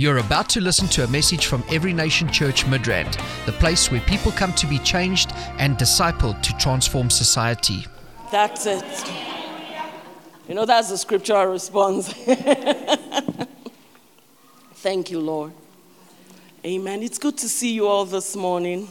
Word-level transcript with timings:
You're 0.00 0.16
about 0.16 0.48
to 0.56 0.62
listen 0.62 0.88
to 0.96 1.04
a 1.04 1.08
message 1.08 1.44
from 1.44 1.62
Every 1.68 1.92
Nation 1.92 2.32
Church 2.32 2.64
Midrand, 2.64 3.20
the 3.44 3.52
place 3.52 3.90
where 3.90 4.00
people 4.00 4.32
come 4.32 4.54
to 4.54 4.66
be 4.66 4.78
changed 4.78 5.30
and 5.58 5.76
discipled 5.76 6.40
to 6.40 6.56
transform 6.56 7.10
society. 7.10 7.84
That's 8.32 8.64
it. 8.64 8.82
You 10.48 10.54
know, 10.54 10.64
that's 10.64 10.88
the 10.88 10.96
scriptural 10.96 11.52
response. 11.52 12.14
Thank 14.76 15.10
you, 15.10 15.20
Lord. 15.20 15.52
Amen. 16.64 17.02
It's 17.02 17.18
good 17.18 17.36
to 17.36 17.46
see 17.46 17.74
you 17.74 17.86
all 17.86 18.06
this 18.06 18.34
morning. 18.34 18.88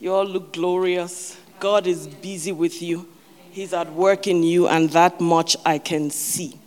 You 0.00 0.12
all 0.12 0.26
look 0.26 0.54
glorious. 0.54 1.38
God 1.60 1.86
is 1.86 2.08
busy 2.08 2.50
with 2.50 2.82
you, 2.82 3.06
He's 3.52 3.72
at 3.72 3.92
work 3.92 4.26
in 4.26 4.42
you, 4.42 4.66
and 4.66 4.90
that 4.90 5.20
much 5.20 5.56
I 5.64 5.78
can 5.78 6.10
see. 6.10 6.58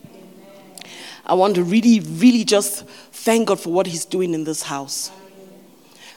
I 1.28 1.34
want 1.34 1.55
to 1.55 1.64
really, 1.64 2.00
really 2.00 2.46
just 2.46 2.88
thank 2.88 3.50
God 3.50 3.59
for 3.59 3.71
what 3.71 3.86
He's 3.86 4.05
doing 4.05 4.34
in 4.34 4.46
this 4.46 4.62
house. 4.62 5.12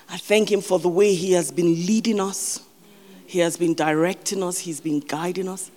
I 0.08 0.16
thank 0.16 0.50
Him 0.50 0.60
for 0.60 0.78
the 0.78 0.88
way 0.88 1.14
He 1.14 1.32
has 1.32 1.50
been 1.50 1.74
leading 1.86 2.20
us, 2.20 2.60
He 3.26 3.40
has 3.40 3.56
been 3.56 3.74
directing 3.74 4.42
us, 4.42 4.60
He's 4.60 4.80
been 4.80 5.00
guiding 5.00 5.48
us. 5.48 5.72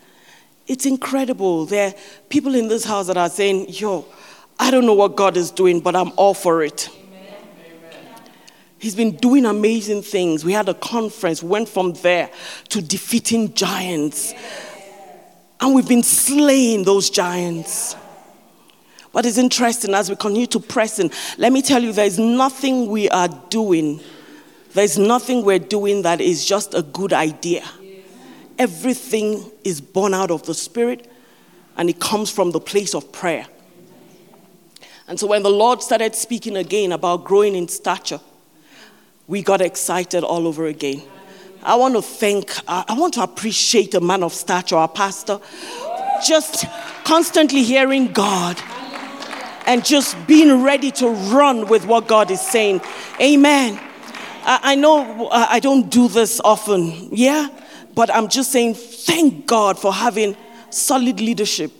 It's 0.68 0.86
incredible. 0.86 1.66
There 1.66 1.90
are 1.90 1.94
people 2.30 2.55
in 2.55 2.68
this 2.68 2.86
house 2.86 3.08
that 3.08 3.18
are 3.18 3.30
saying, 3.30 3.66
Yo, 3.70 4.05
I 4.60 4.70
don't 4.70 4.86
know 4.86 4.94
what 4.94 5.16
God 5.16 5.36
is 5.36 5.50
doing, 5.50 5.80
but 5.80 5.96
I'm 5.96 6.12
all 6.16 6.36
for 6.36 6.63
it. 6.63 6.90
He's 8.77 8.96
been 8.96 9.16
doing 9.16 9.46
amazing 9.46 10.04
things. 10.04 10.46
We 10.46 10.52
had 10.52 10.70
a 10.70 10.74
conference, 10.74 11.41
went 11.41 11.70
from 11.70 11.94
there 11.94 12.30
to 12.70 12.82
defeating 12.82 13.54
giants. 13.54 14.34
And 15.60 15.74
we've 15.74 15.88
been 15.88 16.04
slaying 16.04 16.84
those 16.84 17.10
giants. 17.10 17.96
But 19.13 19.27
it's 19.27 19.38
interesting 19.38 19.94
as 19.94 20.09
we 20.09 20.16
continue 20.16 20.48
to 20.48 20.59
press 20.59 20.99
in. 20.99 21.12
Let 21.38 21.54
me 21.54 21.62
tell 21.62 21.81
you, 21.81 21.94
there's 21.94 22.17
nothing 22.17 22.88
we 22.88 23.08
are 23.09 23.30
doing, 23.49 24.02
there's 24.73 24.98
nothing 24.98 25.46
we're 25.46 25.60
doing 25.60 26.01
that 26.01 26.20
is 26.20 26.43
just 26.46 26.74
a 26.74 26.82
good 26.82 27.13
idea. 27.13 27.63
Everything 28.57 29.51
is 29.63 29.79
born 29.79 30.13
out 30.13 30.32
of 30.32 30.43
the 30.43 30.54
Spirit 30.55 31.10
and 31.77 31.90
it 31.90 31.99
comes 31.99 32.32
from 32.32 32.51
the 32.51 32.60
place 32.60 32.96
of 32.96 33.12
prayer. 33.12 33.46
And 35.07 35.20
so 35.20 35.27
when 35.27 35.43
the 35.43 35.49
Lord 35.49 35.84
started 35.84 36.16
speaking 36.16 36.57
again 36.57 36.91
about 36.91 37.23
growing 37.23 37.55
in 37.55 37.68
stature, 37.68 38.20
we 39.27 39.43
got 39.43 39.62
excited 39.62 40.23
all 40.23 40.48
over 40.48 40.66
again. 40.66 41.04
I 41.62 41.76
want 41.76 41.95
to 41.95 42.01
thank, 42.01 42.51
I 42.68 42.95
want 42.98 43.13
to 43.16 43.21
appreciate 43.21 43.93
a 43.93 44.01
man 44.01 44.23
of 44.23 44.34
stature, 44.34 44.76
our 44.76 44.88
pastor, 44.88 45.40
just 46.26 46.66
constantly 47.04 47.63
hearing 47.63 48.12
God 48.12 48.60
and 49.66 49.84
just 49.86 50.16
being 50.28 50.64
ready 50.64 50.92
to 50.92 51.10
run 51.10 51.68
with 51.68 51.86
what 51.86 52.08
God 52.08 52.32
is 52.32 52.42
saying. 52.42 52.82
Amen. 53.22 53.80
I, 54.46 54.76
know 54.76 55.28
uh, 55.30 55.48
I 55.50 55.60
don't 55.60 55.90
do 55.90 56.08
this 56.08 56.42
often, 56.44 57.10
yeah, 57.12 57.48
but 57.96 58.14
I'm 58.14 58.28
just 58.28 58.52
saying 58.52 58.76
thank 58.76 59.46
God 59.46 59.80
for 59.80 59.94
having 59.94 60.36
solid 60.70 61.20
leadership, 61.22 61.72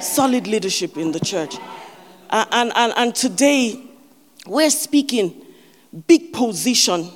solid 0.00 0.46
leadership 0.46 0.96
in 0.96 1.12
the 1.12 1.20
church. 1.20 1.56
Uh, 2.28 2.44
and, 2.52 2.72
and, 2.74 2.92
and 2.96 3.14
today, 3.14 3.82
we're 4.46 4.70
speaking 4.70 5.46
big 6.06 6.32
position 6.32 7.10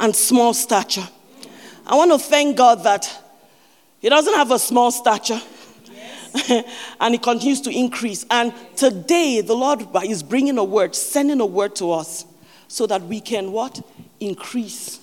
and 0.00 0.14
small 0.14 0.54
stature. 0.54 1.06
I 1.86 1.96
want 1.96 2.12
to 2.12 2.18
thank 2.18 2.56
God 2.56 2.84
that 2.84 3.10
He 4.00 4.08
doesn't 4.08 4.34
have 4.34 4.50
a 4.50 4.58
small 4.58 4.90
stature. 4.90 5.40
and 7.00 7.14
it 7.14 7.22
continues 7.22 7.60
to 7.62 7.70
increase. 7.70 8.24
And 8.30 8.52
today, 8.76 9.40
the 9.40 9.54
Lord 9.54 9.86
is 10.04 10.22
bringing 10.22 10.58
a 10.58 10.64
word, 10.64 10.94
sending 10.94 11.40
a 11.40 11.46
word 11.46 11.76
to 11.76 11.92
us 11.92 12.24
so 12.68 12.86
that 12.86 13.02
we 13.02 13.20
can 13.20 13.52
what? 13.52 13.80
Increase 14.20 15.00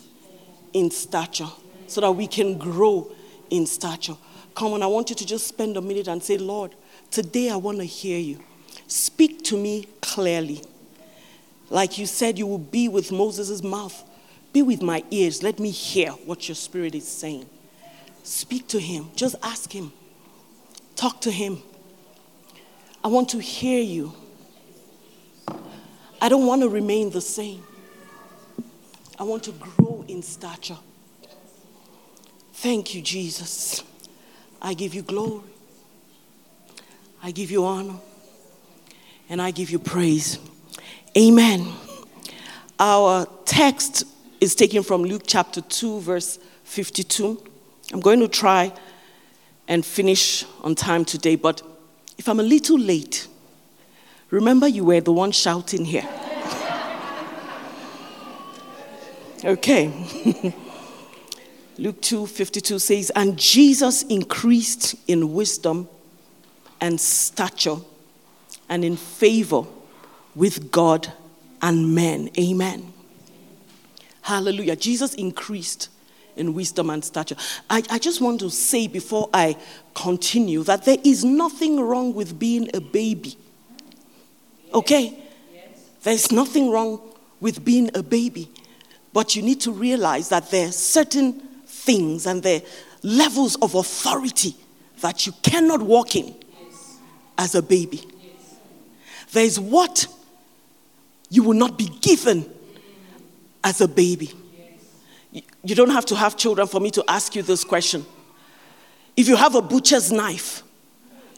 in 0.74 0.92
stature, 0.92 1.50
so 1.88 2.02
that 2.02 2.12
we 2.12 2.28
can 2.28 2.58
grow 2.58 3.12
in 3.50 3.66
stature. 3.66 4.18
Come 4.54 4.74
on, 4.74 4.84
I 4.84 4.88
want 4.88 5.10
you 5.10 5.16
to 5.16 5.26
just 5.26 5.48
spend 5.48 5.76
a 5.78 5.82
minute 5.82 6.08
and 6.08 6.24
say, 6.24 6.38
Lord, 6.38 6.76
today 7.12 7.50
I 7.50 7.56
want 7.58 7.80
to 7.80 7.86
hear 7.86 8.20
you. 8.20 8.40
Speak 8.88 9.44
to 9.46 9.58
me 9.58 9.88
clearly. 10.02 10.62
Like 11.70 11.98
you 11.98 12.06
said, 12.06 12.38
you 12.38 12.46
will 12.46 12.58
be 12.58 12.88
with 12.88 13.12
Moses' 13.12 13.64
mouth. 13.64 14.04
Be 14.54 14.62
with 14.62 14.82
my 14.82 15.04
ears. 15.12 15.44
Let 15.44 15.60
me 15.60 15.72
hear 15.72 16.12
what 16.12 16.48
your 16.48 16.56
spirit 16.56 16.96
is 16.96 17.08
saying. 17.08 17.48
Speak 18.24 18.68
to 18.70 18.80
him. 18.80 19.10
Just 19.16 19.36
ask 19.44 19.72
him. 19.72 19.92
Talk 20.96 21.22
to 21.22 21.32
him. 21.32 21.62
I 23.04 23.08
want 23.08 23.30
to 23.30 23.40
hear 23.40 23.82
you. 23.82 24.14
I 26.22 26.30
don't 26.30 26.46
want 26.46 26.62
to 26.62 26.70
remain 26.70 27.12
the 27.12 27.22
same. 27.22 27.64
I 29.20 29.24
want 29.24 29.44
to 29.44 29.52
grow 29.52 30.04
in 30.08 30.22
stature. 30.22 30.78
Thank 32.54 32.96
you, 32.96 33.02
Jesus. 33.02 33.84
I 34.62 34.74
give 34.74 34.94
you 34.94 35.04
glory. 35.04 35.44
I 37.22 37.32
give 37.32 37.52
you 37.52 37.66
honor. 37.66 38.00
And 39.30 39.42
I 39.42 39.52
give 39.52 39.70
you 39.70 39.80
praise. 39.80 40.40
Amen. 41.18 41.68
Our 42.80 43.28
text 43.46 44.06
is 44.42 44.56
taken 44.56 44.84
from 44.84 45.04
Luke 45.04 45.24
chapter 45.26 45.62
2, 45.62 46.02
verse 46.02 46.40
52. 46.64 47.42
I'm 47.94 48.00
going 48.00 48.20
to 48.20 48.28
try 48.28 48.72
and 49.68 49.86
finish 49.86 50.46
on 50.64 50.76
time 50.76 51.06
today, 51.06 51.36
but 51.36 51.62
if 52.18 52.30
I'm 52.30 52.40
a 52.40 52.44
little 52.44 52.80
late, 52.80 53.28
remember 54.30 54.68
you 54.68 54.86
were 54.86 55.02
the 55.02 55.12
one 55.12 55.32
shouting 55.32 55.86
here. 55.86 56.08
okay. 59.44 60.54
Luke 61.78 62.02
2 62.02 62.28
52 62.28 62.80
says, 62.80 63.12
And 63.16 63.38
Jesus 63.38 64.04
increased 64.04 64.96
in 65.08 65.34
wisdom 65.34 65.90
and 66.80 67.00
stature 67.00 67.78
and 68.70 68.86
in 68.86 68.96
favor 68.96 69.64
with 70.36 70.72
God 70.72 71.12
and 71.62 71.94
men. 71.94 72.30
Amen. 72.40 72.94
Hallelujah. 74.22 74.76
Jesus 74.76 75.14
increased 75.16 75.90
in 76.36 76.54
wisdom 76.54 76.90
and 76.90 77.04
stature. 77.04 77.36
I, 77.70 77.84
I 77.90 78.00
just 78.00 78.22
want 78.22 78.40
to 78.42 78.50
say 78.50 78.88
before 78.88 79.30
I 79.34 79.58
continue 79.94 80.64
that 80.64 80.86
there 80.86 80.98
is 81.04 81.24
nothing 81.24 81.80
wrong 81.80 82.14
with 82.14 82.38
being 82.38 82.70
a 82.74 82.82
baby. 82.82 83.38
Okay? 84.74 85.18
There's 86.04 86.32
nothing 86.32 86.70
wrong 86.70 87.02
with 87.40 87.64
being 87.64 87.90
a 87.96 88.04
baby. 88.04 88.50
But 89.14 89.36
you 89.36 89.42
need 89.42 89.62
to 89.62 89.72
realize 89.72 90.30
that 90.30 90.52
there 90.52 90.68
are 90.68 90.72
certain 90.72 91.40
things 91.66 92.26
and 92.26 92.44
there 92.44 92.60
are 92.60 92.66
levels 93.04 93.56
of 93.56 93.76
authority 93.76 94.56
that 95.02 95.26
you 95.26 95.34
cannot 95.42 95.82
walk 95.82 96.16
in 96.16 96.36
as 97.38 97.56
a 97.56 97.62
baby. 97.62 98.02
There's 99.32 99.60
what 99.60 100.08
you 101.30 101.44
will 101.44 101.54
not 101.54 101.78
be 101.78 101.88
given 102.02 102.50
as 103.64 103.82
a 103.82 103.88
baby. 103.88 104.32
You 105.64 105.76
don't 105.76 105.90
have 105.90 106.06
to 106.08 106.16
have 106.16 106.38
children 106.38 106.68
for 106.68 106.80
me 106.80 106.92
to 106.92 107.04
ask 107.08 107.36
you 107.36 107.42
this 107.42 107.64
question. 107.64 108.06
If 109.18 109.28
you 109.28 109.36
have 109.36 109.56
a 109.56 109.62
butcher's 109.62 110.12
knife, 110.12 110.64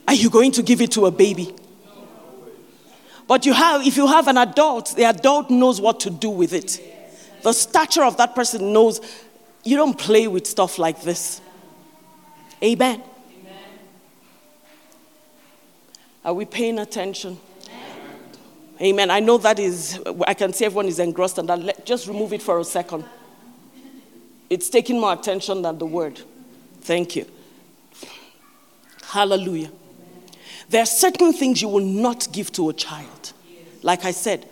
are 0.07 0.13
you 0.13 0.29
going 0.29 0.51
to 0.53 0.63
give 0.63 0.81
it 0.81 0.91
to 0.91 1.05
a 1.05 1.11
baby? 1.11 1.53
But 3.27 3.45
you 3.45 3.53
have, 3.53 3.85
if 3.85 3.97
you 3.97 4.07
have 4.07 4.27
an 4.27 4.37
adult, 4.37 4.95
the 4.95 5.03
adult 5.03 5.49
knows 5.49 5.81
what 5.81 5.99
to 6.01 6.09
do 6.09 6.29
with 6.29 6.53
it. 6.53 6.79
The 7.43 7.53
stature 7.53 8.03
of 8.03 8.17
that 8.17 8.35
person 8.35 8.71
knows 8.71 9.01
you 9.63 9.75
don't 9.75 9.97
play 9.97 10.27
with 10.27 10.47
stuff 10.47 10.79
like 10.79 11.01
this. 11.01 11.41
Amen. 12.63 13.03
Amen. 13.41 13.59
Are 16.23 16.33
we 16.33 16.45
paying 16.45 16.79
attention? 16.79 17.37
Amen. 18.79 19.09
I 19.09 19.19
know 19.19 19.37
that 19.39 19.59
is, 19.59 19.99
I 20.25 20.33
can 20.33 20.53
see 20.53 20.65
everyone 20.65 20.85
is 20.85 20.99
engrossed 20.99 21.37
and 21.37 21.49
that. 21.49 21.59
Let, 21.59 21.85
just 21.85 22.07
remove 22.07 22.31
it 22.31 22.41
for 22.41 22.59
a 22.59 22.63
second. 22.63 23.03
It's 24.49 24.69
taking 24.69 24.99
more 24.99 25.13
attention 25.13 25.61
than 25.61 25.77
the 25.77 25.85
word. 25.85 26.21
Thank 26.81 27.15
you. 27.15 27.25
Hallelujah. 29.03 29.71
There 30.69 30.81
are 30.81 30.87
certain 30.87 31.33
things 31.33 31.61
you 31.61 31.69
will 31.69 31.85
not 31.85 32.27
give 32.31 32.51
to 32.53 32.69
a 32.69 32.73
child. 32.73 33.33
Like 33.83 34.05
I 34.05 34.11
said, 34.11 34.47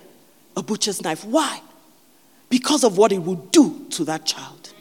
a 0.55 0.63
butcher's 0.63 1.01
knife. 1.01 1.25
Why? 1.25 1.61
Because 2.49 2.83
of 2.83 2.97
what 2.97 3.11
it 3.11 3.23
will 3.23 3.35
do 3.35 3.85
to 3.91 4.05
that 4.05 4.25
child. 4.25 4.73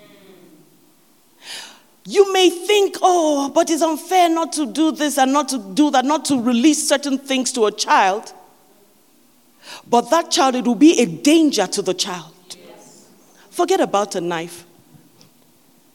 You 2.07 2.33
may 2.33 2.51
think, 2.51 2.97
oh, 3.01 3.51
but 3.55 3.71
it's 3.71 3.83
unfair 3.83 4.29
not 4.29 4.53
to 4.53 4.67
do 4.67 4.93
this 4.93 5.17
and 5.17 5.33
not 5.33 5.49
to 5.49 5.59
do 5.59 5.91
that, 5.91 6.05
not 6.05 6.27
to 6.27 6.41
release 6.41 6.87
certain 6.87 7.19
things 7.19 7.51
to 7.53 7.65
a 7.65 7.73
child. 7.73 8.33
But 9.89 10.11
that 10.11 10.31
child, 10.31 10.55
it 10.55 10.67
will 10.67 10.75
be 10.75 11.01
a 11.01 11.07
danger 11.07 11.67
to 11.67 11.83
the 11.83 11.95
child. 11.95 12.33
Forget 13.51 13.81
about 13.81 14.15
a 14.15 14.21
knife. 14.21 14.67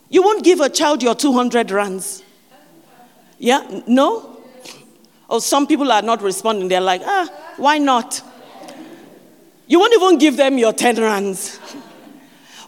You 0.09 0.23
won't 0.23 0.44
give 0.44 0.59
a 0.59 0.69
child 0.69 1.03
your 1.03 1.15
200 1.15 1.71
rands. 1.71 2.23
Yeah? 3.38 3.81
No? 3.88 4.38
Or 5.29 5.39
some 5.39 5.67
people 5.67 5.91
are 5.91 6.01
not 6.01 6.21
responding. 6.21 6.67
They're 6.67 6.81
like, 6.81 7.01
ah, 7.06 7.29
why 7.57 7.77
not? 7.77 8.21
You 9.67 9.79
won't 9.79 9.94
even 9.94 10.17
give 10.17 10.35
them 10.35 10.57
your 10.57 10.73
10 10.73 10.97
rands. 10.97 11.57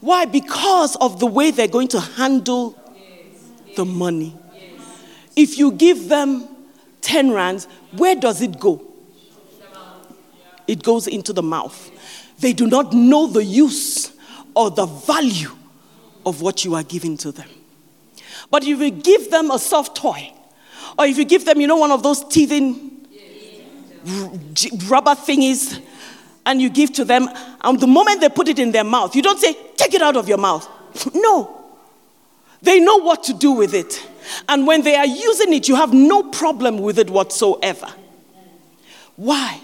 Why? 0.01 0.25
Because 0.25 0.95
of 0.97 1.19
the 1.19 1.25
way 1.25 1.49
they're 1.49 1.67
going 1.67 1.87
to 1.89 1.99
handle 1.99 2.77
the 3.75 3.85
money. 3.85 4.37
If 5.35 5.57
you 5.57 5.71
give 5.71 6.09
them 6.09 6.47
10 7.01 7.31
rands, 7.31 7.67
where 7.97 8.15
does 8.15 8.41
it 8.41 8.59
go? 8.59 8.83
It 10.67 10.83
goes 10.83 11.07
into 11.07 11.33
the 11.33 11.41
mouth. 11.41 11.89
They 12.39 12.53
do 12.53 12.67
not 12.67 12.93
know 12.93 13.27
the 13.27 13.43
use 13.43 14.11
or 14.55 14.69
the 14.69 14.85
value 14.85 15.51
of 16.25 16.41
what 16.41 16.63
you 16.65 16.75
are 16.75 16.83
giving 16.83 17.17
to 17.17 17.31
them. 17.31 17.49
But 18.49 18.63
if 18.63 18.79
you 18.79 18.91
give 18.91 19.31
them 19.31 19.51
a 19.51 19.59
soft 19.59 19.95
toy, 19.95 20.33
or 20.97 21.05
if 21.05 21.17
you 21.17 21.25
give 21.25 21.45
them, 21.45 21.61
you 21.61 21.67
know, 21.67 21.77
one 21.77 21.91
of 21.91 22.03
those 22.03 22.23
teething 22.27 22.89
rubber 24.87 25.11
thingies, 25.11 25.81
and 26.45 26.61
you 26.61 26.69
give 26.69 26.91
to 26.93 27.05
them, 27.05 27.29
and 27.61 27.79
the 27.79 27.87
moment 27.87 28.19
they 28.21 28.29
put 28.29 28.47
it 28.47 28.59
in 28.59 28.71
their 28.71 28.83
mouth, 28.83 29.15
you 29.15 29.21
don't 29.21 29.39
say, 29.39 29.55
take 29.75 29.93
it 29.93 30.01
out 30.01 30.17
of 30.17 30.27
your 30.27 30.37
mouth. 30.37 30.67
No. 31.13 31.57
They 32.61 32.79
know 32.79 32.97
what 32.97 33.23
to 33.23 33.33
do 33.33 33.53
with 33.53 33.73
it. 33.73 34.07
And 34.47 34.67
when 34.67 34.83
they 34.83 34.95
are 34.95 35.05
using 35.05 35.51
it, 35.53 35.67
you 35.67 35.75
have 35.75 35.93
no 35.93 36.21
problem 36.23 36.77
with 36.77 36.99
it 36.99 37.09
whatsoever. 37.09 37.87
Why? 39.15 39.59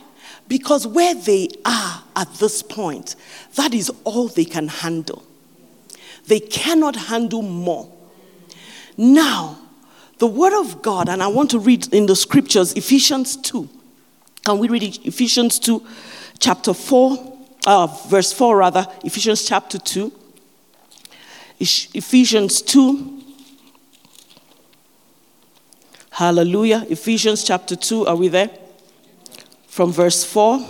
Because 0.48 0.88
where 0.88 1.14
they 1.14 1.50
are 1.66 2.04
at 2.16 2.34
this 2.36 2.64
point, 2.64 3.16
that 3.56 3.74
is 3.74 3.92
all 4.04 4.30
they 4.30 4.46
can 4.46 4.68
handle. 4.68 5.27
They 6.28 6.40
cannot 6.40 6.96
handle 6.96 7.42
more. 7.42 7.92
Now, 8.98 9.58
the 10.18 10.28
Word 10.28 10.60
of 10.60 10.82
God, 10.82 11.10
and 11.10 11.22
I 11.22 11.28
want 11.28 11.52
to 11.52 11.60
read 11.60 11.94
in 11.94 12.06
the 12.06 12.16
scriptures 12.16 12.74
Ephesians 12.74 13.38
2. 13.38 13.70
Can 14.44 14.58
we 14.60 14.68
read 14.68 14.84
Ephesians 15.06 15.60
2, 15.60 15.86
chapter 16.40 16.74
4, 16.74 17.38
uh, 17.68 17.88
verse 18.08 18.32
4 18.32 18.58
rather, 18.58 18.88
Ephesians 19.04 19.46
chapter 19.46 19.78
2. 19.78 20.12
Ephesians 21.60 22.62
2. 22.62 23.24
Hallelujah. 26.12 26.86
Ephesians 26.90 27.44
chapter 27.44 27.76
2. 27.76 28.08
Are 28.08 28.16
we 28.16 28.28
there? 28.28 28.50
From 29.68 29.92
verse 29.92 30.24
4. 30.24 30.66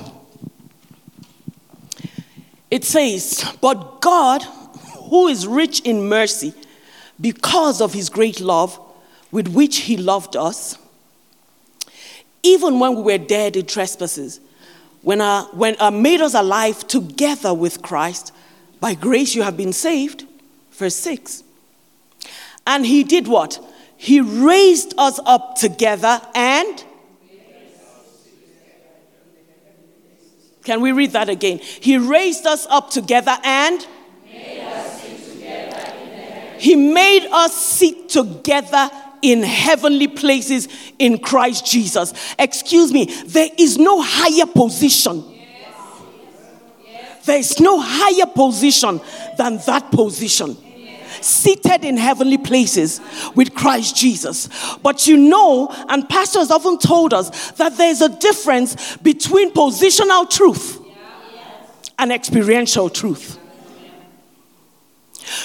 It 2.72 2.84
says, 2.84 3.46
But 3.62 4.02
God, 4.02 4.46
who 5.10 5.28
is 5.28 5.48
rich 5.48 5.80
in 5.82 6.08
mercy, 6.08 6.54
because 7.20 7.82
of 7.82 7.94
his 7.94 8.10
great 8.10 8.40
love 8.40 8.80
with 9.32 9.48
which 9.48 9.78
he 9.78 9.98
loved 9.98 10.36
us, 10.36 10.78
even 12.44 12.80
when 12.80 12.96
we 12.96 13.02
were 13.02 13.18
dead 13.18 13.56
in 13.56 13.66
trespasses, 13.66 14.40
when, 15.02 15.22
our, 15.22 15.44
when 15.48 15.76
our 15.78 15.92
made 15.92 16.22
us 16.22 16.34
alive 16.34 16.88
together 16.88 17.54
with 17.54 17.82
Christ, 17.82 18.32
by 18.80 18.94
grace 18.94 19.36
you 19.36 19.44
have 19.44 19.58
been 19.58 19.74
saved. 19.74 20.26
Verse 20.72 20.96
6. 20.96 21.44
And 22.66 22.86
he 22.86 23.04
did 23.04 23.28
what? 23.28 23.60
He 23.96 24.22
raised 24.22 24.94
us 24.98 25.20
up 25.26 25.56
together 25.56 26.22
and. 26.36 26.84
Can 30.64 30.82
we 30.82 30.92
read 30.92 31.14
that 31.14 31.30
again? 31.30 31.60
He 31.60 31.98
raised 31.98 32.46
us 32.46 32.68
up 32.70 32.92
together 32.92 33.38
and. 33.44 33.86
He 36.60 36.76
made 36.76 37.28
us 37.32 37.56
sit 37.56 38.10
together 38.10 38.90
in 39.22 39.44
heavenly 39.44 40.08
places 40.08 40.68
in 41.00 41.18
Christ 41.18 41.66
Jesus. 41.66 42.14
Excuse 42.38 42.92
me, 42.94 43.06
there 43.26 43.50
is 43.58 43.78
no 43.78 44.02
higher 44.02 44.46
position. 44.46 45.24
There 47.26 47.40
is 47.40 47.60
no 47.60 47.80
higher 47.82 48.26
position 48.26 49.02
than 49.38 49.58
that 49.66 49.92
position. 49.92 50.56
Seated 51.20 51.84
in 51.84 51.98
heavenly 51.98 52.38
places 52.38 53.02
with 53.36 53.54
Christ 53.54 53.96
Jesus. 53.96 54.50
But 54.82 55.08
you 55.08 55.18
know, 55.18 55.68
and 55.90 56.08
pastors 56.08 56.52
often 56.52 56.78
told 56.78 57.14
us 57.14 57.52
that 57.54 57.76
there's 57.76 58.02
a 58.02 58.10
difference 58.10 58.96
between 58.98 59.52
positional 59.52 60.30
truth 60.30 60.80
and 62.00 62.12
experiential 62.12 62.90
truth. 62.90 63.37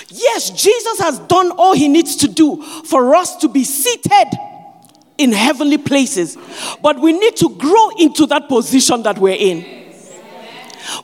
Yes, 0.08 0.50
Jesus 0.50 0.98
has 1.00 1.18
done 1.20 1.50
all 1.52 1.74
he 1.74 1.88
needs 1.88 2.16
to 2.16 2.28
do 2.28 2.62
for 2.84 3.14
us 3.14 3.36
to 3.36 3.48
be 3.48 3.64
seated 3.64 4.28
in 5.18 5.32
heavenly 5.32 5.78
places, 5.78 6.36
but 6.82 6.98
we 6.98 7.12
need 7.12 7.36
to 7.36 7.50
grow 7.50 7.90
into 7.98 8.26
that 8.26 8.48
position 8.48 9.02
that 9.02 9.18
we're 9.18 9.36
in. 9.38 9.82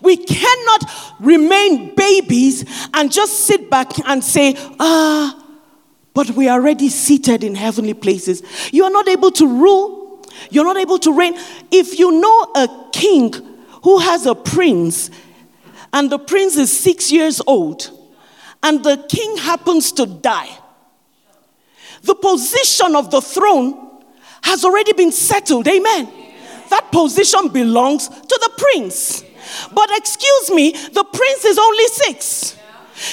We 0.01 0.17
cannot 0.17 0.85
remain 1.21 1.95
babies 1.95 2.65
and 2.95 3.13
just 3.13 3.47
sit 3.47 3.71
back 3.71 3.91
and 4.07 4.23
say, 4.23 4.55
ah, 4.81 5.45
but 6.15 6.31
we 6.31 6.49
are 6.49 6.59
already 6.59 6.89
seated 6.89 7.45
in 7.45 7.55
heavenly 7.55 7.95
places. 7.95 8.43
You 8.73 8.85
are 8.85 8.91
not 8.91 9.09
able 9.09 9.31
to 9.33 9.47
rule, 9.47 10.27
you're 10.51 10.65
not 10.65 10.77
able 10.77 10.99
to 11.01 11.13
reign. 11.13 11.35
If 11.71 11.99
you 11.99 12.21
know 12.21 12.53
a 12.57 12.69
king 12.93 13.35
who 13.85 13.99
has 13.99 14.27
a 14.27 14.35
prince, 14.35 15.11
and 15.93 16.11
the 16.11 16.19
prince 16.19 16.57
is 16.57 16.77
six 16.77 17.13
years 17.13 17.41
old, 17.47 17.98
and 18.62 18.84
the 18.84 19.05
king 19.08 19.37
happens 19.38 19.93
to 19.93 20.06
die, 20.06 20.50
the 22.02 22.14
position 22.14 22.94
of 22.94 23.10
the 23.10 23.20
throne 23.20 24.02
has 24.43 24.64
already 24.64 24.93
been 24.93 25.12
settled. 25.12 25.66
Amen. 25.66 26.12
That 26.70 26.93
position 26.93 27.49
belongs 27.49 28.08
to 28.08 28.38
the 28.40 28.50
prince. 28.56 29.25
But 29.72 29.90
excuse 29.96 30.50
me, 30.50 30.72
the 30.72 31.05
prince 31.05 31.44
is 31.44 31.58
only 31.58 31.87
six. 31.87 32.56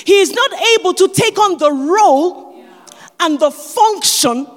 He 0.05 0.19
is 0.19 0.31
not 0.31 0.51
able 0.77 0.93
to 0.93 1.07
take 1.07 1.37
on 1.39 1.57
the 1.57 1.71
role 1.71 2.65
and 3.19 3.39
the 3.39 3.51
function 3.51 4.47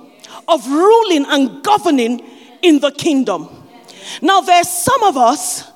of 0.49 0.67
ruling 0.67 1.26
and 1.26 1.62
governing 1.62 2.25
in 2.62 2.81
the 2.81 2.90
kingdom. 2.90 3.49
Now, 4.23 4.40
there's 4.40 4.69
some 4.69 5.02
of 5.05 5.17
us, 5.17 5.70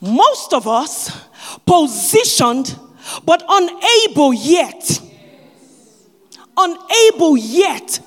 most 0.00 0.52
of 0.52 0.66
us, 0.66 1.26
positioned 1.66 2.78
but 3.24 3.44
unable 3.48 4.32
yet, 4.32 5.00
unable 6.56 7.36
yet 7.36 8.00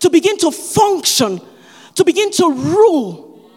to 0.00 0.10
begin 0.10 0.38
to 0.38 0.50
function, 0.50 1.40
to 1.94 2.04
begin 2.04 2.30
to 2.32 2.52
rule. 2.52 3.50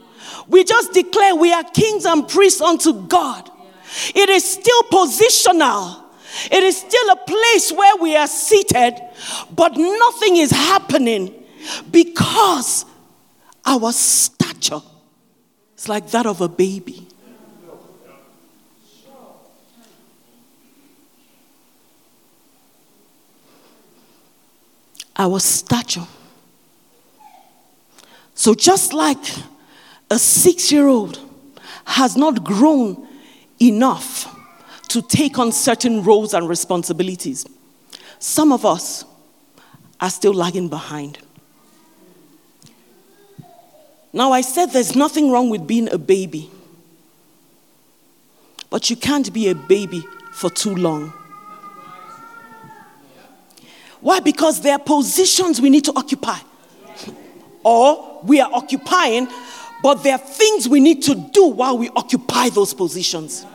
We 0.48 0.64
just 0.64 0.94
declare 0.94 1.36
we 1.36 1.54
are 1.54 1.64
kings 1.64 2.06
and 2.06 2.28
priests 2.28 2.62
unto 2.62 3.08
God. 3.08 3.50
It 4.16 4.30
is 4.30 4.44
still 4.44 4.82
positional. 4.84 6.04
It 6.50 6.64
is 6.64 6.78
still 6.78 7.10
a 7.12 7.18
place 7.18 7.72
where 7.72 7.98
we 7.98 8.16
are 8.16 8.28
seated, 8.28 8.96
but 9.54 9.76
nothing 9.78 10.38
is 10.38 10.52
happening 10.52 11.34
because 11.92 12.86
our 13.66 13.92
stature 13.92 14.82
is 15.78 15.90
like 15.90 16.10
that 16.12 16.26
of 16.26 16.42
a 16.42 16.48
baby. 16.48 17.08
Our 25.22 25.40
stature. 25.40 26.08
So, 28.34 28.56
just 28.56 28.92
like 28.92 29.24
a 30.10 30.18
six 30.18 30.72
year 30.72 30.88
old 30.88 31.20
has 31.86 32.18
not 32.18 32.44
grown 32.44 33.08
enough 33.62 34.36
to 34.90 35.02
take 35.02 35.38
on 35.38 35.52
certain 35.52 36.04
roles 36.04 36.34
and 36.34 36.50
responsibilities, 36.50 37.46
some 38.18 38.52
of 38.52 38.66
us 38.66 39.06
are 40.00 40.10
still 40.10 40.34
lagging 40.34 40.68
behind. 40.70 41.20
Now, 44.12 44.32
I 44.32 44.42
said 44.42 44.72
there's 44.72 44.96
nothing 44.96 45.32
wrong 45.32 45.50
with 45.52 45.68
being 45.68 45.88
a 45.94 45.98
baby, 46.00 46.50
but 48.72 48.90
you 48.90 48.96
can't 48.96 49.32
be 49.32 49.50
a 49.50 49.56
baby 49.56 50.04
for 50.32 50.50
too 50.50 50.76
long. 50.76 51.14
Why? 54.02 54.20
Because 54.20 54.62
there 54.62 54.74
are 54.74 54.80
positions 54.80 55.62
we 55.62 55.70
need 55.70 55.86
to 55.86 55.94
occupy. 55.96 56.38
Or 57.64 58.22
we 58.24 58.42
are 58.42 58.50
occupying, 58.52 59.28
but 59.84 60.04
there 60.04 60.14
are 60.14 60.20
things 60.20 60.68
we 60.68 60.80
need 60.80 61.04
to 61.04 61.16
do 61.16 61.48
while 61.48 61.78
we 61.78 61.90
occupy 61.90 62.50
those 62.50 62.74
positions. 62.74 63.46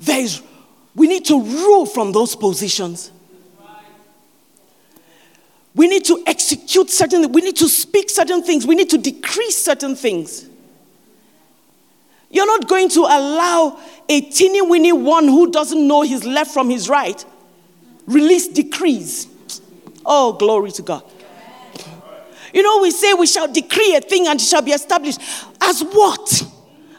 There 0.00 0.20
is, 0.20 0.40
we 0.94 1.08
need 1.08 1.24
to 1.26 1.42
rule 1.42 1.86
from 1.86 2.12
those 2.12 2.36
positions. 2.36 3.10
We 5.74 5.88
need 5.88 6.04
to 6.06 6.22
execute 6.26 6.90
certain, 6.90 7.30
we 7.32 7.40
need 7.40 7.56
to 7.56 7.68
speak 7.68 8.10
certain 8.10 8.42
things, 8.42 8.66
we 8.66 8.74
need 8.74 8.90
to 8.90 8.98
decrease 8.98 9.58
certain 9.58 9.96
things. 9.96 10.48
You're 12.30 12.46
not 12.46 12.68
going 12.68 12.88
to 12.90 13.00
allow 13.00 13.80
a 14.08 14.20
teeny 14.20 14.62
weeny 14.62 14.92
one 14.92 15.26
who 15.26 15.50
doesn't 15.50 15.86
know 15.86 16.02
his 16.02 16.24
left 16.24 16.52
from 16.52 16.70
his 16.70 16.88
right 16.88 17.24
release 18.08 18.48
decrees. 18.48 19.28
Oh, 20.04 20.32
glory 20.32 20.72
to 20.72 20.82
God. 20.82 21.04
You 22.52 22.62
know, 22.62 22.80
we 22.80 22.90
say 22.90 23.12
we 23.14 23.26
shall 23.26 23.52
decree 23.52 23.94
a 23.94 24.00
thing 24.00 24.26
and 24.26 24.40
it 24.40 24.44
shall 24.44 24.62
be 24.62 24.72
established. 24.72 25.20
As 25.60 25.82
what? 25.82 26.42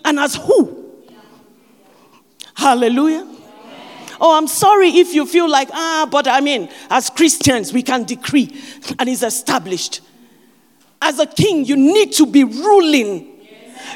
And 0.06 0.20
as 0.20 0.36
who? 0.36 0.86
Hallelujah. 2.54 3.28
Oh, 4.22 4.38
I'm 4.38 4.48
sorry 4.48 4.90
if 4.90 5.14
you 5.14 5.26
feel 5.26 5.50
like, 5.50 5.70
ah, 5.72 6.08
but 6.10 6.28
I 6.28 6.42
mean, 6.42 6.70
as 6.90 7.10
Christians, 7.10 7.74
we 7.74 7.82
can 7.82 8.04
decree 8.04 8.54
and 9.00 9.10
it's 9.10 9.24
established. 9.24 10.02
As 11.02 11.20
a 11.20 11.26
king, 11.26 11.66
you 11.66 11.78
need 11.78 12.12
to 12.14 12.26
be 12.26 12.44
ruling. 12.44 13.28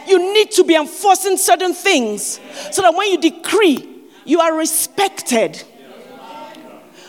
You 0.07 0.33
need 0.33 0.51
to 0.51 0.63
be 0.63 0.75
enforcing 0.75 1.37
certain 1.37 1.73
things 1.73 2.39
so 2.71 2.81
that 2.81 2.95
when 2.95 3.11
you 3.11 3.19
decree, 3.19 3.89
you 4.25 4.39
are 4.39 4.55
respected. 4.57 5.61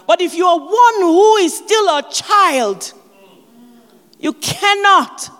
But 0.07 0.21
if 0.21 0.35
you 0.35 0.47
are 0.47 0.59
one 0.59 1.01
who 1.01 1.37
is 1.37 1.57
still 1.57 1.99
a 1.99 2.03
child, 2.11 2.93
you 4.19 4.33
cannot 4.35 5.31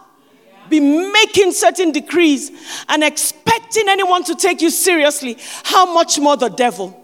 be 0.69 0.81
making 0.81 1.53
certain 1.53 1.93
decrees 1.93 2.51
and 2.89 3.05
expecting 3.05 3.89
anyone 3.89 4.25
to 4.25 4.35
take 4.35 4.63
you 4.63 4.71
seriously. 4.71 5.37
How 5.65 5.93
much 5.93 6.19
more 6.19 6.37
the 6.37 6.49
devil? 6.49 7.01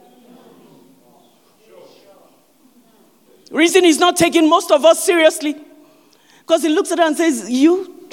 Reason 3.50 3.82
he's 3.84 3.98
not 3.98 4.16
taking 4.16 4.48
most 4.48 4.70
of 4.70 4.84
us 4.84 5.04
seriously 5.04 5.56
because 6.40 6.62
he 6.62 6.68
looks 6.68 6.92
at 6.92 7.00
us 7.00 7.08
and 7.08 7.16
says, 7.16 7.50
You, 7.50 8.08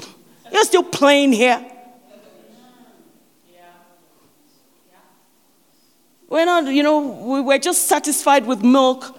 you're 0.51 0.65
still 0.65 0.83
playing 0.83 1.31
here. 1.31 1.63
We're 6.29 6.45
not, 6.45 6.65
you 6.73 6.83
know, 6.83 7.41
we're 7.43 7.57
just 7.59 7.87
satisfied 7.87 8.45
with 8.45 8.61
milk. 8.61 9.16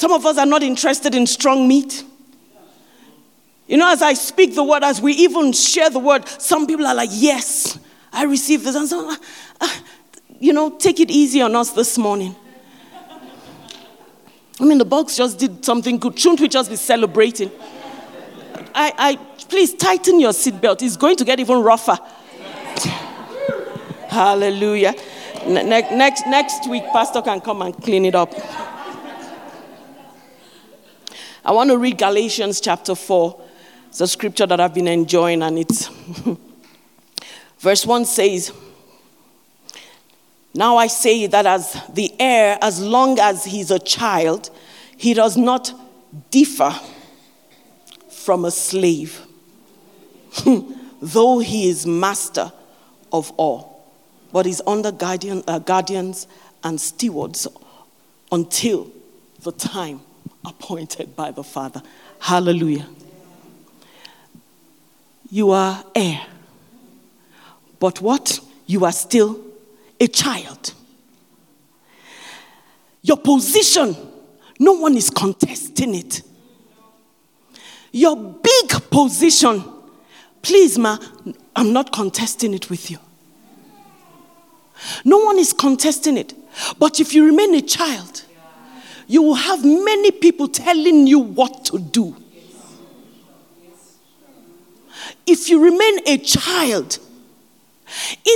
Some 0.00 0.12
of 0.12 0.24
us 0.24 0.38
are 0.38 0.46
not 0.46 0.62
interested 0.62 1.14
in 1.14 1.26
strong 1.26 1.68
meat. 1.68 2.04
You 3.66 3.76
know, 3.76 3.92
as 3.92 4.00
I 4.00 4.14
speak 4.14 4.54
the 4.54 4.64
word, 4.64 4.82
as 4.82 4.98
we 4.98 5.12
even 5.12 5.52
share 5.52 5.90
the 5.90 5.98
word, 5.98 6.26
some 6.26 6.66
people 6.66 6.86
are 6.86 6.94
like, 6.94 7.10
Yes, 7.12 7.78
I 8.10 8.24
received 8.24 8.64
this. 8.64 8.76
And 8.76 8.88
so, 8.88 9.14
uh, 9.60 9.68
you 10.38 10.54
know, 10.54 10.70
take 10.70 11.00
it 11.00 11.10
easy 11.10 11.42
on 11.42 11.54
us 11.54 11.72
this 11.72 11.98
morning. 11.98 12.34
I 14.58 14.64
mean, 14.64 14.78
the 14.78 14.86
box 14.86 15.18
just 15.18 15.38
did 15.38 15.62
something 15.62 15.98
good. 15.98 16.18
Shouldn't 16.18 16.40
we 16.40 16.48
just 16.48 16.70
be 16.70 16.76
celebrating? 16.76 17.50
I, 18.74 18.94
I 18.96 19.16
please 19.50 19.74
tighten 19.74 20.18
your 20.18 20.32
seatbelt. 20.32 20.80
It's 20.80 20.96
going 20.96 21.16
to 21.16 21.26
get 21.26 21.40
even 21.40 21.58
rougher. 21.60 21.98
Hallelujah. 24.08 24.94
Ne- 25.46 25.94
next, 25.94 26.26
next 26.26 26.70
week, 26.70 26.84
Pastor 26.90 27.20
can 27.20 27.42
come 27.42 27.60
and 27.60 27.76
clean 27.82 28.06
it 28.06 28.14
up. 28.14 28.32
I 31.50 31.52
want 31.52 31.70
to 31.70 31.78
read 31.78 31.98
Galatians 31.98 32.60
chapter 32.60 32.94
4. 32.94 33.42
It's 33.88 34.00
a 34.00 34.06
scripture 34.06 34.46
that 34.46 34.60
I've 34.60 34.72
been 34.72 34.86
enjoying, 34.86 35.42
and 35.42 35.58
it's 35.58 35.88
verse 37.58 37.84
1 37.84 38.04
says, 38.04 38.52
now 40.54 40.76
I 40.76 40.86
say 40.86 41.26
that 41.26 41.46
as 41.46 41.72
the 41.92 42.14
heir, 42.20 42.56
as 42.62 42.80
long 42.80 43.18
as 43.18 43.44
he's 43.44 43.72
a 43.72 43.80
child, 43.80 44.50
he 44.96 45.12
does 45.12 45.36
not 45.36 45.72
differ 46.30 46.72
from 48.08 48.44
a 48.44 48.52
slave, 48.52 49.20
though 51.02 51.40
he 51.40 51.68
is 51.68 51.84
master 51.84 52.52
of 53.12 53.32
all, 53.32 53.92
but 54.32 54.46
is 54.46 54.62
under 54.68 54.92
guardian, 54.92 55.42
uh, 55.48 55.58
guardians 55.58 56.28
and 56.62 56.80
stewards 56.80 57.48
until 58.30 58.88
the 59.40 59.50
time 59.50 60.02
appointed 60.44 61.14
by 61.16 61.30
the 61.30 61.44
Father. 61.44 61.82
Hallelujah. 62.18 62.86
You 65.30 65.50
are 65.50 65.84
heir. 65.94 66.26
But 67.78 68.00
what? 68.00 68.40
You 68.66 68.84
are 68.84 68.92
still 68.92 69.40
a 69.98 70.06
child. 70.06 70.74
Your 73.02 73.16
position, 73.16 73.96
no 74.58 74.72
one 74.72 74.96
is 74.96 75.10
contesting 75.10 75.94
it. 75.94 76.22
Your 77.92 78.16
big 78.16 78.90
position, 78.90 79.64
please, 80.42 80.78
ma, 80.78 80.98
I'm 81.56 81.72
not 81.72 81.92
contesting 81.92 82.54
it 82.54 82.70
with 82.70 82.90
you. 82.90 82.98
No 85.04 85.18
one 85.18 85.38
is 85.38 85.52
contesting 85.52 86.16
it. 86.16 86.34
But 86.78 87.00
if 87.00 87.14
you 87.14 87.24
remain 87.24 87.54
a 87.54 87.62
child, 87.62 88.24
you 89.10 89.22
will 89.22 89.34
have 89.34 89.64
many 89.64 90.10
people 90.10 90.48
telling 90.48 91.06
you 91.06 91.18
what 91.18 91.64
to 91.66 91.78
do. 91.78 92.16
If 95.26 95.48
you 95.48 95.62
remain 95.62 96.00
a 96.06 96.18
child, 96.18 96.98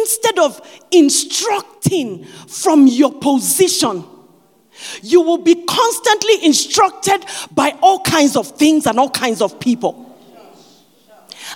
Instead 0.00 0.38
of 0.38 0.60
instructing 0.90 2.24
from 2.24 2.86
your 2.86 3.12
position, 3.12 4.04
you 5.02 5.20
will 5.22 5.38
be 5.38 5.54
constantly 5.54 6.44
instructed 6.44 7.24
by 7.52 7.76
all 7.80 8.00
kinds 8.00 8.36
of 8.36 8.48
things 8.48 8.86
and 8.86 8.98
all 8.98 9.10
kinds 9.10 9.40
of 9.40 9.60
people. 9.60 10.00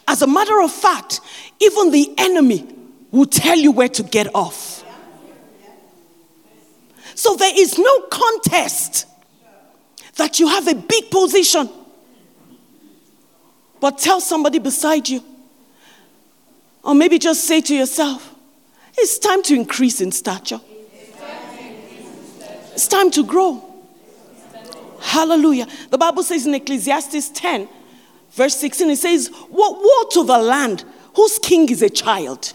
As 0.06 0.22
a 0.22 0.26
matter 0.26 0.60
of 0.60 0.70
fact, 0.70 1.20
even 1.60 1.90
the 1.90 2.14
enemy 2.18 2.66
will 3.10 3.26
tell 3.26 3.58
you 3.58 3.72
where 3.72 3.88
to 3.88 4.02
get 4.02 4.32
off. 4.34 4.77
So 7.18 7.34
there 7.34 7.52
is 7.52 7.76
no 7.76 8.00
contest 8.02 9.04
that 10.14 10.38
you 10.38 10.46
have 10.46 10.68
a 10.68 10.74
big 10.76 11.10
position. 11.10 11.68
But 13.80 13.98
tell 13.98 14.20
somebody 14.20 14.60
beside 14.60 15.08
you, 15.08 15.24
or 16.84 16.94
maybe 16.94 17.18
just 17.18 17.42
say 17.42 17.60
to 17.60 17.74
yourself, 17.74 18.32
it's 18.96 19.18
time 19.18 19.42
to 19.42 19.56
increase 19.56 20.00
in 20.00 20.12
stature. 20.12 20.60
It's 22.70 22.86
time 22.86 23.10
to 23.10 23.24
grow. 23.24 23.64
Hallelujah. 25.00 25.66
The 25.90 25.98
Bible 25.98 26.22
says 26.22 26.46
in 26.46 26.54
Ecclesiastes 26.54 27.30
10, 27.30 27.68
verse 28.30 28.54
16, 28.54 28.90
it 28.90 28.96
says, 28.96 29.26
What 29.48 29.74
Woe 29.76 30.08
to 30.12 30.24
the 30.24 30.38
land 30.38 30.84
whose 31.16 31.40
king 31.40 31.68
is 31.68 31.82
a 31.82 31.90
child. 31.90 32.52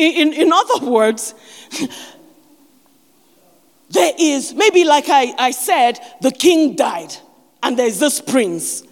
In, 0.00 0.32
in, 0.32 0.52
other 0.52 0.86
words, 0.86 1.34
there 3.90 4.12
is, 4.18 4.54
maybe 4.54 4.84
like 4.84 5.08
I, 5.08 5.34
I 5.38 5.50
said, 5.50 5.98
the 6.20 6.30
king 6.30 6.74
died, 6.76 7.14
and 7.62 7.78
there's 7.78 7.98
this 7.98 8.20
prince 8.20 8.84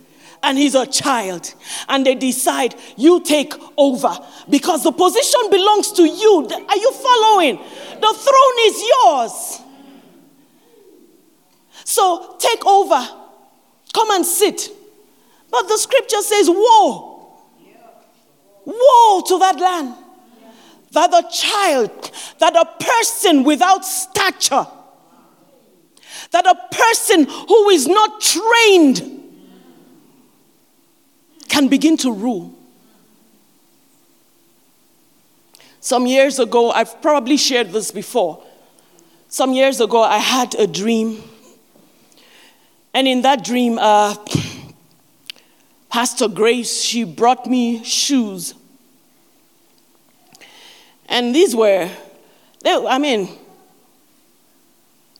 and 0.43 0.57
he's 0.57 0.75
a 0.75 0.87
child. 0.87 1.55
And 1.89 2.07
they 2.07 2.15
decide, 2.15 2.75
you 2.97 3.21
take 3.23 3.55
over 3.77 4.17
because 4.49 4.85
the 4.85 4.93
position 4.93 5.41
belongs 5.51 5.93
to 5.93 6.03
you. 6.03 6.49
Are 6.69 6.77
you 6.77 6.93
following? 6.93 7.57
The 7.57 8.15
throne 8.15 8.59
is 8.63 8.83
yours. 8.89 9.61
So 11.85 12.37
take 12.39 12.65
over. 12.67 13.09
Come 13.93 14.11
and 14.13 14.25
sit. 14.25 14.71
But 15.51 15.69
the 15.69 15.79
scripture 15.79 16.21
says, 16.21 16.49
Woe! 16.49 17.15
Woe 18.67 19.23
to 19.27 19.39
that 19.39 19.59
land. 19.59 19.95
That 20.93 21.13
a 21.13 21.29
child, 21.31 22.11
that 22.39 22.57
a 22.57 22.65
person 22.83 23.45
without 23.45 23.85
stature, 23.85 24.67
that 26.31 26.47
a 26.47 26.75
person 26.75 27.25
who 27.25 27.69
is 27.71 27.87
not 27.87 28.21
trained 28.21 29.19
can 31.49 31.69
begin 31.69 31.97
to 31.99 32.13
rule. 32.13 32.55
Some 35.81 36.07
years 36.07 36.39
ago, 36.39 36.71
I've 36.71 37.01
probably 37.01 37.37
shared 37.37 37.73
this 37.73 37.91
before. 37.91 38.43
Some 39.29 39.53
years 39.53 39.81
ago, 39.81 40.03
I 40.03 40.19
had 40.19 40.55
a 40.55 40.67
dream. 40.67 41.23
And 42.93 43.07
in 43.07 43.23
that 43.23 43.45
dream, 43.45 43.79
uh, 43.79 44.15
Pastor 45.89 46.29
Grace, 46.29 46.83
she 46.83 47.05
brought 47.05 47.47
me 47.47 47.83
shoes. 47.85 48.55
And 51.09 51.35
these 51.35 51.57
were, 51.57 51.91
they, 52.63 52.87
I 52.87 52.99
mean, 52.99 53.29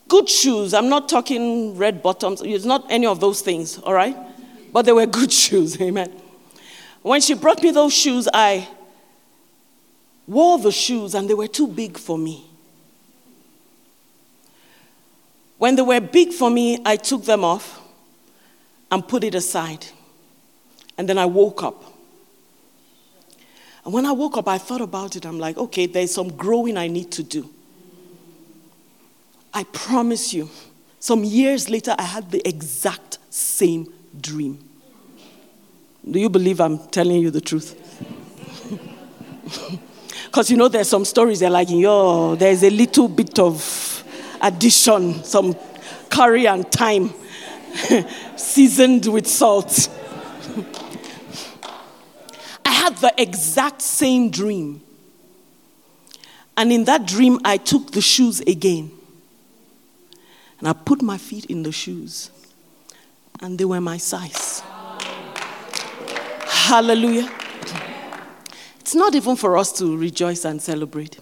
good 0.09 0.29
shoes. 0.29 0.75
I'm 0.75 0.89
not 0.89 1.09
talking 1.09 1.77
red 1.77 2.03
bottoms, 2.03 2.43
it's 2.43 2.65
not 2.65 2.87
any 2.91 3.07
of 3.07 3.21
those 3.21 3.41
things, 3.41 3.79
all 3.79 3.95
right? 3.95 4.17
but 4.73 4.85
they 4.85 4.93
were 4.93 5.07
good 5.21 5.33
shoes. 5.33 5.81
Amen. 5.81 6.13
When 7.03 7.21
she 7.21 7.35
brought 7.35 7.63
me 7.63 7.71
those 7.71 7.93
shoes, 7.93 8.29
I 8.33 8.69
wore 10.27 10.59
the 10.59 10.73
shoes 10.73 11.15
and 11.15 11.29
they 11.29 11.35
were 11.35 11.49
too 11.49 11.67
big 11.67 11.97
for 11.97 12.19
me. 12.19 12.45
When 15.57 15.75
they 15.75 15.83
were 15.83 16.01
big 16.01 16.33
for 16.33 16.51
me, 16.51 16.81
I 16.85 16.97
took 16.97 17.25
them 17.25 17.45
off 17.45 17.81
and 18.91 19.07
put 19.07 19.25
it 19.25 19.35
aside. 19.35 19.87
And 20.97 21.09
then 21.09 21.19
I 21.19 21.27
woke 21.27 21.63
up. 21.63 21.83
And 23.89 23.95
when 23.95 24.05
I 24.05 24.13
woke 24.13 24.37
up, 24.37 24.47
I 24.49 24.59
thought 24.59 24.83
about 24.83 25.17
it. 25.17 25.25
I'm 25.25 25.39
like, 25.39 25.57
okay, 25.57 25.87
there's 25.87 26.13
some 26.13 26.29
growing 26.37 26.77
I 26.77 26.89
need 26.89 27.11
to 27.13 27.23
do. 27.23 27.49
I 29.55 29.65
promise 29.65 30.35
you, 30.35 30.51
some 31.01 31.25
years 31.25 31.71
later, 31.71 31.95
I 31.99 32.03
had 32.03 32.31
the 32.31 32.47
exact 32.47 33.17
same 33.31 33.91
dream. 34.21 34.59
Do 36.05 36.19
you 36.21 36.29
believe 36.29 36.61
I'm 36.61 36.77
telling 36.89 37.23
you 37.23 37.31
the 37.31 37.41
truth? 37.41 37.75
Because 40.27 40.51
you 40.51 40.59
know, 40.59 40.69
there's 40.69 40.91
some 40.91 41.07
stories 41.07 41.41
they're 41.41 41.49
like, 41.49 41.71
yo, 41.71 42.35
there's 42.35 42.63
a 42.65 42.69
little 42.69 43.09
bit 43.09 43.39
of 43.39 44.05
addition, 44.43 45.25
some 45.25 45.57
curry 46.11 46.47
and 46.47 46.71
thyme 46.71 47.11
seasoned 48.37 49.07
with 49.07 49.27
salt. 49.27 49.89
I 52.69 52.73
had 52.73 52.99
the 52.99 53.15
exact 53.17 53.81
same 53.81 54.29
dream. 54.29 54.83
And 56.55 56.71
in 56.71 56.85
that 56.85 57.07
dream, 57.07 57.41
I 57.43 57.57
took 57.57 57.93
the 57.93 58.03
shoes 58.03 58.41
again. 58.41 58.91
And 60.59 60.69
I 60.69 60.75
put 60.75 61.01
my 61.01 61.17
feet 61.17 61.47
in 61.47 61.63
the 61.63 61.73
shoes. 61.73 62.31
And 63.41 63.59
they 63.59 63.65
were 63.65 63.81
my 63.81 63.97
size. 63.97 64.63
Hallelujah. 66.45 67.31
It's 68.81 68.95
not 68.95 69.15
even 69.15 69.35
for 69.35 69.57
us 69.57 69.73
to 69.79 69.97
rejoice 69.97 70.45
and 70.45 70.61
celebrate. 70.61 71.19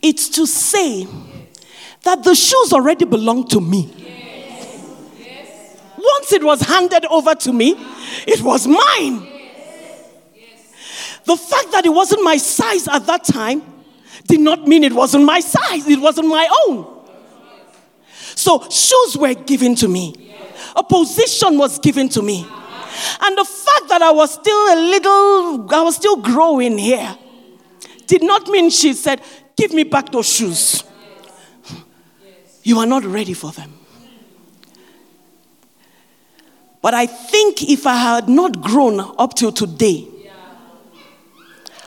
It's 0.00 0.30
to 0.30 0.46
say 0.46 1.06
that 2.04 2.24
the 2.24 2.34
shoes 2.34 2.72
already 2.72 3.04
belong 3.04 3.48
to 3.48 3.60
me. 3.60 3.92
Once 5.98 6.32
it 6.32 6.42
was 6.42 6.62
handed 6.62 7.04
over 7.10 7.34
to 7.34 7.52
me, 7.52 7.76
it 8.26 8.40
was 8.40 8.66
mine. 8.66 9.28
The 11.24 11.36
fact 11.36 11.72
that 11.72 11.86
it 11.86 11.90
wasn't 11.90 12.24
my 12.24 12.36
size 12.36 12.88
at 12.88 13.06
that 13.06 13.24
time 13.24 13.62
did 14.26 14.40
not 14.40 14.66
mean 14.66 14.84
it 14.84 14.92
wasn't 14.92 15.24
my 15.24 15.40
size, 15.40 15.88
it 15.88 16.00
wasn't 16.00 16.28
my 16.28 16.48
own. 16.66 16.86
So, 18.34 18.68
shoes 18.68 19.16
were 19.16 19.34
given 19.34 19.74
to 19.76 19.88
me, 19.88 20.34
a 20.74 20.82
position 20.82 21.58
was 21.58 21.78
given 21.78 22.08
to 22.10 22.22
me. 22.22 22.46
And 23.20 23.38
the 23.38 23.44
fact 23.44 23.88
that 23.88 24.02
I 24.02 24.10
was 24.10 24.32
still 24.32 24.74
a 24.74 24.76
little, 24.76 25.74
I 25.74 25.82
was 25.82 25.96
still 25.96 26.16
growing 26.16 26.78
here, 26.78 27.16
did 28.06 28.22
not 28.22 28.48
mean 28.48 28.70
she 28.70 28.92
said, 28.92 29.22
Give 29.56 29.72
me 29.72 29.84
back 29.84 30.10
those 30.10 30.28
shoes. 30.28 30.82
You 32.62 32.78
are 32.78 32.86
not 32.86 33.04
ready 33.04 33.34
for 33.34 33.52
them. 33.52 33.72
But 36.80 36.94
I 36.94 37.06
think 37.06 37.62
if 37.62 37.86
I 37.86 37.94
had 37.94 38.28
not 38.28 38.60
grown 38.60 38.98
up 39.00 39.34
till 39.34 39.52
today, 39.52 40.08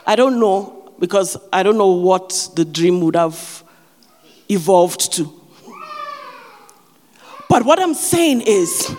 I 0.06 0.14
don't 0.14 0.38
know, 0.38 0.92
because 0.98 1.36
I 1.52 1.62
don't 1.62 1.76
know 1.76 1.90
what 1.92 2.50
the 2.54 2.64
dream 2.64 3.00
would 3.00 3.16
have 3.16 3.64
evolved 4.48 5.12
to. 5.14 5.32
But 7.48 7.64
what 7.64 7.80
I'm 7.80 7.94
saying 7.94 8.42
is, 8.42 8.94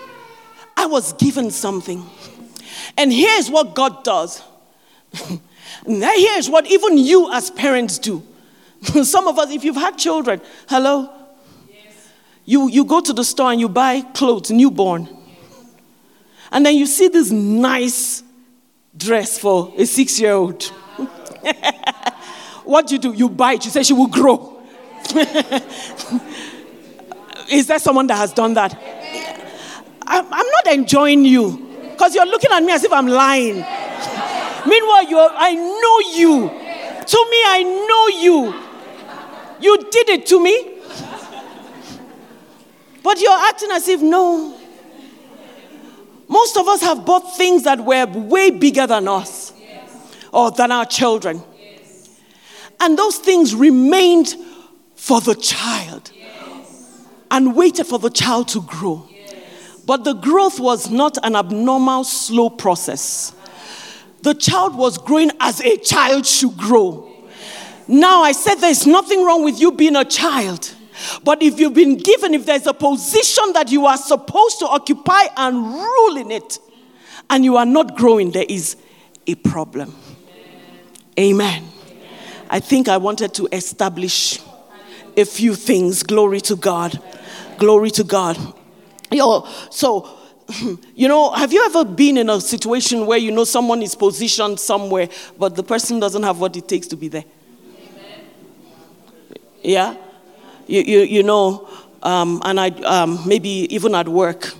I 0.76 0.86
was 0.86 1.12
given 1.14 1.50
something. 1.50 2.04
And 2.96 3.12
here's 3.12 3.50
what 3.50 3.74
God 3.74 4.04
does. 4.04 4.42
here's 5.86 6.50
what 6.50 6.66
even 6.70 6.98
you 6.98 7.32
as 7.32 7.50
parents 7.50 7.98
do. 7.98 8.22
Some 9.02 9.26
of 9.26 9.38
us, 9.38 9.50
if 9.50 9.64
you've 9.64 9.76
had 9.76 9.98
children, 9.98 10.40
hello? 10.68 11.10
Yes. 11.70 12.08
You, 12.44 12.68
you 12.68 12.84
go 12.84 13.00
to 13.00 13.12
the 13.12 13.24
store 13.24 13.52
and 13.52 13.60
you 13.60 13.68
buy 13.68 14.02
clothes, 14.02 14.50
newborn. 14.50 15.08
And 16.50 16.64
then 16.64 16.76
you 16.76 16.86
see 16.86 17.08
this 17.08 17.30
nice 17.30 18.22
dress 18.96 19.38
for 19.38 19.72
a 19.76 19.84
six 19.84 20.18
year 20.20 20.32
old. 20.32 20.72
what 22.64 22.86
do 22.86 22.94
you 22.94 23.00
do? 23.00 23.12
You 23.12 23.28
it. 23.28 23.64
You 23.64 23.70
say 23.70 23.82
she 23.82 23.92
will 23.92 24.06
grow. 24.06 24.60
Is 27.50 27.66
there 27.66 27.78
someone 27.78 28.06
that 28.08 28.16
has 28.16 28.32
done 28.32 28.54
that? 28.54 28.78
I'm, 30.02 30.28
not 30.30 30.66
enjoying 30.72 31.24
you 31.24 31.66
because 31.90 32.14
you're 32.14 32.26
looking 32.26 32.50
at 32.52 32.62
me 32.62 32.72
as 32.72 32.84
if 32.84 32.92
I'm 32.92 33.06
lying. 33.06 33.54
Meanwhile, 34.66 35.08
you're, 35.08 35.30
I 35.32 35.54
know 35.54 35.98
you. 36.16 36.48
To 37.06 37.26
me, 37.30 37.42
I 37.46 37.62
know 37.88 38.08
you. 38.20 38.54
You 39.60 39.78
did 39.90 40.08
it 40.10 40.26
to 40.26 40.42
me. 40.42 40.74
But 43.02 43.20
you're 43.20 43.38
acting 43.38 43.70
as 43.72 43.88
if 43.88 44.02
no. 44.02 44.54
Most 46.28 46.56
of 46.58 46.68
us 46.68 46.82
have 46.82 47.06
bought 47.06 47.36
things 47.36 47.62
that 47.62 47.80
were 47.80 48.06
way 48.06 48.50
bigger 48.50 48.86
than 48.86 49.08
us 49.08 49.52
or 50.32 50.50
than 50.50 50.72
our 50.72 50.86
children. 50.86 51.42
And 52.80 52.98
those 52.98 53.18
things 53.18 53.54
remained 53.54 54.34
for 54.94 55.20
the 55.20 55.34
child 55.34 56.12
and 57.30 57.54
waited 57.54 57.86
for 57.86 57.98
the 57.98 58.10
child 58.10 58.48
to 58.48 58.60
grow. 58.62 59.08
But 59.86 60.04
the 60.04 60.12
growth 60.12 60.60
was 60.60 60.90
not 60.90 61.18
an 61.24 61.34
abnormal, 61.34 62.04
slow 62.04 62.50
process. 62.50 63.34
The 64.22 64.34
child 64.34 64.76
was 64.76 64.98
growing 64.98 65.30
as 65.40 65.60
a 65.60 65.76
child 65.78 66.26
should 66.26 66.56
grow. 66.56 67.10
Now, 67.86 68.22
I 68.22 68.32
said 68.32 68.56
there's 68.56 68.86
nothing 68.86 69.24
wrong 69.24 69.44
with 69.44 69.60
you 69.60 69.72
being 69.72 69.96
a 69.96 70.04
child. 70.04 70.74
But 71.24 71.42
if 71.42 71.58
you've 71.58 71.74
been 71.74 71.96
given, 71.96 72.34
if 72.34 72.44
there's 72.44 72.66
a 72.66 72.74
position 72.74 73.44
that 73.54 73.70
you 73.70 73.86
are 73.86 73.96
supposed 73.96 74.58
to 74.58 74.66
occupy 74.66 75.28
and 75.36 75.56
rule 75.56 76.16
in 76.16 76.30
it, 76.30 76.58
and 77.30 77.44
you 77.44 77.56
are 77.56 77.66
not 77.66 77.96
growing, 77.96 78.30
there 78.30 78.46
is 78.48 78.76
a 79.26 79.34
problem. 79.36 79.94
Amen. 81.18 81.64
I 82.48 82.60
think 82.60 82.88
I 82.88 82.96
wanted 82.96 83.34
to 83.34 83.48
establish 83.50 84.38
a 85.16 85.24
few 85.24 85.54
things. 85.54 86.02
Glory 86.02 86.40
to 86.42 86.54
God. 86.54 87.02
Glory 87.58 87.90
to 87.90 88.04
God. 88.04 88.38
Yo, 89.10 89.46
so 89.70 90.08
you 90.94 91.08
know, 91.08 91.32
have 91.32 91.52
you 91.52 91.64
ever 91.66 91.84
been 91.84 92.16
in 92.16 92.30
a 92.30 92.40
situation 92.40 93.04
where 93.04 93.18
you 93.18 93.32
know 93.32 93.44
someone 93.44 93.82
is 93.82 93.94
positioned 93.94 94.60
somewhere, 94.60 95.08
but 95.38 95.56
the 95.56 95.62
person 95.62 95.98
doesn't 95.98 96.22
have 96.22 96.38
what 96.38 96.56
it 96.56 96.68
takes 96.68 96.86
to 96.86 96.96
be 96.96 97.08
there? 97.08 97.24
Yeah? 99.62 99.96
You, 100.66 100.82
you, 100.82 100.98
you 101.00 101.22
know, 101.22 101.68
um, 102.02 102.40
and 102.44 102.60
I, 102.60 102.68
um, 102.68 103.26
maybe 103.26 103.66
even 103.74 103.94
at 103.94 104.08
work. 104.08 104.52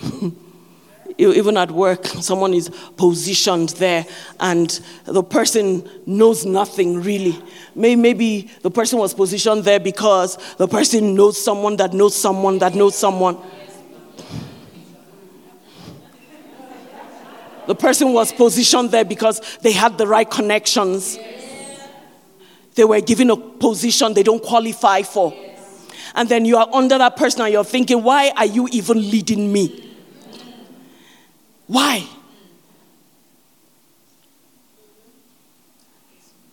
even 1.18 1.56
at 1.56 1.70
work, 1.70 2.04
someone 2.06 2.52
is 2.52 2.68
positioned 2.96 3.70
there 3.70 4.04
and 4.38 4.80
the 5.04 5.22
person 5.22 5.88
knows 6.04 6.44
nothing 6.44 7.02
really. 7.02 7.42
Maybe 7.74 8.50
the 8.62 8.70
person 8.70 8.98
was 8.98 9.14
positioned 9.14 9.64
there 9.64 9.80
because 9.80 10.36
the 10.56 10.68
person 10.68 11.14
knows 11.14 11.42
someone 11.42 11.76
that 11.76 11.94
knows 11.94 12.14
someone 12.14 12.58
that 12.58 12.74
knows 12.74 12.96
someone. 12.96 13.38
The 17.66 17.74
person 17.74 18.12
was 18.12 18.32
positioned 18.32 18.90
there 18.90 19.04
because 19.04 19.40
they 19.62 19.72
had 19.72 19.98
the 19.98 20.06
right 20.06 20.30
connections. 20.30 21.18
They 22.74 22.84
were 22.84 23.00
given 23.00 23.30
a 23.30 23.36
position 23.36 24.12
they 24.12 24.22
don't 24.22 24.42
qualify 24.42 25.02
for. 25.02 25.34
And 26.14 26.28
then 26.28 26.44
you 26.44 26.58
are 26.58 26.68
under 26.72 26.98
that 26.98 27.16
person 27.16 27.40
and 27.40 27.52
you're 27.52 27.64
thinking, 27.64 28.02
why 28.02 28.32
are 28.36 28.46
you 28.46 28.68
even 28.70 28.98
leading 28.98 29.52
me? 29.52 29.95
Why? 31.66 32.06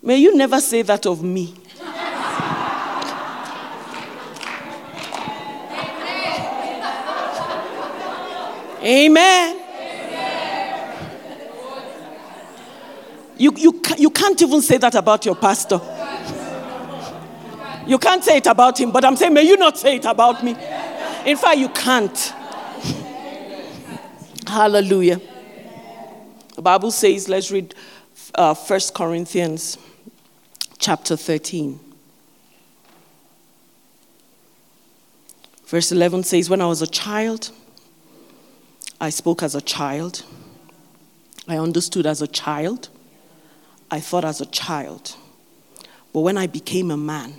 May 0.01 0.17
you 0.17 0.35
never 0.35 0.59
say 0.59 0.81
that 0.81 1.05
of 1.05 1.23
me. 1.23 1.55
Amen. 8.83 9.59
You, 13.37 13.53
you, 13.55 13.81
you 13.97 14.09
can't 14.09 14.41
even 14.41 14.61
say 14.61 14.77
that 14.77 14.95
about 14.95 15.25
your 15.25 15.35
pastor. 15.35 15.79
You 17.87 17.97
can't 17.97 18.23
say 18.23 18.37
it 18.37 18.47
about 18.47 18.79
him, 18.79 18.91
but 18.91 19.03
I'm 19.05 19.15
saying, 19.15 19.33
may 19.33 19.43
you 19.43 19.57
not 19.57 19.77
say 19.77 19.95
it 19.95 20.05
about 20.05 20.43
me. 20.43 20.51
In 21.25 21.37
fact, 21.37 21.57
you 21.57 21.69
can't. 21.69 22.33
Hallelujah. 24.53 25.19
The 26.55 26.61
Bible 26.61 26.91
says, 26.91 27.27
let's 27.27 27.49
read 27.49 27.73
uh, 28.35 28.53
1 28.53 28.79
Corinthians 28.93 29.79
chapter 30.77 31.15
13. 31.15 31.79
Verse 35.65 35.91
11 35.91 36.21
says, 36.21 36.51
When 36.51 36.61
I 36.61 36.67
was 36.67 36.83
a 36.83 36.87
child, 36.87 37.49
I 39.01 39.09
spoke 39.09 39.41
as 39.41 39.55
a 39.55 39.61
child, 39.61 40.23
I 41.47 41.57
understood 41.57 42.05
as 42.05 42.21
a 42.21 42.27
child, 42.27 42.89
I 43.89 43.99
thought 44.01 44.23
as 44.23 44.39
a 44.39 44.45
child. 44.45 45.15
But 46.13 46.19
when 46.19 46.37
I 46.37 46.45
became 46.45 46.91
a 46.91 46.97
man, 46.97 47.33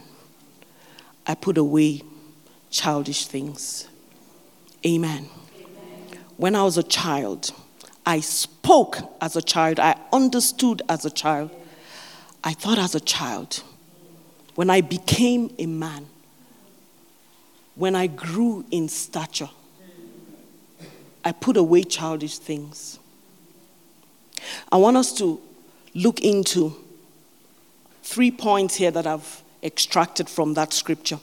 I 1.29 1.37
put 1.37 1.59
away 1.59 2.03
childish 2.70 3.29
things. 3.29 3.87
Amen. 4.85 5.29
When 6.37 6.55
I 6.55 6.64
was 6.64 6.79
a 6.79 6.83
child, 6.83 7.53
I 8.05 8.20
spoke 8.20 8.99
as 9.20 9.37
a 9.37 9.42
child, 9.42 9.79
I 9.79 9.97
understood 10.12 10.83
as 10.88 11.05
a 11.05 11.11
child, 11.11 11.51
I 12.42 12.53
thought 12.53 12.79
as 12.79 12.94
a 12.94 13.01
child. 13.01 13.62
When 14.55 14.70
I 14.70 14.81
became 14.81 15.55
a 15.59 15.66
man, 15.66 16.07
when 17.75 17.97
I 17.97 18.07
grew 18.07 18.64
in 18.70 18.88
stature, 18.88 19.51
I 21.25 21.33
put 21.33 21.57
away 21.57 21.83
childish 21.85 22.38
things. 22.38 22.99
I 24.70 24.77
want 24.77 24.97
us 24.97 25.12
to 25.18 25.40
look 25.94 26.20
into 26.20 26.77
three 28.03 28.31
points 28.31 28.75
here 28.75 28.90
that 28.90 29.07
I've 29.07 29.42
extracted 29.62 30.29
from 30.29 30.55
that 30.55 30.73
scripture. 30.73 31.18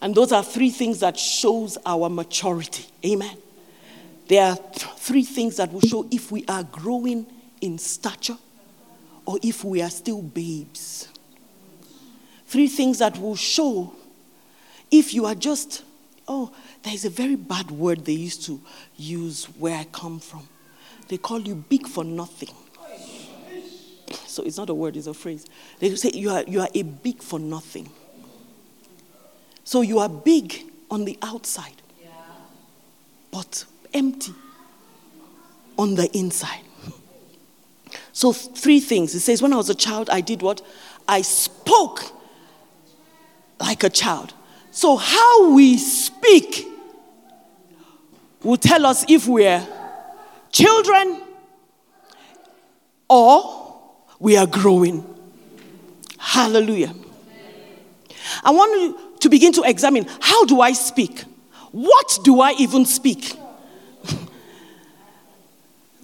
And 0.00 0.14
those 0.14 0.32
are 0.32 0.42
three 0.42 0.70
things 0.70 1.00
that 1.00 1.18
shows 1.18 1.76
our 1.84 2.08
maturity. 2.08 2.86
Amen. 3.04 3.36
There 4.26 4.42
are 4.44 4.56
th- 4.56 4.86
three 4.96 5.24
things 5.24 5.56
that 5.56 5.72
will 5.72 5.80
show 5.80 6.06
if 6.10 6.32
we 6.32 6.44
are 6.46 6.62
growing 6.64 7.26
in 7.60 7.78
stature 7.78 8.38
or 9.26 9.38
if 9.42 9.64
we 9.64 9.82
are 9.82 9.90
still 9.90 10.22
babes. 10.22 11.08
Three 12.46 12.68
things 12.68 12.98
that 12.98 13.18
will 13.18 13.36
show 13.36 13.94
if 14.90 15.12
you 15.12 15.26
are 15.26 15.34
just, 15.34 15.82
oh, 16.28 16.52
there's 16.82 17.04
a 17.04 17.10
very 17.10 17.36
bad 17.36 17.70
word 17.70 18.04
they 18.04 18.12
used 18.12 18.44
to 18.46 18.60
use 18.96 19.46
where 19.58 19.76
I 19.76 19.84
come 19.84 20.20
from. 20.20 20.48
They 21.08 21.18
call 21.18 21.40
you 21.40 21.54
big 21.54 21.86
for 21.86 22.04
nothing. 22.04 22.54
So 24.26 24.42
it's 24.42 24.56
not 24.56 24.70
a 24.70 24.74
word, 24.74 24.96
it's 24.96 25.06
a 25.06 25.14
phrase. 25.14 25.46
They 25.78 25.94
say 25.96 26.10
you 26.14 26.30
are, 26.30 26.44
you 26.46 26.60
are 26.60 26.68
a 26.74 26.82
big 26.82 27.22
for 27.22 27.38
nothing. 27.38 27.88
So 29.64 29.80
you 29.80 29.98
are 29.98 30.08
big 30.08 30.54
on 30.90 31.04
the 31.04 31.18
outside, 31.22 31.80
but 33.30 33.64
empty 33.94 34.34
on 35.78 35.94
the 35.94 36.10
inside. 36.16 36.60
So, 38.12 38.32
three 38.32 38.80
things. 38.80 39.14
It 39.14 39.20
says, 39.20 39.42
When 39.42 39.52
I 39.52 39.56
was 39.56 39.70
a 39.70 39.74
child, 39.74 40.10
I 40.10 40.20
did 40.20 40.42
what? 40.42 40.62
I 41.08 41.22
spoke 41.22 42.04
like 43.58 43.82
a 43.82 43.90
child. 43.90 44.34
So, 44.70 44.96
how 44.96 45.52
we 45.52 45.78
speak 45.78 46.66
will 48.42 48.56
tell 48.56 48.84
us 48.86 49.04
if 49.08 49.26
we're 49.26 49.66
children 50.52 51.22
or 53.08 53.80
we 54.18 54.36
are 54.36 54.46
growing. 54.46 55.04
Hallelujah. 56.18 56.94
I 58.42 58.50
want 58.50 58.80
you 58.80 58.98
to 59.20 59.28
begin 59.28 59.52
to 59.54 59.62
examine 59.62 60.06
how 60.20 60.44
do 60.44 60.60
I 60.60 60.72
speak? 60.72 61.22
What 61.72 62.18
do 62.22 62.40
I 62.40 62.52
even 62.52 62.86
speak? 62.86 63.36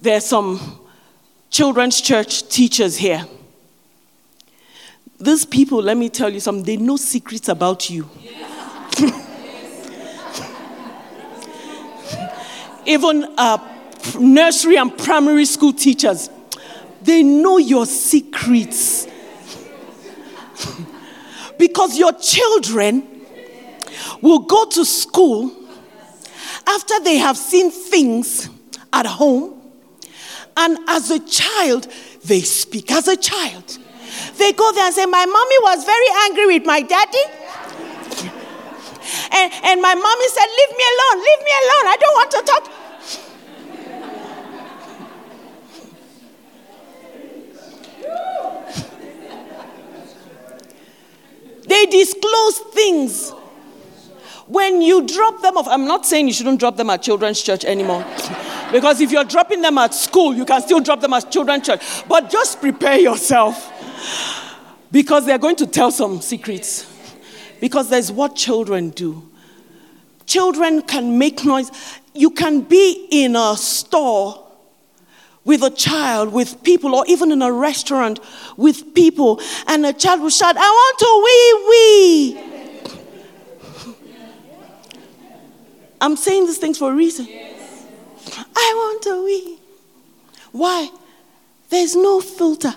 There 0.01 0.17
are 0.17 0.21
some 0.21 0.59
children's 1.51 2.01
church 2.01 2.49
teachers 2.49 2.97
here. 2.97 3.25
These 5.19 5.45
people, 5.45 5.83
let 5.83 5.95
me 5.95 6.09
tell 6.09 6.29
you 6.29 6.39
something, 6.39 6.65
they 6.65 6.77
know 6.77 6.97
secrets 6.97 7.47
about 7.47 7.87
you. 7.91 8.09
Even 12.87 13.31
uh, 13.37 13.59
nursery 14.19 14.77
and 14.77 14.97
primary 14.97 15.45
school 15.45 15.71
teachers, 15.71 16.31
they 17.03 17.21
know 17.21 17.59
your 17.59 17.85
secrets. 17.85 19.05
because 21.59 21.99
your 21.99 22.13
children 22.13 23.07
will 24.19 24.39
go 24.39 24.65
to 24.65 24.83
school 24.83 25.51
after 26.67 26.99
they 27.01 27.17
have 27.17 27.37
seen 27.37 27.69
things 27.69 28.49
at 28.91 29.05
home 29.05 29.60
and 30.57 30.77
as 30.87 31.09
a 31.11 31.19
child, 31.19 31.87
they 32.25 32.41
speak 32.41 32.91
as 32.91 33.07
a 33.07 33.17
child. 33.17 33.77
They 34.37 34.53
go 34.53 34.71
there 34.73 34.85
and 34.85 34.93
say, 34.93 35.05
My 35.05 35.25
mommy 35.25 35.55
was 35.61 35.85
very 35.85 36.07
angry 36.25 36.47
with 36.47 36.65
my 36.65 36.81
daddy. 36.81 37.25
And, 39.33 39.51
and 39.63 39.81
my 39.81 39.95
mommy 39.95 40.27
said, 40.29 40.45
Leave 40.45 40.77
me 40.77 40.83
alone, 40.93 41.23
leave 41.23 41.39
me 41.39 41.51
alone. 41.61 41.87
I 41.87 41.97
don't 41.99 42.15
want 42.15 42.31
to 42.31 42.41
talk. 42.43 42.71
They 51.67 51.85
disclose 51.85 52.59
things. 52.73 53.31
When 54.47 54.81
you 54.81 55.07
drop 55.07 55.41
them 55.41 55.55
off, 55.55 55.67
I'm 55.69 55.85
not 55.85 56.05
saying 56.05 56.27
you 56.27 56.33
shouldn't 56.33 56.59
drop 56.59 56.75
them 56.75 56.89
at 56.89 57.01
children's 57.01 57.41
church 57.41 57.63
anymore. 57.63 58.05
Because 58.71 59.01
if 59.01 59.11
you're 59.11 59.23
dropping 59.23 59.61
them 59.61 59.77
at 59.77 59.93
school, 59.93 60.33
you 60.33 60.45
can 60.45 60.61
still 60.61 60.79
drop 60.79 61.01
them 61.01 61.13
at 61.13 61.31
children's 61.31 61.65
church. 61.65 61.81
But 62.07 62.29
just 62.29 62.61
prepare 62.61 62.99
yourself. 62.99 63.71
Because 64.91 65.25
they're 65.25 65.37
going 65.37 65.57
to 65.57 65.67
tell 65.67 65.91
some 65.91 66.21
secrets. 66.21 66.87
Because 67.59 67.89
there's 67.89 68.11
what 68.11 68.35
children 68.35 68.89
do. 68.89 69.29
Children 70.25 70.81
can 70.81 71.17
make 71.17 71.43
noise. 71.43 71.71
You 72.13 72.31
can 72.31 72.61
be 72.61 73.07
in 73.11 73.35
a 73.35 73.55
store 73.57 74.47
with 75.43 75.63
a 75.63 75.69
child, 75.69 76.31
with 76.31 76.63
people, 76.63 76.93
or 76.95 77.03
even 77.07 77.31
in 77.31 77.41
a 77.41 77.51
restaurant 77.51 78.19
with 78.57 78.93
people, 78.93 79.41
and 79.67 79.85
a 79.85 79.93
child 79.93 80.21
will 80.21 80.29
shout, 80.29 80.55
I 80.55 80.59
want 80.59 80.99
to 80.99 81.21
wee 81.25 81.53
wee. 81.69 82.51
I'm 85.99 86.15
saying 86.15 86.45
these 86.47 86.57
things 86.57 86.77
for 86.77 86.91
a 86.91 86.95
reason. 86.95 87.27
I 88.61 88.73
want 88.75 89.01
to 89.03 89.25
wee. 89.25 89.59
Why? 90.51 90.89
There's 91.69 91.95
no 91.95 92.19
filter, 92.21 92.73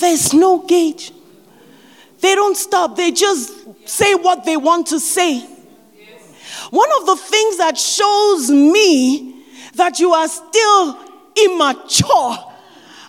there's 0.00 0.34
no 0.34 0.58
gauge. 0.58 1.12
They 2.20 2.34
don't 2.34 2.56
stop, 2.56 2.96
they 2.96 3.10
just 3.10 3.88
say 3.88 4.14
what 4.14 4.44
they 4.44 4.56
want 4.56 4.88
to 4.88 5.00
say. 5.00 5.40
One 6.70 6.90
of 7.00 7.06
the 7.06 7.16
things 7.16 7.58
that 7.58 7.76
shows 7.78 8.50
me 8.50 9.44
that 9.74 9.98
you 9.98 10.12
are 10.12 10.28
still 10.28 10.98
immature 11.44 12.36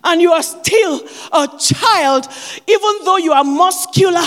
and 0.04 0.22
you 0.22 0.32
are 0.32 0.44
still 0.44 1.02
a 1.32 1.48
child, 1.60 2.28
even 2.68 3.06
though 3.06 3.18
you 3.18 3.32
are 3.34 3.44
muscular 3.44 4.24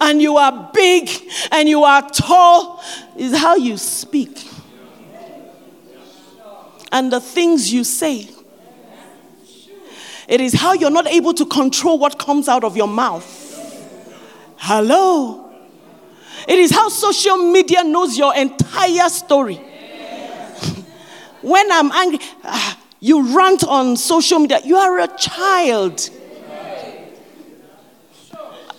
and 0.00 0.20
you 0.20 0.36
are 0.36 0.70
big 0.72 1.10
and 1.52 1.68
you 1.68 1.84
are 1.84 2.08
tall, 2.10 2.82
is 3.16 3.36
how 3.36 3.56
you 3.56 3.76
speak 3.76 4.47
and 6.92 7.12
the 7.12 7.20
things 7.20 7.72
you 7.72 7.84
say. 7.84 8.28
It 10.28 10.40
is 10.42 10.52
how 10.52 10.74
you're 10.74 10.90
not 10.90 11.06
able 11.06 11.32
to 11.34 11.46
control 11.46 11.98
what 11.98 12.18
comes 12.18 12.48
out 12.48 12.62
of 12.62 12.76
your 12.76 12.88
mouth. 12.88 13.34
Hello. 14.58 15.50
It 16.46 16.58
is 16.58 16.70
how 16.70 16.88
social 16.88 17.50
media 17.50 17.82
knows 17.82 18.18
your 18.18 18.34
entire 18.34 19.08
story. 19.08 19.54
when 21.42 21.72
I'm 21.72 21.90
angry, 21.92 22.18
ah, 22.44 22.78
you 23.00 23.36
rant 23.36 23.64
on 23.64 23.96
social 23.96 24.38
media. 24.38 24.60
You 24.64 24.76
are 24.76 24.98
a 25.00 25.08
child. 25.16 26.10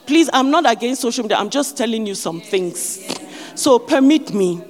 Please, 0.05 0.29
I'm 0.33 0.51
not 0.51 0.69
against 0.69 1.01
social 1.01 1.23
media. 1.23 1.37
I'm 1.37 1.49
just 1.49 1.77
telling 1.77 2.05
you 2.05 2.15
some 2.15 2.41
things. 2.41 3.05
So 3.55 3.79
permit 3.79 4.33
me. 4.33 4.63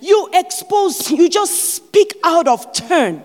You 0.00 0.30
expose, 0.32 1.10
you 1.10 1.28
just 1.28 1.74
speak 1.74 2.14
out 2.24 2.48
of 2.48 2.72
turn. 2.72 3.22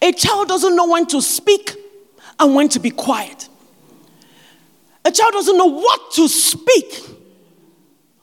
A 0.00 0.12
child 0.12 0.48
doesn't 0.48 0.76
know 0.76 0.88
when 0.88 1.06
to 1.06 1.20
speak 1.20 1.72
and 2.38 2.54
when 2.54 2.68
to 2.70 2.80
be 2.80 2.90
quiet. 2.90 3.48
A 5.04 5.10
child 5.10 5.32
doesn't 5.32 5.56
know 5.56 5.66
what 5.66 6.12
to 6.12 6.28
speak, 6.28 7.02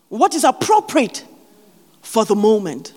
what 0.09 0.35
is 0.35 0.43
appropriate 0.43 1.25
for 2.01 2.25
the 2.25 2.35
moment. 2.35 2.93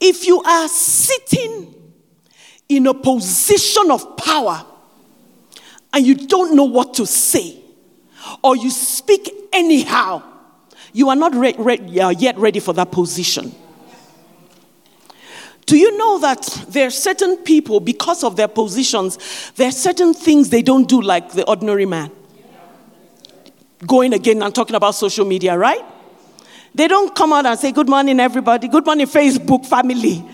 If 0.00 0.26
you 0.26 0.42
are 0.42 0.68
sitting 0.68 1.74
in 2.68 2.86
a 2.86 2.94
position 2.94 3.90
of 3.90 4.16
power 4.16 4.64
and 5.92 6.06
you 6.06 6.14
don't 6.14 6.54
know 6.54 6.64
what 6.64 6.94
to 6.94 7.06
say, 7.06 7.60
or 8.42 8.56
you 8.56 8.70
speak 8.70 9.30
anyhow, 9.52 10.22
you 10.92 11.08
are 11.08 11.16
not 11.16 11.34
re- 11.34 11.54
re- 11.58 11.98
uh, 12.00 12.10
yet 12.10 12.36
ready 12.38 12.60
for 12.60 12.72
that 12.74 12.90
position. 12.90 13.54
Do 15.66 15.76
you 15.76 15.98
know 15.98 16.18
that 16.20 16.42
there 16.68 16.86
are 16.86 16.90
certain 16.90 17.36
people, 17.38 17.78
because 17.78 18.24
of 18.24 18.36
their 18.36 18.48
positions, 18.48 19.18
there 19.56 19.68
are 19.68 19.72
certain 19.72 20.14
things 20.14 20.48
they 20.48 20.62
don't 20.62 20.88
do 20.88 21.02
like 21.02 21.32
the 21.32 21.46
ordinary 21.46 21.84
man? 21.84 22.10
Going 23.86 24.14
again 24.14 24.42
and 24.42 24.54
talking 24.54 24.74
about 24.74 24.94
social 24.94 25.26
media, 25.26 25.58
right? 25.58 25.84
They 26.74 26.88
don't 26.88 27.14
come 27.14 27.34
out 27.34 27.44
and 27.44 27.58
say, 27.58 27.72
Good 27.72 27.88
morning, 27.88 28.18
everybody. 28.18 28.68
Good 28.68 28.86
morning, 28.86 29.06
Facebook 29.06 29.66
family. 29.66 30.24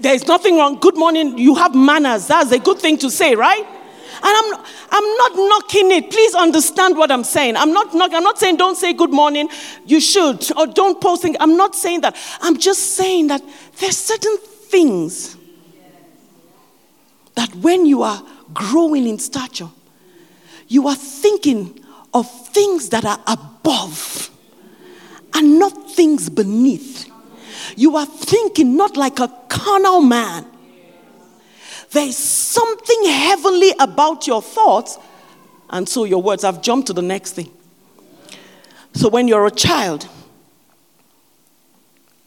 There's 0.00 0.26
nothing 0.26 0.56
wrong. 0.56 0.78
Good 0.78 0.96
morning. 0.96 1.36
You 1.38 1.54
have 1.56 1.74
manners. 1.74 2.26
That's 2.26 2.52
a 2.52 2.58
good 2.58 2.78
thing 2.78 2.98
to 2.98 3.10
say, 3.10 3.34
right? 3.34 3.66
And 4.22 4.36
I'm, 4.36 4.64
I'm 4.90 5.16
not 5.16 5.32
knocking 5.34 5.90
it. 5.92 6.10
Please 6.10 6.34
understand 6.34 6.96
what 6.96 7.10
I'm 7.10 7.24
saying. 7.24 7.56
I'm 7.56 7.72
not, 7.72 7.94
knock, 7.94 8.12
I'm 8.12 8.22
not 8.22 8.38
saying 8.38 8.56
don't 8.56 8.76
say 8.76 8.92
good 8.92 9.12
morning. 9.12 9.48
You 9.86 10.00
should. 10.00 10.50
Or 10.56 10.66
don't 10.66 11.00
post 11.00 11.22
things. 11.22 11.36
I'm 11.40 11.56
not 11.56 11.74
saying 11.74 12.02
that. 12.02 12.16
I'm 12.40 12.58
just 12.58 12.94
saying 12.96 13.28
that 13.28 13.42
there's 13.78 13.96
certain 13.96 14.36
things 14.38 15.36
that 17.34 17.54
when 17.56 17.86
you 17.86 18.02
are 18.02 18.22
growing 18.52 19.06
in 19.06 19.18
stature, 19.18 19.70
you 20.68 20.88
are 20.88 20.96
thinking 20.96 21.82
of 22.12 22.30
things 22.48 22.90
that 22.90 23.04
are 23.04 23.20
above 23.26 24.30
and 25.34 25.58
not 25.58 25.90
things 25.90 26.28
beneath. 26.28 27.09
You 27.76 27.96
are 27.96 28.06
thinking 28.06 28.76
not 28.76 28.96
like 28.96 29.18
a 29.18 29.28
carnal 29.48 30.00
man. 30.00 30.46
There's 31.90 32.16
something 32.16 33.04
heavenly 33.04 33.72
about 33.78 34.26
your 34.26 34.42
thoughts, 34.42 34.98
and 35.70 35.88
so 35.88 36.04
your 36.04 36.22
words. 36.22 36.44
I've 36.44 36.62
jumped 36.62 36.86
to 36.88 36.92
the 36.92 37.02
next 37.02 37.32
thing. 37.32 37.50
So 38.94 39.08
when 39.08 39.28
you're 39.28 39.46
a 39.46 39.50
child, 39.50 40.08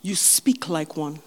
you 0.02 0.16
speak 0.16 0.70
like 0.70 0.98
one. 0.98 1.20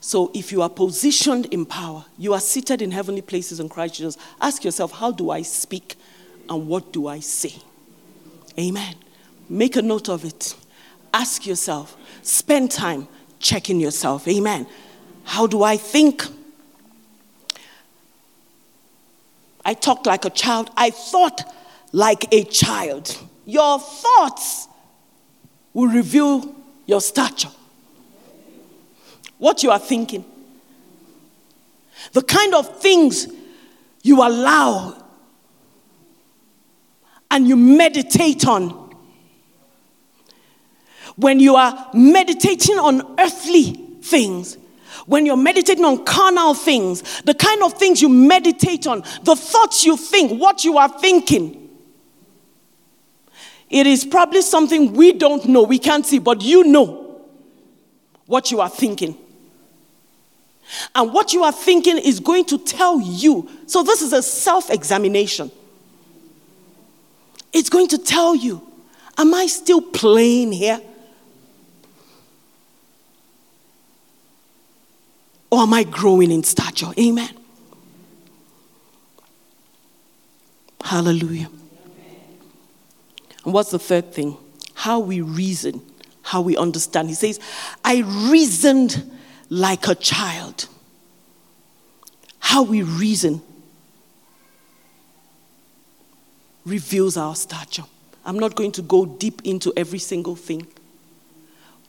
So 0.00 0.30
if 0.34 0.50
you 0.50 0.62
are 0.62 0.70
positioned 0.70 1.46
in 1.46 1.66
power, 1.66 2.04
you 2.16 2.32
are 2.32 2.40
seated 2.40 2.80
in 2.82 2.90
heavenly 2.90 3.20
places 3.20 3.60
in 3.60 3.68
Christ 3.68 3.96
Jesus, 3.96 4.16
ask 4.40 4.64
yourself, 4.64 4.92
how 4.92 5.12
do 5.12 5.30
I 5.30 5.42
speak 5.42 5.96
and 6.48 6.66
what 6.66 6.92
do 6.92 7.06
I 7.06 7.20
say? 7.20 7.54
Amen. 8.58 8.94
Make 9.48 9.76
a 9.76 9.82
note 9.82 10.08
of 10.08 10.24
it. 10.24 10.56
Ask 11.12 11.46
yourself. 11.46 11.96
Spend 12.30 12.70
time 12.70 13.08
checking 13.40 13.80
yourself. 13.80 14.28
Amen. 14.28 14.64
How 15.24 15.48
do 15.48 15.64
I 15.64 15.76
think? 15.76 16.22
I 19.64 19.74
talked 19.74 20.06
like 20.06 20.24
a 20.24 20.30
child. 20.30 20.70
I 20.76 20.90
thought 20.90 21.42
like 21.90 22.32
a 22.32 22.44
child. 22.44 23.18
Your 23.46 23.80
thoughts 23.80 24.68
will 25.72 25.88
reveal 25.88 26.54
your 26.86 27.00
stature 27.00 27.50
what 29.38 29.64
you 29.64 29.72
are 29.72 29.80
thinking, 29.80 30.24
the 32.12 32.22
kind 32.22 32.54
of 32.54 32.78
things 32.78 33.26
you 34.04 34.22
allow 34.22 34.96
and 37.28 37.48
you 37.48 37.56
meditate 37.56 38.46
on. 38.46 38.79
When 41.16 41.40
you 41.40 41.56
are 41.56 41.90
meditating 41.94 42.78
on 42.78 43.18
earthly 43.18 43.72
things, 44.02 44.56
when 45.06 45.26
you're 45.26 45.36
meditating 45.36 45.84
on 45.84 46.04
carnal 46.04 46.54
things, 46.54 47.22
the 47.22 47.34
kind 47.34 47.62
of 47.62 47.74
things 47.74 48.00
you 48.00 48.08
meditate 48.08 48.86
on, 48.86 49.02
the 49.22 49.36
thoughts 49.36 49.84
you 49.84 49.96
think, 49.96 50.40
what 50.40 50.64
you 50.64 50.78
are 50.78 50.88
thinking, 50.88 51.68
it 53.68 53.86
is 53.86 54.04
probably 54.04 54.42
something 54.42 54.92
we 54.92 55.12
don't 55.12 55.46
know, 55.46 55.62
we 55.62 55.78
can't 55.78 56.04
see, 56.04 56.18
but 56.18 56.42
you 56.42 56.64
know 56.64 57.22
what 58.26 58.50
you 58.50 58.60
are 58.60 58.68
thinking. 58.68 59.16
And 60.94 61.12
what 61.12 61.32
you 61.32 61.42
are 61.42 61.52
thinking 61.52 61.98
is 61.98 62.20
going 62.20 62.44
to 62.46 62.58
tell 62.58 63.00
you. 63.00 63.48
So, 63.66 63.82
this 63.82 64.02
is 64.02 64.12
a 64.12 64.22
self 64.22 64.70
examination. 64.70 65.50
It's 67.52 67.68
going 67.68 67.88
to 67.88 67.98
tell 67.98 68.36
you 68.36 68.64
Am 69.20 69.34
I 69.34 69.46
still 69.46 69.82
playing 69.82 70.52
here? 70.52 70.80
Or 75.50 75.60
am 75.60 75.74
I 75.74 75.82
growing 75.82 76.30
in 76.30 76.44
stature? 76.44 76.92
Amen. 76.98 77.36
Hallelujah. 80.82 81.50
And 83.44 83.54
what's 83.54 83.70
the 83.70 83.78
third 83.78 84.12
thing? 84.12 84.36
How 84.74 85.00
we 85.00 85.20
reason, 85.20 85.82
how 86.22 86.40
we 86.40 86.56
understand. 86.56 87.08
He 87.08 87.14
says, 87.14 87.40
I 87.84 88.02
reasoned 88.30 89.10
like 89.48 89.88
a 89.88 89.94
child. 89.94 90.68
How 92.38 92.62
we 92.62 92.82
reason 92.82 93.42
reveals 96.64 97.16
our 97.16 97.34
stature. 97.34 97.84
I'm 98.24 98.38
not 98.38 98.54
going 98.54 98.72
to 98.72 98.82
go 98.82 99.06
deep 99.06 99.42
into 99.44 99.72
every 99.76 99.98
single 99.98 100.36
thing. 100.36 100.66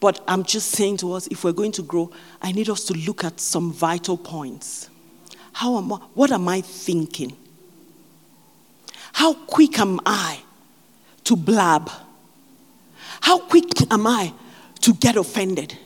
But 0.02 0.20
I'm 0.26 0.42
just 0.42 0.72
saying 0.72 0.96
to 0.96 1.12
us 1.12 1.28
if 1.28 1.44
we're 1.44 1.52
going 1.52 1.70
to 1.72 1.82
grow, 1.82 2.10
I 2.42 2.50
need 2.50 2.68
us 2.68 2.82
to 2.86 2.92
look 2.92 3.22
at 3.22 3.38
some 3.38 3.72
vital 3.72 4.16
points. 4.16 4.90
How 5.52 5.78
am 5.78 5.92
I, 5.92 5.96
what 6.14 6.32
am 6.32 6.48
I 6.48 6.60
thinking? 6.60 7.36
How 9.12 9.32
quick 9.32 9.78
am 9.78 10.00
I 10.04 10.40
to 11.22 11.36
blab? 11.36 11.88
How 13.20 13.38
quick 13.38 13.92
am 13.92 14.08
I 14.08 14.32
to 14.80 14.92
get 14.92 15.16
offended? 15.16 15.78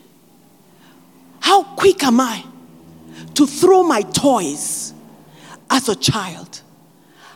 How 1.41 1.63
quick 1.63 2.03
am 2.03 2.19
I 2.19 2.43
to 3.35 3.47
throw 3.47 3.83
my 3.83 4.01
toys 4.01 4.95
as 5.69 5.91
a 5.91 5.95
child? 5.95 6.63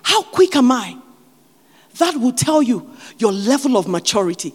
How 0.02 0.22
quick 0.22 0.56
am 0.56 0.72
I? 0.72 0.96
That 1.98 2.16
will 2.16 2.32
tell 2.32 2.62
you 2.62 2.90
your 3.18 3.32
level 3.32 3.76
of 3.76 3.86
maturity. 3.86 4.54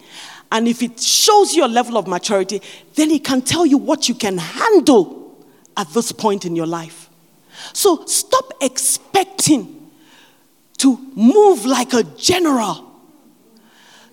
And 0.52 0.68
if 0.68 0.82
it 0.82 1.00
shows 1.00 1.56
your 1.56 1.68
level 1.68 1.98
of 1.98 2.08
maturity, 2.08 2.62
then 2.96 3.12
it 3.12 3.24
can 3.24 3.42
tell 3.42 3.66
you 3.66 3.78
what 3.78 4.08
you 4.08 4.16
can 4.16 4.38
handle 4.38 5.46
at 5.76 5.90
this 5.90 6.12
point 6.12 6.46
in 6.46 6.56
your 6.56 6.68
life. 6.68 7.10
So 7.74 8.06
stop 8.06 8.54
expecting 8.62 9.92
to 10.78 10.98
move 11.16 11.66
like 11.66 11.94
a 11.94 12.04
general. 12.04 12.92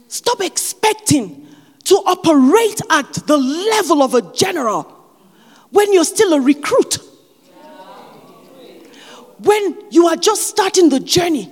Stop 0.09 0.40
expecting 0.40 1.47
to 1.85 1.95
operate 2.07 2.81
at 2.90 3.12
the 3.27 3.37
level 3.37 4.03
of 4.03 4.14
a 4.14 4.23
general 4.33 4.85
when 5.71 5.92
you're 5.92 6.05
still 6.05 6.35
a 6.35 6.40
recruit, 6.40 6.99
when 9.38 9.90
you 9.90 10.07
are 10.07 10.16
just 10.16 10.47
starting 10.47 10.90
the 10.90 11.01
journey, 11.01 11.51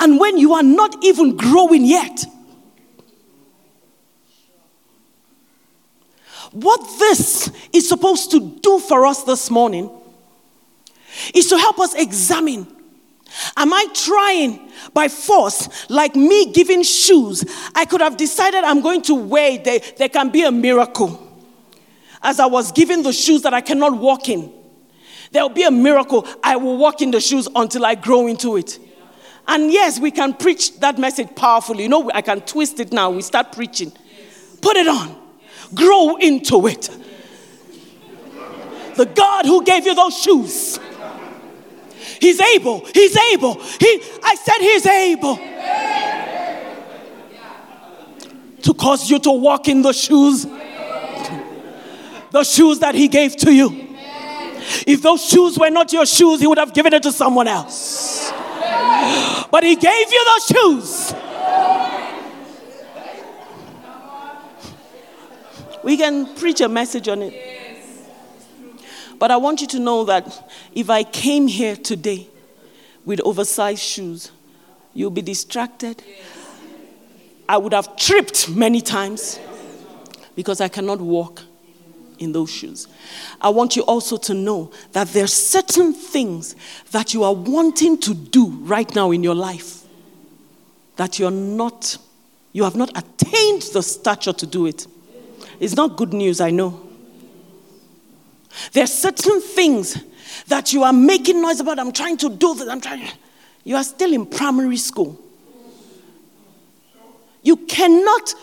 and 0.00 0.18
when 0.18 0.38
you 0.38 0.54
are 0.54 0.62
not 0.62 1.04
even 1.04 1.36
growing 1.36 1.84
yet. 1.84 2.24
What 6.52 6.80
this 6.98 7.50
is 7.72 7.88
supposed 7.88 8.30
to 8.32 8.40
do 8.60 8.78
for 8.80 9.06
us 9.06 9.22
this 9.22 9.50
morning 9.50 9.90
is 11.34 11.48
to 11.48 11.58
help 11.58 11.78
us 11.78 11.94
examine 11.94 12.66
Am 13.56 13.72
I 13.72 13.86
trying 13.94 14.70
by 14.92 15.08
force, 15.08 15.88
like 15.88 16.16
me 16.16 16.52
giving 16.52 16.82
shoes? 16.82 17.44
I 17.74 17.84
could 17.84 18.00
have 18.00 18.16
decided 18.16 18.64
I'm 18.64 18.80
going 18.80 19.02
to 19.02 19.14
wait, 19.14 19.64
there, 19.64 19.80
there 19.98 20.08
can 20.08 20.30
be 20.30 20.42
a 20.42 20.50
miracle 20.50 21.28
as 22.22 22.40
I 22.40 22.46
was 22.46 22.72
given 22.72 23.02
the 23.02 23.12
shoes 23.12 23.42
that 23.42 23.54
I 23.54 23.60
cannot 23.60 23.98
walk 23.98 24.28
in. 24.28 24.52
There 25.32 25.42
will 25.42 25.54
be 25.54 25.62
a 25.62 25.70
miracle. 25.70 26.26
I 26.42 26.56
will 26.56 26.76
walk 26.76 27.02
in 27.02 27.12
the 27.12 27.20
shoes 27.20 27.48
until 27.54 27.86
I 27.86 27.94
grow 27.94 28.26
into 28.26 28.56
it. 28.56 28.78
And 29.46 29.72
yes, 29.72 29.98
we 29.98 30.10
can 30.10 30.34
preach 30.34 30.78
that 30.80 30.98
message 30.98 31.34
powerfully. 31.34 31.84
You 31.84 31.88
know, 31.88 32.10
I 32.12 32.20
can 32.20 32.40
twist 32.40 32.80
it 32.80 32.92
now. 32.92 33.10
We 33.10 33.22
start 33.22 33.52
preaching. 33.52 33.92
Put 34.60 34.76
it 34.76 34.88
on, 34.88 35.16
grow 35.74 36.16
into 36.16 36.66
it. 36.66 36.88
The 38.96 39.06
God 39.06 39.46
who 39.46 39.64
gave 39.64 39.86
you 39.86 39.94
those 39.94 40.16
shoes, 40.18 40.78
He's 42.20 42.40
able. 42.40 42.84
He's 42.86 43.16
able. 43.32 43.54
He, 43.54 44.02
I 44.22 44.34
said, 44.34 44.58
He's 44.58 44.86
able 44.86 45.36
to 48.62 48.74
cause 48.74 49.10
you 49.10 49.18
to 49.20 49.30
walk 49.30 49.68
in 49.68 49.80
the 49.80 49.92
shoes 49.92 50.46
the 52.30 52.44
shoes 52.44 52.78
that 52.80 52.94
He 52.94 53.08
gave 53.08 53.36
to 53.38 53.52
you. 53.52 53.88
If 54.86 55.02
those 55.02 55.24
shoes 55.24 55.58
were 55.58 55.70
not 55.70 55.92
your 55.92 56.06
shoes, 56.06 56.40
He 56.40 56.46
would 56.46 56.58
have 56.58 56.72
given 56.72 56.94
it 56.94 57.02
to 57.02 57.12
someone 57.12 57.48
else. 57.48 58.30
But 59.50 59.64
He 59.64 59.76
gave 59.76 60.12
you 60.12 60.24
those 60.24 60.46
shoes. 60.46 61.14
We 65.82 65.96
can 65.96 66.34
preach 66.36 66.60
a 66.60 66.68
message 66.68 67.08
on 67.08 67.22
it. 67.22 67.34
But 69.18 69.30
I 69.30 69.36
want 69.36 69.60
you 69.60 69.66
to 69.68 69.78
know 69.78 70.04
that 70.04 70.50
if 70.72 70.88
I 70.88 71.04
came 71.04 71.46
here 71.46 71.76
today 71.76 72.28
with 73.04 73.20
oversized 73.20 73.82
shoes, 73.82 74.30
you'll 74.94 75.10
be 75.10 75.22
distracted. 75.22 76.02
I 77.48 77.58
would 77.58 77.72
have 77.72 77.96
tripped 77.96 78.48
many 78.48 78.80
times 78.80 79.38
because 80.34 80.60
I 80.60 80.68
cannot 80.68 81.00
walk 81.00 81.42
in 82.18 82.32
those 82.32 82.50
shoes. 82.50 82.86
I 83.40 83.48
want 83.48 83.76
you 83.76 83.82
also 83.82 84.16
to 84.18 84.34
know 84.34 84.70
that 84.92 85.08
there 85.08 85.24
are 85.24 85.26
certain 85.26 85.92
things 85.92 86.54
that 86.92 87.12
you 87.14 87.24
are 87.24 87.34
wanting 87.34 87.98
to 87.98 88.14
do 88.14 88.48
right 88.48 88.94
now 88.94 89.10
in 89.10 89.22
your 89.22 89.34
life 89.34 89.80
that 90.96 91.18
you're 91.18 91.30
not, 91.30 91.96
you 92.52 92.62
have 92.62 92.76
not 92.76 92.90
attained 92.90 93.62
the 93.72 93.82
stature 93.82 94.34
to 94.34 94.46
do 94.46 94.66
it. 94.66 94.86
It's 95.60 95.76
not 95.76 95.96
good 95.96 96.12
news, 96.12 96.40
I 96.40 96.50
know. 96.50 96.80
There 98.72 98.82
are 98.82 98.88
certain 98.88 99.40
things 99.40 100.02
that 100.48 100.72
you 100.72 100.82
are 100.82 100.92
making 100.92 101.40
noise 101.40 101.60
about. 101.60 101.78
I'm 101.78 101.92
trying 101.92 102.16
to 102.18 102.28
do 102.28 102.54
this. 102.54 102.66
I'm 102.68 102.80
trying. 102.80 103.08
You 103.62 103.76
are 103.76 103.84
still 103.84 104.12
in 104.12 104.26
primary 104.26 104.78
school. 104.78 105.20
You 107.42 107.56
cannot 107.56 108.34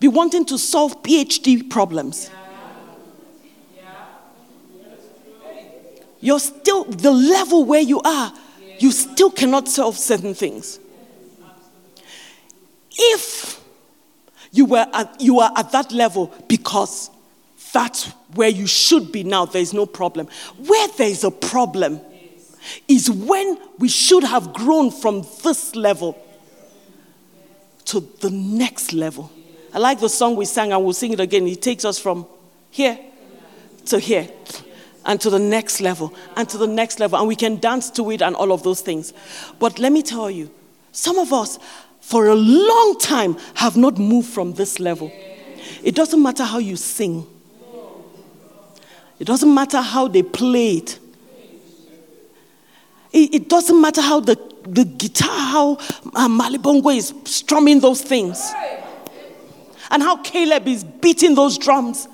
be 0.00 0.08
wanting 0.08 0.46
to 0.46 0.58
solve 0.58 1.02
PhD 1.02 1.68
problems. 1.68 2.30
you're 6.20 6.40
still 6.40 6.84
the 6.84 7.10
level 7.10 7.64
where 7.64 7.80
you 7.80 8.00
are, 8.00 8.32
you 8.78 8.90
still 8.90 9.30
cannot 9.30 9.68
solve 9.68 9.96
certain 9.96 10.34
things. 10.34 10.80
If 12.90 13.57
you 14.52 14.64
were 14.64 14.86
at, 14.92 15.20
you 15.20 15.40
are 15.40 15.52
at 15.56 15.72
that 15.72 15.92
level 15.92 16.32
because 16.48 17.10
that's 17.72 18.06
where 18.34 18.48
you 18.48 18.66
should 18.66 19.12
be 19.12 19.24
now. 19.24 19.44
There's 19.44 19.74
no 19.74 19.86
problem. 19.86 20.28
Where 20.56 20.88
there 20.96 21.08
is 21.08 21.24
a 21.24 21.30
problem 21.30 22.00
is 22.86 23.10
when 23.10 23.58
we 23.78 23.88
should 23.88 24.24
have 24.24 24.52
grown 24.52 24.90
from 24.90 25.26
this 25.42 25.74
level 25.74 26.22
to 27.86 28.00
the 28.20 28.30
next 28.30 28.92
level. 28.92 29.30
I 29.72 29.78
like 29.78 30.00
the 30.00 30.08
song 30.08 30.36
we 30.36 30.44
sang, 30.44 30.72
and 30.72 30.82
we'll 30.82 30.92
sing 30.92 31.12
it 31.12 31.20
again. 31.20 31.46
It 31.46 31.62
takes 31.62 31.84
us 31.84 31.98
from 31.98 32.26
here 32.70 32.98
to 33.86 33.98
here 33.98 34.28
and 35.06 35.20
to 35.20 35.30
the 35.30 35.38
next 35.38 35.80
level 35.80 36.14
and 36.36 36.48
to 36.50 36.58
the 36.58 36.66
next 36.66 37.00
level. 37.00 37.18
And 37.18 37.28
we 37.28 37.36
can 37.36 37.58
dance 37.58 37.90
to 37.92 38.10
it 38.10 38.20
and 38.22 38.36
all 38.36 38.52
of 38.52 38.62
those 38.62 38.82
things. 38.82 39.12
But 39.58 39.78
let 39.78 39.92
me 39.92 40.02
tell 40.02 40.30
you, 40.30 40.50
some 40.92 41.18
of 41.18 41.32
us, 41.32 41.58
for 42.08 42.28
a 42.28 42.34
long 42.34 42.96
time, 42.98 43.36
have 43.52 43.76
not 43.76 43.98
moved 43.98 44.30
from 44.30 44.54
this 44.54 44.80
level. 44.80 45.12
It 45.82 45.94
doesn't 45.94 46.22
matter 46.22 46.42
how 46.42 46.56
you 46.56 46.74
sing, 46.74 47.26
it 49.18 49.26
doesn't 49.26 49.52
matter 49.52 49.82
how 49.82 50.08
they 50.08 50.22
play 50.22 50.78
it. 50.78 50.98
It, 53.12 53.50
doesn't 53.50 53.78
matter 53.78 54.00
how 54.00 54.20
the, 54.20 54.36
the 54.66 54.84
guitar, 54.86 55.28
how 55.28 55.72
uh, 56.14 56.28
Malibongo 56.28 56.96
is 56.96 57.12
strumming 57.24 57.80
those 57.80 58.00
things, 58.00 58.54
and 59.90 60.02
how 60.02 60.16
Caleb 60.22 60.66
is 60.66 60.84
beating 60.84 61.34
those 61.34 61.58
drums. 61.58 62.08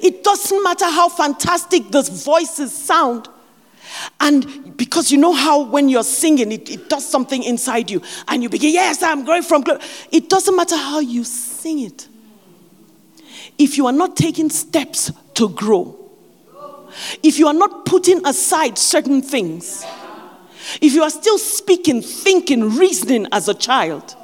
It 0.00 0.22
doesn't 0.22 0.62
matter 0.62 0.84
how 0.84 1.08
fantastic 1.08 1.90
those 1.90 2.08
voices 2.08 2.72
sound. 2.72 3.28
And 4.18 4.76
because 4.76 5.10
you 5.10 5.18
know 5.18 5.32
how 5.32 5.62
when 5.62 5.88
you're 5.88 6.04
singing, 6.04 6.52
it, 6.52 6.70
it 6.70 6.88
does 6.88 7.06
something 7.06 7.42
inside 7.42 7.90
you, 7.90 8.02
and 8.28 8.42
you 8.42 8.48
begin, 8.48 8.72
Yes, 8.72 9.02
I'm 9.02 9.24
going 9.24 9.42
from 9.42 9.62
glory. 9.62 9.80
It 10.10 10.28
doesn't 10.28 10.54
matter 10.54 10.76
how 10.76 11.00
you 11.00 11.24
sing 11.24 11.80
it. 11.80 12.08
If 13.58 13.76
you 13.76 13.86
are 13.86 13.92
not 13.92 14.16
taking 14.16 14.48
steps 14.50 15.12
to 15.34 15.48
grow, 15.50 15.96
if 17.22 17.38
you 17.38 17.46
are 17.46 17.54
not 17.54 17.84
putting 17.86 18.26
aside 18.26 18.78
certain 18.78 19.22
things, 19.22 19.84
if 20.80 20.94
you 20.94 21.02
are 21.02 21.10
still 21.10 21.38
speaking, 21.38 22.02
thinking, 22.02 22.76
reasoning 22.76 23.26
as 23.32 23.48
a 23.48 23.54
child, 23.54 24.16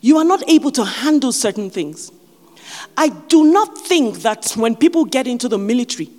you 0.00 0.18
are 0.18 0.24
not 0.24 0.48
able 0.48 0.70
to 0.72 0.84
handle 0.84 1.32
certain 1.32 1.70
things. 1.70 2.10
I 2.96 3.08
do 3.08 3.52
not 3.52 3.78
think 3.78 4.18
that 4.22 4.52
when 4.52 4.76
people 4.76 5.04
get 5.04 5.26
into 5.26 5.48
the 5.48 5.58
military, 5.58 6.10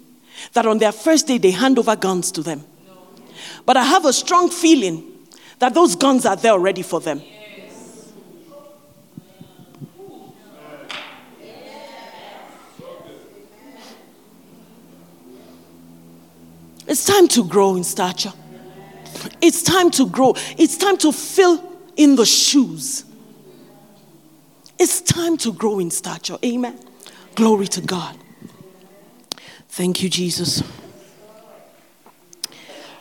that 0.53 0.65
on 0.65 0.77
their 0.77 0.91
first 0.91 1.27
day 1.27 1.37
they 1.37 1.51
hand 1.51 1.79
over 1.79 1.95
guns 1.95 2.31
to 2.31 2.43
them. 2.43 2.63
But 3.65 3.77
I 3.77 3.83
have 3.83 4.05
a 4.05 4.13
strong 4.13 4.49
feeling 4.49 5.03
that 5.59 5.73
those 5.73 5.95
guns 5.95 6.25
are 6.25 6.35
there 6.35 6.51
already 6.51 6.81
for 6.81 6.99
them. 6.99 7.21
It's 16.85 17.05
time 17.05 17.27
to 17.29 17.43
grow 17.45 17.75
in 17.75 17.83
stature. 17.83 18.33
It's 19.41 19.63
time 19.63 19.89
to 19.91 20.07
grow. 20.07 20.35
It's 20.57 20.77
time 20.77 20.97
to 20.97 21.11
fill 21.11 21.63
in 21.95 22.15
the 22.15 22.25
shoes. 22.25 23.05
It's 24.77 25.01
time 25.01 25.37
to 25.37 25.53
grow 25.53 25.79
in 25.79 25.91
stature. 25.91 26.37
Amen. 26.43 26.77
Glory 27.35 27.67
to 27.67 27.81
God. 27.81 28.17
Thank 29.75 30.03
you, 30.03 30.09
Jesus. 30.09 30.61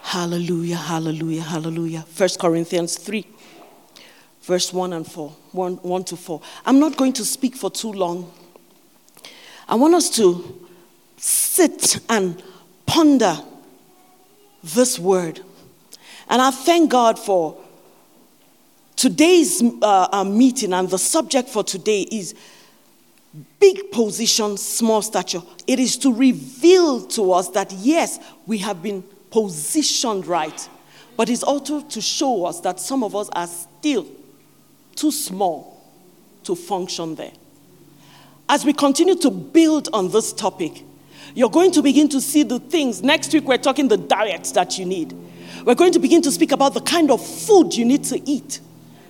Hallelujah, 0.00 0.76
hallelujah, 0.76 1.42
hallelujah. 1.42 2.00
First 2.00 2.40
Corinthians 2.40 2.96
3, 2.96 3.26
verse 4.40 4.72
1 4.72 4.94
and 4.94 5.06
4. 5.06 5.28
1, 5.52 5.74
1 5.74 6.04
to 6.04 6.16
4. 6.16 6.40
I'm 6.64 6.80
not 6.80 6.96
going 6.96 7.12
to 7.12 7.26
speak 7.26 7.56
for 7.56 7.70
too 7.70 7.92
long. 7.92 8.32
I 9.68 9.74
want 9.74 9.92
us 9.94 10.08
to 10.16 10.66
sit 11.18 12.00
and 12.08 12.42
ponder 12.87 13.37
this 14.64 14.98
word. 14.98 15.40
And 16.30 16.40
I 16.40 16.50
thank 16.52 16.90
God 16.90 17.18
for 17.18 17.62
Today's 19.02 19.61
uh, 19.82 20.08
uh, 20.12 20.22
meeting 20.22 20.72
and 20.72 20.88
the 20.88 20.96
subject 20.96 21.48
for 21.48 21.64
today 21.64 22.02
is 22.02 22.37
big 23.59 23.90
position, 23.90 24.57
small 24.57 25.03
stature. 25.03 25.42
It 25.66 25.79
is 25.79 25.97
to 25.99 26.12
reveal 26.12 27.07
to 27.09 27.33
us 27.33 27.49
that 27.51 27.73
yes, 27.73 28.18
we 28.47 28.59
have 28.59 28.83
been 28.83 29.03
positioned 29.31 30.27
right, 30.27 30.68
but 31.16 31.29
it's 31.29 31.42
also 31.42 31.81
to 31.81 32.01
show 32.01 32.45
us 32.45 32.61
that 32.61 32.79
some 32.79 33.03
of 33.03 33.16
us 33.16 33.29
are 33.31 33.47
still 33.47 34.07
too 34.95 35.11
small 35.11 35.83
to 36.45 36.55
function 36.55 37.14
there. 37.14 37.33
As 38.49 38.64
we 38.64 38.73
continue 38.73 39.14
to 39.16 39.31
build 39.31 39.88
on 39.92 40.11
this 40.11 40.33
topic, 40.33 40.83
you're 41.35 41.51
going 41.51 41.73
to 41.73 41.83
begin 41.83 42.09
to 42.11 42.21
see 42.21 42.42
the 42.42 42.61
things. 42.61 43.03
Next 43.03 43.33
week, 43.33 43.45
we're 43.45 43.57
talking 43.57 43.88
the 43.88 43.97
diets 43.97 44.53
that 44.53 44.79
you 44.79 44.85
need. 44.85 45.16
We're 45.64 45.75
going 45.75 45.92
to 45.92 45.99
begin 45.99 46.21
to 46.23 46.31
speak 46.31 46.53
about 46.53 46.75
the 46.75 46.81
kind 46.81 47.11
of 47.11 47.25
food 47.25 47.75
you 47.75 47.85
need 47.85 48.05
to 48.05 48.21
eat 48.29 48.61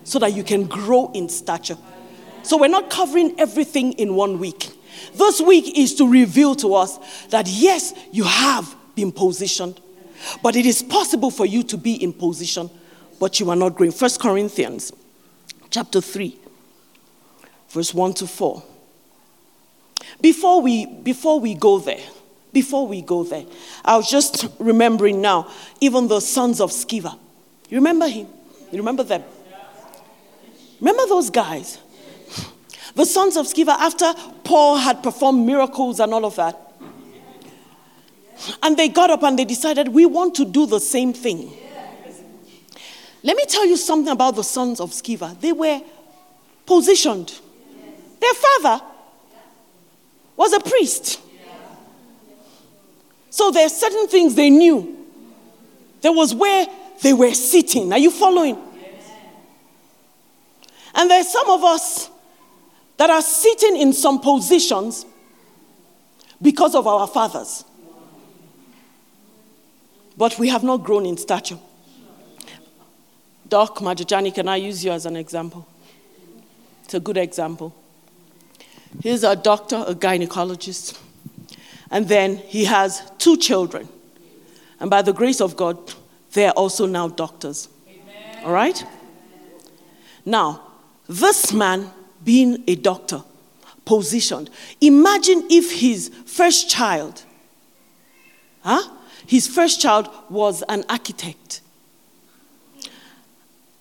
so 0.04 0.18
that 0.18 0.32
you 0.34 0.44
can 0.44 0.66
grow 0.66 1.10
in 1.12 1.28
stature. 1.28 1.76
So 2.42 2.58
we're 2.58 2.68
not 2.68 2.90
covering 2.90 3.38
everything 3.38 3.92
in 3.94 4.14
one 4.14 4.38
week. 4.38 4.70
This 5.14 5.40
week 5.40 5.78
is 5.78 5.94
to 5.96 6.08
reveal 6.08 6.54
to 6.56 6.74
us 6.74 6.98
that 7.28 7.46
yes, 7.48 7.94
you 8.10 8.24
have 8.24 8.74
been 8.94 9.12
positioned, 9.12 9.80
but 10.42 10.56
it 10.56 10.66
is 10.66 10.82
possible 10.82 11.30
for 11.30 11.46
you 11.46 11.62
to 11.64 11.76
be 11.76 12.02
in 12.02 12.12
position, 12.12 12.70
but 13.20 13.40
you 13.40 13.50
are 13.50 13.56
not 13.56 13.74
growing. 13.74 13.92
First 13.92 14.20
Corinthians 14.20 14.92
chapter 15.70 16.00
3, 16.00 16.38
verse 17.70 17.94
1 17.94 18.14
to 18.14 18.26
4. 18.26 18.62
Before 20.20 20.60
we, 20.60 20.86
before 20.86 21.40
we 21.40 21.54
go 21.54 21.78
there, 21.78 22.04
before 22.52 22.86
we 22.86 23.02
go 23.02 23.24
there, 23.24 23.44
I 23.84 23.96
was 23.96 24.10
just 24.10 24.46
remembering 24.58 25.20
now, 25.20 25.50
even 25.80 26.08
the 26.08 26.20
sons 26.20 26.60
of 26.60 26.70
Sceva. 26.70 27.18
You 27.68 27.78
remember 27.78 28.08
him? 28.08 28.26
You 28.70 28.78
remember 28.78 29.02
them? 29.02 29.24
Remember 30.80 31.06
those 31.06 31.30
guys? 31.30 31.78
The 32.94 33.06
sons 33.06 33.36
of 33.36 33.46
Sceva, 33.46 33.68
after 33.78 34.12
Paul 34.44 34.76
had 34.76 35.02
performed 35.02 35.46
miracles 35.46 35.98
and 35.98 36.12
all 36.12 36.24
of 36.24 36.36
that, 36.36 36.58
and 38.62 38.76
they 38.76 38.88
got 38.88 39.10
up 39.10 39.22
and 39.22 39.38
they 39.38 39.44
decided, 39.44 39.88
we 39.88 40.04
want 40.04 40.34
to 40.36 40.44
do 40.44 40.66
the 40.66 40.80
same 40.80 41.12
thing. 41.12 41.52
Let 43.22 43.36
me 43.36 43.44
tell 43.46 43.64
you 43.66 43.76
something 43.76 44.12
about 44.12 44.34
the 44.34 44.42
sons 44.42 44.80
of 44.80 44.90
Sceva. 44.90 45.40
They 45.40 45.52
were 45.52 45.80
positioned. 46.66 47.32
Their 48.20 48.34
father 48.34 48.84
was 50.36 50.52
a 50.52 50.60
priest. 50.60 51.20
So 53.30 53.50
there 53.50 53.64
are 53.64 53.70
certain 53.70 54.08
things 54.08 54.34
they 54.34 54.50
knew. 54.50 55.06
There 56.00 56.12
was 56.12 56.34
where 56.34 56.66
they 57.00 57.12
were 57.12 57.32
sitting. 57.32 57.92
Are 57.92 57.98
you 57.98 58.10
following? 58.10 58.58
And 60.94 61.10
there's 61.10 61.28
some 61.28 61.48
of 61.48 61.64
us 61.64 62.10
that 62.96 63.10
are 63.10 63.22
sitting 63.22 63.76
in 63.76 63.92
some 63.92 64.20
positions 64.20 65.06
because 66.40 66.74
of 66.74 66.86
our 66.86 67.06
fathers. 67.06 67.64
But 70.16 70.38
we 70.38 70.48
have 70.48 70.62
not 70.62 70.78
grown 70.84 71.06
in 71.06 71.16
stature. 71.16 71.58
Doc 73.48 73.78
Majajani, 73.78 74.34
can 74.34 74.48
I 74.48 74.56
use 74.56 74.84
you 74.84 74.92
as 74.92 75.06
an 75.06 75.16
example? 75.16 75.66
It's 76.84 76.94
a 76.94 77.00
good 77.00 77.16
example. 77.16 77.74
He's 79.02 79.24
a 79.24 79.34
doctor, 79.36 79.84
a 79.86 79.94
gynecologist, 79.94 80.98
and 81.90 82.08
then 82.08 82.36
he 82.36 82.64
has 82.64 83.02
two 83.18 83.36
children. 83.36 83.88
And 84.80 84.90
by 84.90 85.02
the 85.02 85.12
grace 85.12 85.40
of 85.40 85.56
God, 85.56 85.78
they're 86.32 86.52
also 86.52 86.86
now 86.86 87.08
doctors. 87.08 87.68
Amen. 87.86 88.44
All 88.44 88.52
right? 88.52 88.84
Now, 90.24 90.62
this 91.08 91.52
man, 91.52 91.90
being 92.24 92.62
a 92.66 92.74
doctor, 92.74 93.22
positioned. 93.84 94.50
Imagine 94.80 95.46
if 95.50 95.80
his 95.80 96.10
first 96.26 96.70
child, 96.70 97.22
huh? 98.62 98.82
His 99.26 99.46
first 99.46 99.80
child 99.80 100.08
was 100.28 100.62
an 100.68 100.84
architect. 100.88 101.60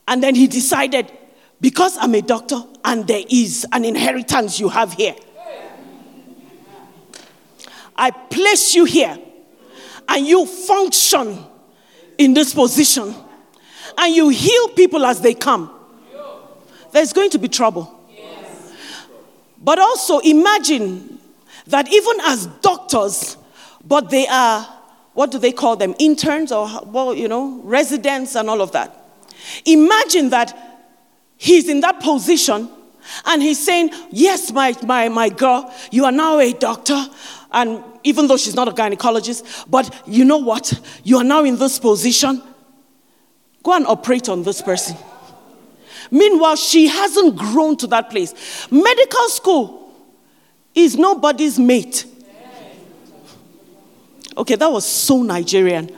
And 0.08 0.22
then 0.22 0.36
he 0.36 0.48
decided, 0.48 1.12
because 1.60 1.98
I'm 1.98 2.16
a 2.16 2.22
doctor 2.22 2.62
and 2.84 3.08
there 3.08 3.24
is 3.30 3.66
an 3.72 3.86
inheritance 3.86 4.60
you 4.60 4.70
have 4.70 4.94
here, 4.94 5.16
I 7.96 8.12
place 8.12 8.74
you 8.74 8.86
here 8.86 9.18
and 10.08 10.26
you 10.26 10.46
function 10.46 11.38
in 12.18 12.34
this 12.34 12.54
position 12.54 13.14
and 13.98 14.16
you 14.16 14.30
heal 14.30 14.70
people 14.70 15.06
as 15.06 15.22
they 15.22 15.34
come 15.34 15.72
there's 16.92 17.14
going 17.14 17.30
to 17.32 17.39
be 17.39 17.48
trouble. 17.48 18.00
But 19.62 19.80
also 19.80 20.20
imagine 20.20 21.20
that 21.68 21.91
even 21.91 22.20
as 22.22 22.47
doctors, 22.62 23.38
but 23.86 24.09
they 24.09 24.28
are, 24.28 24.64
what 25.14 25.32
do 25.32 25.38
they 25.38 25.51
call 25.51 25.76
them? 25.76 25.95
Interns 25.99 26.51
or, 26.51 26.68
well, 26.86 27.14
you 27.14 27.28
know, 27.28 27.62
residents 27.64 28.36
and 28.36 28.49
all 28.49 28.62
of 28.62 28.72
that. 28.72 28.97
Imagine 29.66 30.30
that 30.32 30.57
he's 31.38 31.70
in 31.70 31.82
that 31.82 31.99
position 32.01 32.70
And 33.26 33.41
he's 33.41 33.64
saying, 33.64 33.91
Yes, 34.12 34.51
my, 34.51 34.76
my, 34.84 35.09
my 35.09 35.30
girl, 35.30 35.74
you 35.91 36.05
are 36.05 36.12
now 36.12 36.39
a 36.39 36.53
doctor. 36.53 37.05
And 37.51 37.84
even 38.03 38.28
though 38.28 38.38
she's 38.38 38.55
not 38.55 38.68
a 38.68 38.72
gynecologist, 38.72 39.66
but 39.70 40.03
you 40.07 40.24
know 40.26 40.38
what? 40.38 40.80
You 41.03 41.18
are 41.18 41.24
now 41.24 41.43
in 41.43 41.57
this 41.57 41.80
position. 41.80 42.41
Go 43.64 43.76
and 43.76 43.86
operate 43.86 44.30
on 44.30 44.43
this 44.43 44.62
person. 44.62 44.97
Meanwhile, 46.12 46.57
she 46.57 46.88
hasn't 46.88 47.38
grown 47.38 47.78
to 47.78 47.88
that 47.88 48.09
place. 48.09 48.70
Medical 48.70 49.30
school 49.30 49.89
is 50.76 50.97
nobody's 50.97 51.57
mate. 51.57 52.05
Okay, 54.38 54.55
that 54.55 54.72
was 54.72 54.86
so 54.86 55.24
Nigerian. 55.24 55.88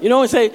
you 0.00 0.08
know, 0.08 0.20
we 0.20 0.28
say 0.28 0.52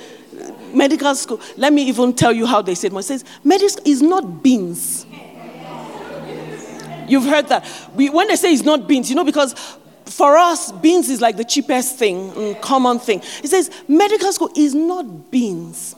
medical 0.73 1.13
school. 1.15 1.41
Let 1.57 1.73
me 1.73 1.83
even 1.87 2.13
tell 2.13 2.33
you 2.33 2.45
how 2.45 2.61
they 2.61 2.75
say 2.75 2.87
it. 2.87 2.93
It 2.93 3.03
says 3.03 3.25
medical 3.43 3.81
is 3.85 4.01
not 4.01 4.43
beans. 4.43 5.05
You've 7.07 7.25
heard 7.25 7.47
that. 7.49 7.65
We, 7.95 8.09
when 8.09 8.27
they 8.27 8.35
say 8.35 8.53
it's 8.53 8.63
not 8.63 8.87
beans, 8.87 9.09
you 9.09 9.15
know, 9.15 9.23
because 9.23 9.55
for 10.13 10.37
us, 10.37 10.71
beans 10.71 11.09
is 11.09 11.21
like 11.21 11.37
the 11.37 11.43
cheapest 11.43 11.97
thing, 11.97 12.31
mm, 12.31 12.61
common 12.61 12.99
thing. 12.99 13.19
It 13.43 13.47
says 13.49 13.69
medical 13.87 14.31
school 14.31 14.51
is 14.55 14.73
not 14.73 15.31
beans. 15.31 15.95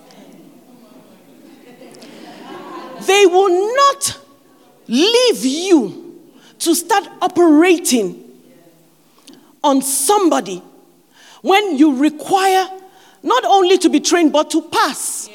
They 3.06 3.26
will 3.26 3.76
not 3.76 4.20
leave 4.88 5.46
you 5.46 6.22
to 6.60 6.74
start 6.74 7.08
operating 7.22 8.24
on 9.64 9.82
somebody 9.82 10.64
when 11.42 11.78
you 11.78 11.98
require 11.98 12.68
not 13.22 13.44
only 13.46 13.78
to 13.80 13.90
be 13.90 14.00
trained 14.00 14.32
but 14.32 14.50
to 14.52 14.62
pass. 14.62 15.30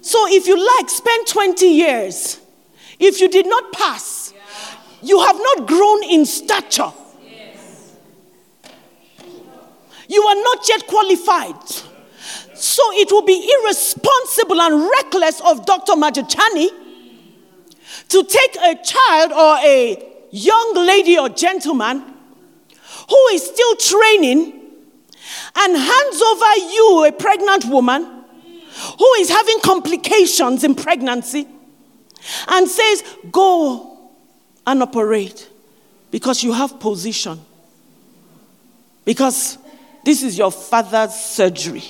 So 0.00 0.26
if 0.30 0.46
you 0.46 0.56
like, 0.56 0.88
spend 0.88 1.26
20 1.26 1.66
years. 1.66 2.40
If 2.98 3.20
you 3.20 3.28
did 3.28 3.46
not 3.46 3.72
pass, 3.72 4.17
you 5.02 5.20
have 5.20 5.36
not 5.36 5.66
grown 5.66 6.02
in 6.04 6.26
stature. 6.26 6.92
You 10.08 10.22
are 10.22 10.34
not 10.36 10.68
yet 10.68 10.86
qualified. 10.86 11.68
So 12.54 12.82
it 12.92 13.12
will 13.12 13.22
be 13.22 13.48
irresponsible 13.60 14.60
and 14.60 14.90
reckless 14.90 15.40
of 15.42 15.64
Dr. 15.66 15.92
Majachani 15.92 16.68
to 18.08 18.24
take 18.24 18.56
a 18.56 18.82
child 18.82 19.32
or 19.32 19.58
a 19.58 20.04
young 20.30 20.74
lady 20.74 21.18
or 21.18 21.28
gentleman 21.28 22.02
who 23.08 23.26
is 23.32 23.44
still 23.46 23.76
training 23.76 24.54
and 25.56 25.76
hands 25.76 26.22
over 26.22 26.56
you, 26.72 27.04
a 27.06 27.12
pregnant 27.12 27.66
woman 27.66 28.04
who 28.98 29.12
is 29.18 29.28
having 29.28 29.60
complications 29.60 30.64
in 30.64 30.74
pregnancy, 30.74 31.46
and 32.48 32.68
says, 32.68 33.02
Go 33.30 33.97
and 34.68 34.82
operate 34.82 35.48
because 36.10 36.44
you 36.44 36.52
have 36.52 36.78
position. 36.78 37.40
Because 39.02 39.56
this 40.04 40.22
is 40.22 40.36
your 40.36 40.52
father's 40.52 41.14
surgery. 41.14 41.84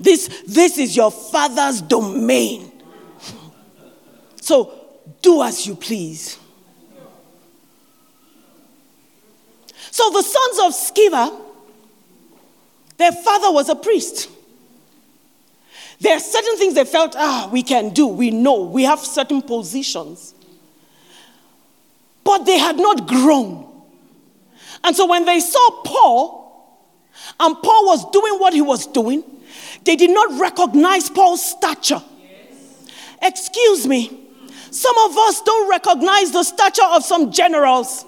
This, 0.00 0.42
this 0.46 0.78
is 0.78 0.96
your 0.96 1.10
father's 1.10 1.82
domain. 1.82 2.72
So 4.40 4.72
do 5.20 5.42
as 5.42 5.66
you 5.66 5.74
please. 5.74 6.38
So 9.90 10.10
the 10.10 10.22
sons 10.22 10.58
of 10.60 10.72
Sceva, 10.72 11.40
their 12.96 13.12
father 13.12 13.52
was 13.52 13.68
a 13.68 13.74
priest. 13.74 14.30
There 16.00 16.16
are 16.16 16.20
certain 16.20 16.56
things 16.56 16.74
they 16.74 16.84
felt, 16.84 17.14
ah, 17.16 17.48
we 17.52 17.62
can 17.62 17.90
do, 17.90 18.06
we 18.06 18.30
know, 18.30 18.62
we 18.62 18.84
have 18.84 19.00
certain 19.00 19.42
positions. 19.42 20.34
But 22.22 22.44
they 22.44 22.58
had 22.58 22.76
not 22.76 23.08
grown. 23.08 23.66
And 24.84 24.94
so 24.94 25.06
when 25.06 25.24
they 25.24 25.40
saw 25.40 25.82
Paul, 25.84 26.38
and 27.40 27.56
Paul 27.56 27.86
was 27.86 28.10
doing 28.10 28.34
what 28.34 28.52
he 28.54 28.60
was 28.60 28.86
doing, 28.86 29.24
they 29.84 29.96
did 29.96 30.10
not 30.10 30.40
recognize 30.40 31.10
Paul's 31.10 31.44
stature. 31.44 32.02
Excuse 33.20 33.86
me. 33.86 34.26
Some 34.70 34.96
of 34.98 35.16
us 35.16 35.40
don't 35.42 35.68
recognize 35.68 36.30
the 36.30 36.44
stature 36.44 36.84
of 36.84 37.04
some 37.04 37.32
generals. 37.32 38.04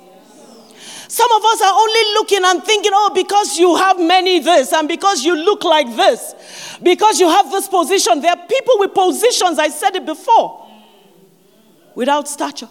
Some 1.11 1.33
of 1.33 1.45
us 1.45 1.61
are 1.61 1.75
only 1.75 2.13
looking 2.15 2.45
and 2.45 2.63
thinking, 2.63 2.93
oh, 2.95 3.11
because 3.13 3.59
you 3.59 3.75
have 3.75 3.99
many 3.99 4.39
this, 4.39 4.73
and 4.73 4.87
because 4.87 5.25
you 5.25 5.35
look 5.35 5.65
like 5.65 5.89
this, 5.97 6.79
because 6.81 7.19
you 7.19 7.29
have 7.29 7.51
this 7.51 7.67
position. 7.67 8.21
There 8.21 8.31
are 8.31 8.47
people 8.47 8.79
with 8.79 8.95
positions, 8.95 9.59
I 9.59 9.71
said 9.71 9.97
it 9.97 10.07
before, 10.07 10.69
without 11.97 12.29
stature. 12.29 12.69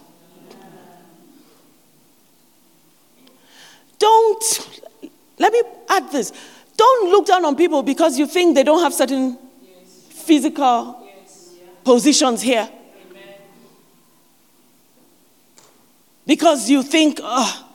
Don't, 3.97 4.69
let 5.37 5.51
me 5.51 5.61
add 5.89 6.09
this. 6.09 6.31
Don't 6.77 7.11
look 7.11 7.25
down 7.25 7.43
on 7.43 7.57
people 7.57 7.83
because 7.83 8.17
you 8.17 8.25
think 8.25 8.55
they 8.55 8.63
don't 8.63 8.81
have 8.81 8.93
certain 8.93 9.37
physical 10.11 11.05
positions 11.83 12.41
here. 12.41 12.69
Because 16.25 16.69
you 16.69 16.83
think, 16.83 17.19
oh, 17.21 17.65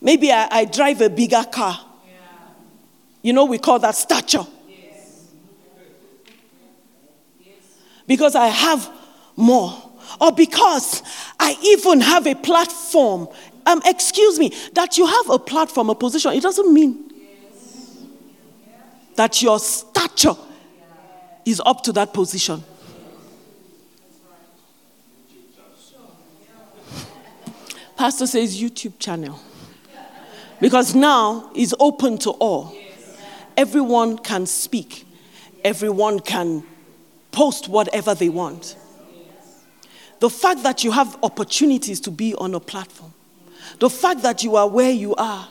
maybe 0.00 0.32
I, 0.32 0.48
I, 0.50 0.64
drive 0.64 1.00
a 1.00 1.10
bigger 1.10 1.44
car. 1.44 1.78
You 3.22 3.32
know, 3.32 3.44
we 3.44 3.58
call 3.58 3.78
that 3.80 3.94
stature. 3.94 4.46
Because 8.06 8.34
I 8.34 8.46
have 8.46 8.90
more. 9.36 9.74
Or 10.20 10.32
because 10.32 11.02
I 11.38 11.56
even 11.62 12.00
have 12.00 12.26
a 12.26 12.34
platform. 12.34 13.28
Um, 13.66 13.82
excuse 13.84 14.38
me, 14.38 14.52
that 14.72 14.96
you 14.96 15.06
have 15.06 15.30
a 15.30 15.38
platform, 15.38 15.90
a 15.90 15.94
position, 15.94 16.32
it 16.32 16.42
doesn't 16.42 16.72
mean 16.72 17.12
that 19.16 19.42
your 19.42 19.58
stature 19.58 20.36
is 21.44 21.60
up 21.64 21.82
to 21.82 21.92
that 21.92 22.14
position. 22.14 22.62
Pastor 27.96 28.28
says 28.28 28.62
YouTube 28.62 28.96
channel. 28.98 29.40
Because 30.60 30.94
now 30.94 31.50
it's 31.54 31.74
open 31.78 32.18
to 32.18 32.30
all. 32.30 32.76
Everyone 33.56 34.18
can 34.18 34.46
speak, 34.46 35.06
everyone 35.64 36.20
can 36.20 36.64
post 37.30 37.68
whatever 37.68 38.14
they 38.14 38.28
want. 38.28 38.76
The 40.20 40.30
fact 40.30 40.64
that 40.64 40.82
you 40.82 40.90
have 40.90 41.16
opportunities 41.22 42.00
to 42.00 42.10
be 42.10 42.34
on 42.34 42.54
a 42.54 42.60
platform, 42.60 43.14
the 43.78 43.90
fact 43.90 44.22
that 44.22 44.42
you 44.42 44.56
are 44.56 44.68
where 44.68 44.90
you 44.90 45.14
are, 45.14 45.48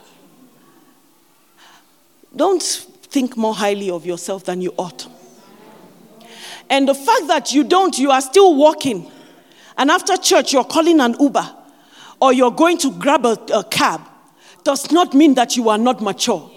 don't 2.35 2.61
think 2.61 3.37
more 3.37 3.53
highly 3.53 3.89
of 3.89 4.05
yourself 4.05 4.43
than 4.43 4.61
you 4.61 4.73
ought. 4.77 5.07
And 6.69 6.87
the 6.87 6.93
fact 6.93 7.27
that 7.27 7.53
you 7.53 7.63
don't, 7.63 7.97
you 7.97 8.11
are 8.11 8.21
still 8.21 8.55
walking, 8.55 9.09
and 9.77 9.89
after 9.89 10.17
church 10.17 10.51
you're 10.51 10.65
calling 10.65 10.99
an 10.99 11.15
Uber 11.19 11.55
or 12.19 12.33
you're 12.33 12.51
going 12.51 12.77
to 12.79 12.91
grab 12.91 13.25
a, 13.25 13.37
a 13.53 13.63
cab, 13.63 14.01
does 14.67 14.91
not 14.91 15.13
mean 15.13 15.33
that 15.35 15.55
you 15.55 15.69
are 15.69 15.77
not 15.77 16.01
mature. 16.01 16.51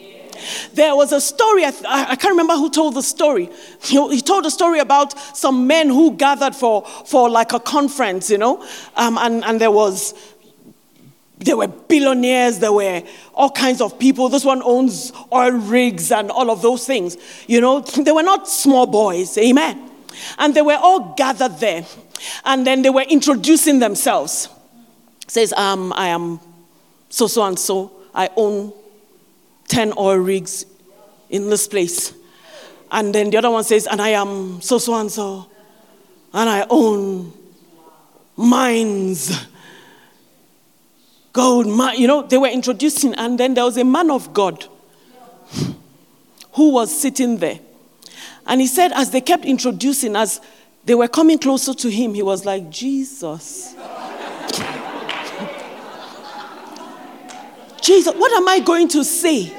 There 0.75 0.97
was 0.97 1.13
a 1.13 1.21
story, 1.21 1.65
I, 1.65 2.17
can't 2.17 2.33
remember 2.33 2.55
who 2.55 2.69
told 2.69 2.95
the 2.95 3.05
story. 3.05 3.49
He, 3.83 4.09
he, 4.09 4.21
told 4.21 4.45
a 4.47 4.51
story 4.51 4.81
about 4.81 5.17
some 5.37 5.69
men 5.69 5.89
who 5.89 6.17
gathered 6.17 6.57
for, 6.57 6.85
for 7.07 7.31
like 7.31 7.53
a 7.53 7.61
conference, 7.61 8.29
you 8.29 8.39
know, 8.39 8.67
um, 8.97 9.17
and, 9.17 9.45
and 9.45 9.61
there 9.61 9.71
was 9.71 10.15
there 11.39 11.57
were 11.57 11.69
billionaires, 11.69 12.59
there 12.59 12.73
were 12.73 13.03
all 13.33 13.51
kinds 13.51 13.81
of 13.81 13.99
people. 13.99 14.29
This 14.29 14.45
one 14.45 14.61
owns 14.63 15.11
oil 15.33 15.53
rigs 15.53 16.13
and 16.13 16.31
all 16.31 16.51
of 16.51 16.61
those 16.61 16.85
things. 16.85 17.17
You 17.47 17.63
know, 17.63 17.81
they 17.81 18.13
were 18.13 18.25
not 18.25 18.47
small 18.47 18.87
boys, 18.87 19.39
amen. 19.39 19.89
And 20.37 20.53
they 20.53 20.63
were 20.63 20.77
all 20.77 21.15
gathered 21.15 21.59
there. 21.59 21.87
And 22.45 22.67
then 22.67 22.83
they 22.83 22.91
were 22.91 23.07
introducing 23.09 23.79
themselves. 23.79 24.49
Says, 25.29 25.55
um, 25.55 25.95
I 25.97 26.09
am 26.09 26.41
so 27.11 27.27
so 27.27 27.45
and 27.45 27.59
so. 27.59 28.00
I 28.15 28.31
own 28.37 28.73
10 29.69 29.95
oil 29.97 30.17
rigs 30.17 30.67
in 31.29 31.49
this 31.49 31.69
place. 31.69 32.13
And 32.91 33.15
then 33.15 33.31
the 33.31 33.39
other 33.39 33.51
one 33.51 33.65
says, 33.65 33.87
and 33.87 34.01
I 34.03 34.11
am 34.11 34.61
so 34.61 34.79
so 34.79 34.95
and 34.95 35.11
so. 35.11 35.47
And 36.33 36.49
I 36.49 36.67
own 36.69 37.33
mines 38.37 39.47
gold, 41.33 41.67
mine. 41.67 41.99
you 41.99 42.07
know, 42.07 42.23
they 42.23 42.39
were 42.39 42.49
introducing, 42.49 43.15
and 43.15 43.39
then 43.39 43.55
there 43.55 43.65
was 43.65 43.77
a 43.77 43.85
man 43.85 44.11
of 44.11 44.33
God 44.33 44.67
who 46.53 46.73
was 46.73 46.99
sitting 46.99 47.39
there. 47.39 47.61
And 48.47 48.61
he 48.61 48.67
said, 48.67 48.93
as 48.93 49.11
they 49.11 49.21
kept 49.21 49.45
introducing, 49.45 50.17
as 50.17 50.41
they 50.85 50.95
were 50.95 51.09
coming 51.09 51.39
closer 51.39 51.75
to 51.75 51.91
him, 51.91 52.15
he 52.15 52.23
was 52.23 52.45
like, 52.45 52.71
Jesus. 52.71 53.75
Jesus, 57.81 58.15
what 58.15 58.33
am 58.33 58.49
I 58.49 58.61
going 58.61 58.89
to 58.89 59.05
say? 59.05 59.53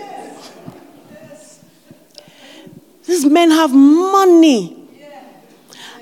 These 3.06 3.26
men 3.26 3.52
have 3.52 3.74
money. 3.74 4.78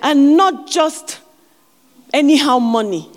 And 0.01 0.37
not 0.37 0.67
just 0.67 1.19
anyhow 2.13 2.59
money. 2.59 3.09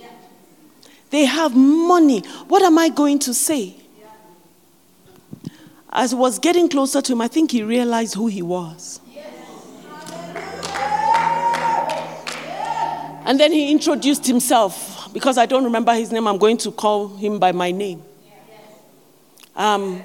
They 1.10 1.24
have 1.26 1.54
money. 1.54 2.20
What 2.48 2.62
am 2.62 2.78
I 2.78 2.88
going 2.88 3.18
to 3.20 3.34
say? 3.34 3.76
As 5.90 6.14
I 6.14 6.16
was 6.16 6.38
getting 6.38 6.68
closer 6.68 7.02
to 7.02 7.12
him, 7.12 7.20
I 7.20 7.28
think 7.28 7.50
he 7.50 7.62
realized 7.62 8.14
who 8.14 8.26
he 8.26 8.40
was. 8.40 9.00
And 13.24 13.38
then 13.38 13.52
he 13.52 13.70
introduced 13.70 14.26
himself. 14.26 15.12
Because 15.12 15.36
I 15.36 15.46
don't 15.46 15.64
remember 15.64 15.94
his 15.94 16.10
name, 16.10 16.26
I'm 16.26 16.38
going 16.38 16.56
to 16.58 16.72
call 16.72 17.08
him 17.08 17.38
by 17.38 17.52
my 17.52 17.70
name. 17.70 18.02
Um, 19.54 20.02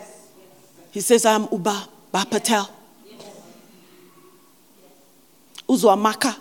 he 0.91 1.01
says, 1.01 1.25
I'm 1.25 1.47
Uba 1.51 1.87
Bapetel. 2.13 2.69
Uzoamaka, 5.69 6.35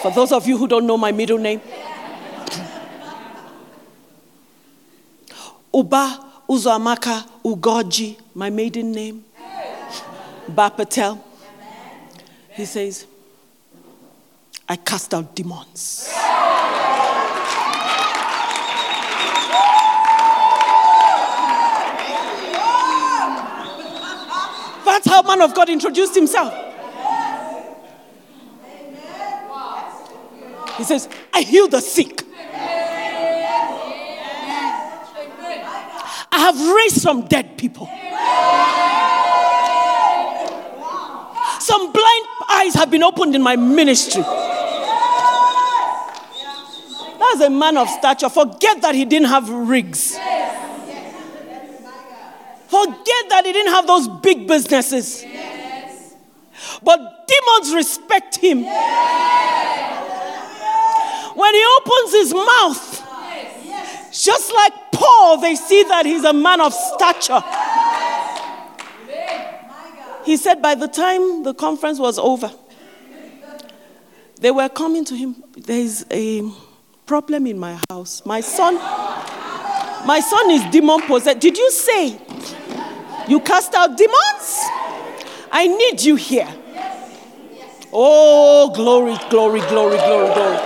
for 0.00 0.10
those 0.12 0.30
of 0.32 0.46
you 0.46 0.56
who 0.56 0.68
don't 0.68 0.86
know 0.86 0.96
my 0.96 1.10
middle 1.12 1.38
name. 1.38 1.60
Uba 5.74 6.24
Uzoamaka 6.48 7.24
Ugoji, 7.44 8.16
my 8.34 8.50
maiden 8.50 8.92
name. 8.92 9.24
Bapetel. 10.50 11.20
He 12.52 12.64
says, 12.64 13.06
I 14.68 14.76
cast 14.76 15.14
out 15.14 15.34
demons. 15.34 16.08
That's 25.02 25.08
how 25.08 25.22
man 25.22 25.40
of 25.40 25.54
God 25.54 25.70
introduced 25.70 26.14
himself. 26.14 26.52
He 30.76 30.84
says, 30.84 31.08
I 31.32 31.40
heal 31.40 31.68
the 31.68 31.80
sick. 31.80 32.22
I 36.32 36.38
have 36.38 36.60
raised 36.76 37.00
some 37.00 37.26
dead 37.28 37.56
people. 37.56 37.86
Some 41.60 41.92
blind 41.92 42.26
eyes 42.50 42.74
have 42.74 42.90
been 42.90 43.02
opened 43.02 43.34
in 43.34 43.40
my 43.40 43.56
ministry. 43.56 44.22
That's 47.18 47.40
a 47.40 47.48
man 47.48 47.78
of 47.78 47.88
stature. 47.88 48.28
Forget 48.28 48.82
that 48.82 48.94
he 48.94 49.06
didn't 49.06 49.28
have 49.28 49.48
rigs. 49.48 50.18
Forget 52.70 53.28
that 53.30 53.42
he 53.46 53.52
didn't 53.52 53.72
have 53.72 53.86
those 53.88 54.06
big 54.06 54.46
businesses. 54.46 55.24
But 56.84 57.26
demons 57.26 57.74
respect 57.74 58.36
him. 58.36 58.58
When 61.34 61.54
he 61.54 61.64
opens 61.78 62.12
his 62.12 62.32
mouth, 62.32 63.06
just 64.12 64.52
like 64.54 64.72
Paul, 64.92 65.38
they 65.38 65.56
see 65.56 65.82
that 65.82 66.06
he's 66.06 66.22
a 66.22 66.32
man 66.32 66.60
of 66.60 66.72
stature. 66.72 67.42
He 70.24 70.36
said 70.36 70.62
by 70.62 70.76
the 70.76 70.86
time 70.86 71.42
the 71.42 71.54
conference 71.54 71.98
was 71.98 72.20
over, 72.20 72.52
they 74.40 74.52
were 74.52 74.68
coming 74.68 75.04
to 75.06 75.16
him. 75.16 75.42
There's 75.56 76.04
a 76.08 76.48
problem 77.04 77.48
in 77.48 77.58
my 77.58 77.80
house. 77.90 78.24
My 78.24 78.40
son, 78.40 78.76
my 80.06 80.20
son 80.20 80.50
is 80.52 80.62
demon 80.70 81.02
possessed. 81.02 81.40
Did 81.40 81.58
you 81.58 81.70
say 81.72 82.16
you 83.28 83.40
cast 83.40 83.74
out 83.74 83.96
demons? 83.96 84.60
I 85.52 85.66
need 85.66 86.02
you 86.02 86.16
here. 86.16 86.48
Oh, 87.92 88.72
glory, 88.74 89.16
glory, 89.30 89.60
glory, 89.60 89.96
glory, 89.98 90.34
glory. 90.34 90.58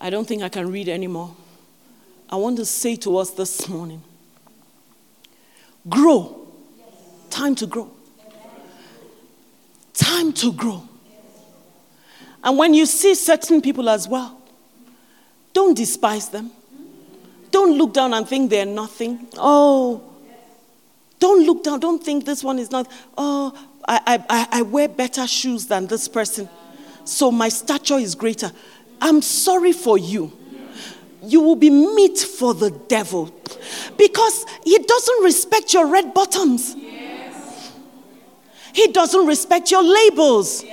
I 0.00 0.10
don't 0.10 0.28
think 0.28 0.42
I 0.42 0.50
can 0.50 0.70
read 0.70 0.88
anymore. 0.88 1.34
I 2.28 2.36
want 2.36 2.58
to 2.58 2.66
say 2.66 2.94
to 2.96 3.16
us 3.16 3.30
this 3.30 3.68
morning 3.68 4.02
grow. 5.88 6.46
Time 7.30 7.54
to 7.56 7.66
grow. 7.66 7.90
Time 9.94 10.32
to 10.34 10.52
grow. 10.52 10.82
And 12.44 12.58
when 12.58 12.74
you 12.74 12.84
see 12.84 13.14
certain 13.14 13.62
people 13.62 13.88
as 13.88 14.06
well, 14.06 14.38
don't 15.54 15.74
despise 15.74 16.28
them. 16.28 16.50
Don't 17.50 17.78
look 17.78 17.94
down 17.94 18.12
and 18.12 18.28
think 18.28 18.50
they're 18.50 18.66
nothing. 18.66 19.28
Oh, 19.38 20.02
don't 21.18 21.46
look 21.46 21.64
down. 21.64 21.80
Don't 21.80 22.04
think 22.04 22.26
this 22.26 22.44
one 22.44 22.58
is 22.58 22.70
not. 22.70 22.90
Oh, 23.16 23.56
I, 23.88 24.22
I, 24.28 24.48
I 24.58 24.62
wear 24.62 24.88
better 24.88 25.26
shoes 25.26 25.66
than 25.66 25.86
this 25.86 26.06
person. 26.06 26.48
So 27.04 27.30
my 27.30 27.48
stature 27.48 27.98
is 27.98 28.14
greater. 28.14 28.52
I'm 29.00 29.22
sorry 29.22 29.72
for 29.72 29.96
you. 29.96 30.32
You 31.22 31.40
will 31.40 31.56
be 31.56 31.70
meat 31.70 32.18
for 32.18 32.52
the 32.52 32.70
devil 32.70 33.34
because 33.96 34.44
he 34.64 34.78
doesn't 34.78 35.24
respect 35.24 35.72
your 35.72 35.86
red 35.86 36.12
bottoms. 36.12 36.74
He 38.74 38.88
doesn't 38.88 39.26
respect 39.26 39.70
your 39.70 39.82
labels. 39.82 40.64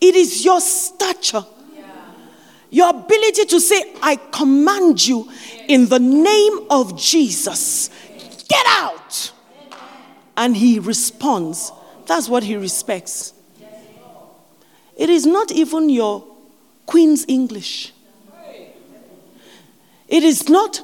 It 0.00 0.14
is 0.14 0.44
your 0.44 0.60
stature. 0.60 1.44
Your 2.70 2.90
ability 2.90 3.46
to 3.46 3.60
say, 3.60 3.94
I 4.00 4.16
command 4.16 5.04
you 5.06 5.28
in 5.68 5.88
the 5.88 5.98
name 5.98 6.66
of 6.70 6.96
Jesus, 6.96 7.90
get 8.48 8.64
out. 8.68 9.32
And 10.36 10.56
he 10.56 10.78
responds. 10.78 11.72
That's 12.06 12.28
what 12.28 12.44
he 12.44 12.56
respects. 12.56 13.34
It 14.96 15.10
is 15.10 15.26
not 15.26 15.50
even 15.50 15.90
your 15.90 16.24
Queen's 16.86 17.24
English, 17.28 17.92
it 20.08 20.24
is 20.24 20.48
not 20.48 20.80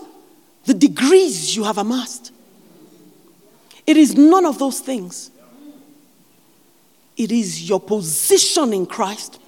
the 0.64 0.74
degrees 0.74 1.56
you 1.56 1.64
have 1.64 1.78
amassed, 1.78 2.32
it 3.86 3.96
is 3.96 4.16
none 4.16 4.44
of 4.44 4.58
those 4.58 4.80
things. 4.80 5.30
It 7.16 7.32
is 7.32 7.68
your 7.68 7.80
position 7.80 8.72
in 8.72 8.86
Christ 8.86 9.40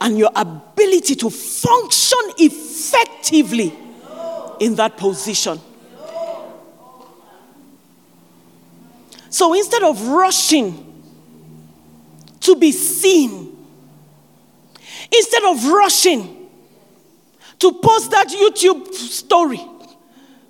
and 0.00 0.18
your 0.18 0.30
ability 0.34 1.14
to 1.14 1.30
function 1.30 2.18
effectively 2.38 3.72
in 4.58 4.74
that 4.74 4.96
position. 4.96 5.60
So 9.30 9.54
instead 9.54 9.82
of 9.82 10.08
rushing 10.08 10.92
to 12.40 12.56
be 12.56 12.72
seen, 12.72 13.56
instead 15.10 15.44
of 15.44 15.64
rushing 15.64 16.48
to 17.60 17.72
post 17.72 18.10
that 18.10 18.28
YouTube 18.28 18.92
story, 18.92 19.64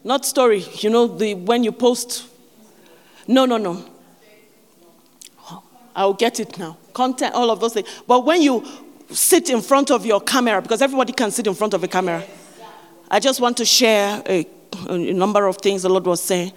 not 0.03 0.25
story, 0.25 0.65
you 0.81 0.91
know, 0.91 1.07
the 1.07 1.35
when 1.35 1.63
you 1.63 1.73
post, 1.73 2.27
no, 3.29 3.45
no, 3.45 3.59
no. 3.59 3.92
I'll 5.95 6.15
get 6.15 6.41
it 6.41 6.59
now. 6.59 6.77
Content, 6.93 7.35
all 7.35 7.51
of 7.51 7.61
those 7.61 7.75
things. 7.75 7.89
But 8.07 8.25
when 8.25 8.43
you 8.43 8.65
sit 9.11 9.51
in 9.51 9.61
front 9.61 9.91
of 9.91 10.07
your 10.07 10.21
camera, 10.21 10.63
because 10.63 10.83
everybody 10.83 11.13
can 11.13 11.31
sit 11.31 11.47
in 11.47 11.55
front 11.55 11.75
of 11.75 11.85
a 11.85 11.89
camera, 11.89 12.25
I 13.11 13.21
just 13.21 13.41
want 13.41 13.57
to 13.59 13.65
share 13.65 14.23
a, 14.27 14.47
a 14.89 14.97
number 14.97 15.47
of 15.47 15.59
things 15.59 15.83
the 15.83 15.91
Lord 15.91 16.07
was 16.07 16.23
saying. 16.23 16.53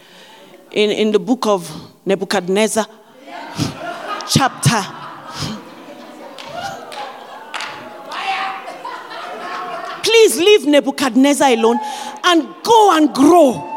In, 0.72 0.90
in 0.92 1.12
the 1.12 1.20
book 1.20 1.46
of 1.48 1.70
Nebuchadnezzar, 2.06 2.86
chapter. 4.30 4.82
Please 10.04 10.38
leave 10.38 10.66
Nebuchadnezzar 10.66 11.50
alone 11.50 11.80
and 12.24 12.48
go 12.64 12.96
and 12.96 13.14
grow. 13.14 13.72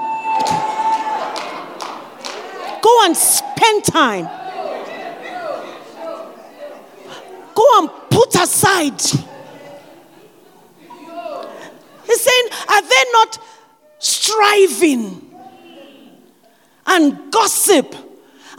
Go 2.80 3.04
and 3.04 3.16
spend 3.16 3.84
time. 3.84 4.28
Go 7.58 7.78
and 7.80 7.90
put 8.08 8.32
aside. 8.36 9.00
He's 12.06 12.20
saying, 12.20 12.48
Are 12.68 12.82
they 12.82 13.04
not 13.12 13.38
striving 13.98 15.28
and 16.86 17.32
gossip 17.32 17.96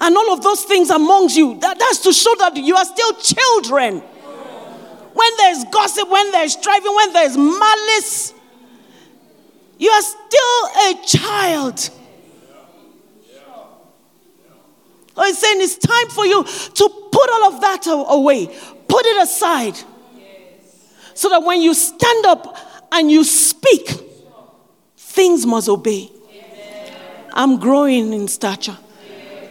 and 0.02 0.18
all 0.18 0.34
of 0.34 0.44
those 0.44 0.66
things 0.66 0.90
amongst 0.90 1.38
you? 1.38 1.58
That, 1.62 1.80
that's 1.80 2.00
to 2.00 2.12
show 2.12 2.36
that 2.40 2.58
you 2.58 2.76
are 2.76 2.84
still 2.84 3.14
children. 3.14 4.00
When 4.00 5.32
there's 5.38 5.64
gossip, 5.72 6.10
when 6.10 6.34
there's 6.34 6.52
striving, 6.52 6.94
when 6.94 7.14
there's 7.14 7.38
malice, 7.38 8.34
you 9.78 9.90
are 9.90 10.02
still 10.02 10.66
a 10.90 11.06
child. 11.06 11.90
Oh, 15.22 15.26
he's 15.26 15.38
saying 15.38 15.60
it's 15.60 15.78
time 15.78 16.08
for 16.12 16.26
you 16.26 16.46
to 16.46 16.90
put 17.12 17.30
all 17.30 17.54
of 17.54 17.60
that 17.60 17.86
away, 17.88 18.48
put 18.88 19.06
it 19.06 19.22
aside. 19.22 19.78
So 21.14 21.28
that 21.30 21.44
when 21.44 21.62
you 21.62 21.74
stand 21.74 22.26
up 22.26 22.56
and 22.94 23.12
you 23.12 23.26
speak, 23.26 23.90
things 24.96 25.46
must 25.46 25.68
obey. 25.68 26.10
I'm 27.34 27.60
growing 27.60 28.14
in 28.14 28.30
stature. 28.30 28.78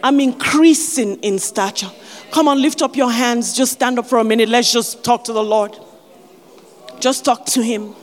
I'm 0.01 0.19
increasing 0.19 1.19
in 1.19 1.37
stature. 1.37 1.91
Come 2.31 2.47
on, 2.47 2.59
lift 2.59 2.81
up 2.81 2.95
your 2.95 3.11
hands. 3.11 3.55
Just 3.55 3.73
stand 3.73 3.99
up 3.99 4.07
for 4.07 4.17
a 4.17 4.23
minute. 4.23 4.49
Let's 4.49 4.73
just 4.73 5.03
talk 5.03 5.23
to 5.25 5.33
the 5.33 5.43
Lord. 5.43 5.77
Just 6.99 7.25
talk 7.25 7.45
to 7.47 7.61
Him. 7.61 7.93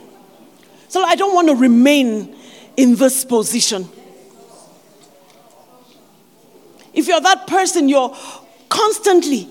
So 0.87 1.03
I 1.03 1.15
don't 1.15 1.35
want 1.35 1.49
to 1.49 1.55
remain 1.55 2.33
in 2.77 2.95
this 2.95 3.25
position. 3.25 3.89
If 6.97 7.07
you're 7.07 7.21
that 7.21 7.45
person, 7.45 7.87
you're 7.87 8.17
constantly 8.69 9.47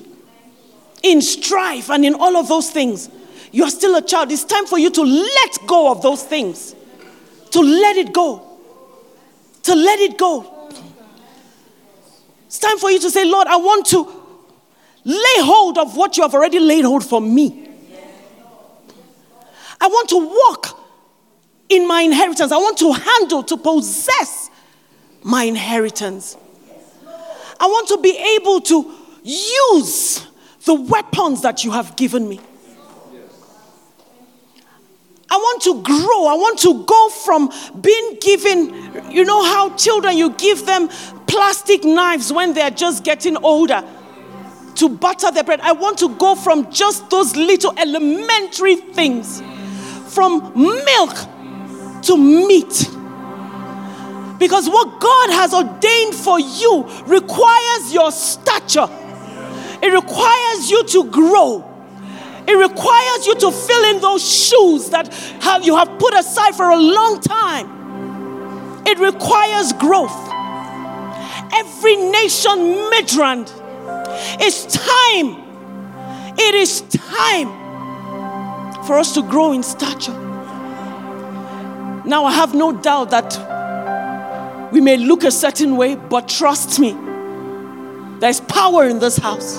in 1.04 1.22
strife 1.22 1.88
and 1.90 2.04
in 2.04 2.14
all 2.14 2.36
of 2.36 2.48
those 2.48 2.70
things. 2.70 3.08
You're 3.52 3.70
still 3.70 3.94
a 3.94 4.02
child. 4.02 4.32
It's 4.32 4.42
time 4.42 4.66
for 4.66 4.80
you 4.80 4.90
to 4.90 5.02
let 5.02 5.58
go 5.64 5.92
of 5.92 6.02
those 6.02 6.24
things, 6.24 6.74
to 7.52 7.60
let 7.60 7.96
it 7.96 8.12
go, 8.12 8.58
to 9.62 9.74
let 9.76 10.00
it 10.00 10.18
go. 10.18 10.68
It's 12.46 12.58
time 12.58 12.78
for 12.78 12.90
you 12.90 12.98
to 12.98 13.10
say, 13.10 13.24
Lord, 13.24 13.46
I 13.46 13.56
want 13.58 13.86
to 13.86 14.04
lay 15.04 15.36
hold 15.38 15.78
of 15.78 15.96
what 15.96 16.16
you 16.16 16.24
have 16.24 16.34
already 16.34 16.58
laid 16.58 16.84
hold 16.84 17.04
for 17.04 17.20
me. 17.20 17.70
I 19.80 19.86
want 19.86 20.08
to 20.08 20.18
walk 20.18 20.84
in 21.68 21.86
my 21.86 22.00
inheritance. 22.00 22.50
I 22.50 22.56
want 22.56 22.76
to 22.78 22.92
handle, 22.92 23.44
to 23.44 23.56
possess 23.56 24.50
my 25.22 25.44
inheritance. 25.44 26.36
I 27.58 27.66
want 27.66 27.88
to 27.88 27.98
be 27.98 28.16
able 28.36 28.60
to 28.62 28.92
use 29.22 30.26
the 30.64 30.74
weapons 30.74 31.42
that 31.42 31.64
you 31.64 31.70
have 31.70 31.96
given 31.96 32.28
me. 32.28 32.40
I 35.28 35.36
want 35.36 35.62
to 35.62 35.82
grow. 35.82 36.26
I 36.26 36.34
want 36.34 36.58
to 36.60 36.84
go 36.84 37.08
from 37.08 37.50
being 37.80 38.18
given, 38.20 39.10
you 39.10 39.24
know, 39.24 39.42
how 39.42 39.74
children, 39.76 40.16
you 40.16 40.30
give 40.30 40.66
them 40.66 40.88
plastic 41.26 41.84
knives 41.84 42.32
when 42.32 42.54
they're 42.54 42.70
just 42.70 43.04
getting 43.04 43.36
older 43.38 43.84
to 44.76 44.88
butter 44.88 45.30
their 45.30 45.44
bread. 45.44 45.60
I 45.60 45.72
want 45.72 45.98
to 45.98 46.14
go 46.16 46.34
from 46.34 46.70
just 46.70 47.10
those 47.10 47.34
little 47.34 47.76
elementary 47.78 48.76
things, 48.76 49.42
from 50.06 50.52
milk 50.54 51.14
to 52.02 52.16
meat. 52.16 52.90
Because 54.38 54.68
what 54.68 55.00
God 55.00 55.30
has 55.30 55.54
ordained 55.54 56.14
for 56.14 56.38
you 56.38 56.84
requires 57.06 57.92
your 57.92 58.10
stature, 58.12 58.88
it 59.82 59.92
requires 59.92 60.70
you 60.70 60.84
to 60.84 61.10
grow. 61.10 61.72
It 62.48 62.56
requires 62.56 63.26
you 63.26 63.34
to 63.36 63.50
fill 63.50 63.84
in 63.94 64.00
those 64.00 64.22
shoes 64.22 64.90
that 64.90 65.12
have, 65.42 65.64
you 65.64 65.76
have 65.76 65.98
put 65.98 66.14
aside 66.14 66.54
for 66.54 66.70
a 66.70 66.76
long 66.76 67.20
time. 67.20 68.84
It 68.86 68.98
requires 68.98 69.72
growth. 69.72 70.16
Every 71.52 71.96
nation 71.96 72.58
midrand. 72.92 73.50
It's 74.40 74.64
time. 74.66 75.44
It 76.38 76.54
is 76.54 76.82
time 76.82 77.48
for 78.84 78.98
us 78.98 79.12
to 79.14 79.22
grow 79.22 79.52
in 79.52 79.62
stature. 79.62 80.12
Now, 82.04 82.24
I 82.24 82.32
have 82.32 82.54
no 82.54 82.70
doubt 82.70 83.10
that 83.10 83.36
we 84.72 84.80
may 84.80 84.96
look 84.96 85.24
a 85.24 85.30
certain 85.30 85.76
way, 85.76 85.94
but 85.94 86.28
trust 86.28 86.80
me, 86.80 86.96
there's 88.18 88.40
power 88.40 88.84
in 88.88 88.98
this 88.98 89.16
house. 89.16 89.58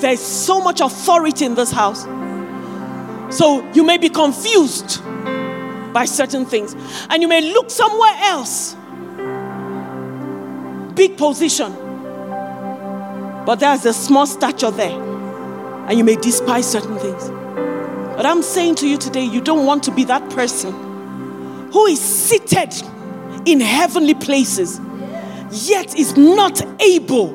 There's 0.00 0.20
so 0.20 0.60
much 0.60 0.80
authority 0.80 1.44
in 1.44 1.54
this 1.54 1.70
house. 1.70 2.04
So 3.34 3.68
you 3.72 3.84
may 3.84 3.98
be 3.98 4.08
confused 4.08 5.02
by 5.92 6.04
certain 6.04 6.44
things, 6.44 6.76
and 7.08 7.22
you 7.22 7.28
may 7.28 7.40
look 7.40 7.70
somewhere 7.70 8.14
else. 8.20 8.76
Big 10.94 11.16
position, 11.16 11.72
but 13.44 13.56
there's 13.56 13.84
a 13.86 13.92
small 13.92 14.26
stature 14.26 14.70
there, 14.70 15.00
and 15.88 15.98
you 15.98 16.04
may 16.04 16.16
despise 16.16 16.70
certain 16.70 16.98
things. 16.98 17.30
But 18.16 18.26
I'm 18.26 18.42
saying 18.42 18.76
to 18.76 18.88
you 18.88 18.96
today, 18.98 19.24
you 19.24 19.40
don't 19.40 19.66
want 19.66 19.82
to 19.84 19.90
be 19.90 20.04
that 20.04 20.30
person 20.30 20.93
who 21.74 21.86
is 21.86 22.00
seated 22.00 22.72
in 23.46 23.58
heavenly 23.58 24.14
places, 24.14 24.80
yet 25.68 25.98
is 25.98 26.16
not 26.16 26.62
able, 26.80 27.32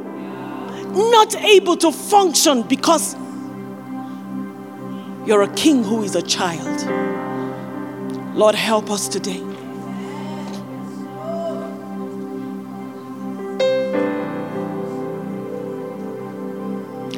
not 1.12 1.36
able 1.36 1.76
to 1.76 1.92
function 1.92 2.62
because 2.64 3.18
you're 5.26 5.42
a 5.42 5.54
king 5.56 5.84
who 5.84 6.04
is 6.04 6.16
a 6.16 6.22
child. 6.22 6.80
Lord, 8.34 8.56
help 8.56 8.90
us 8.90 9.10
today. 9.10 9.44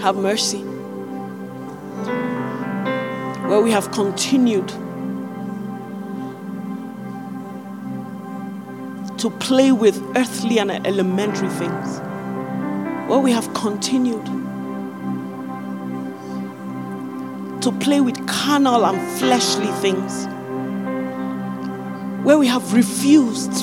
Have 0.01 0.15
mercy 0.15 0.63
where 3.47 3.61
we 3.61 3.69
have 3.69 3.91
continued 3.91 4.73
to 9.21 9.29
play 9.29 9.71
with 9.71 10.01
earthly 10.17 10.57
and 10.57 10.71
elementary 10.71 11.47
things, 11.49 11.99
where 13.07 13.19
we 13.19 13.31
have 13.31 13.53
continued 13.53 14.25
to 17.61 17.71
play 17.73 18.01
with 18.01 18.27
carnal 18.27 18.83
and 18.83 19.19
fleshly 19.19 19.67
things, 19.73 20.25
where 22.25 22.39
we 22.39 22.47
have 22.47 22.73
refused 22.73 23.53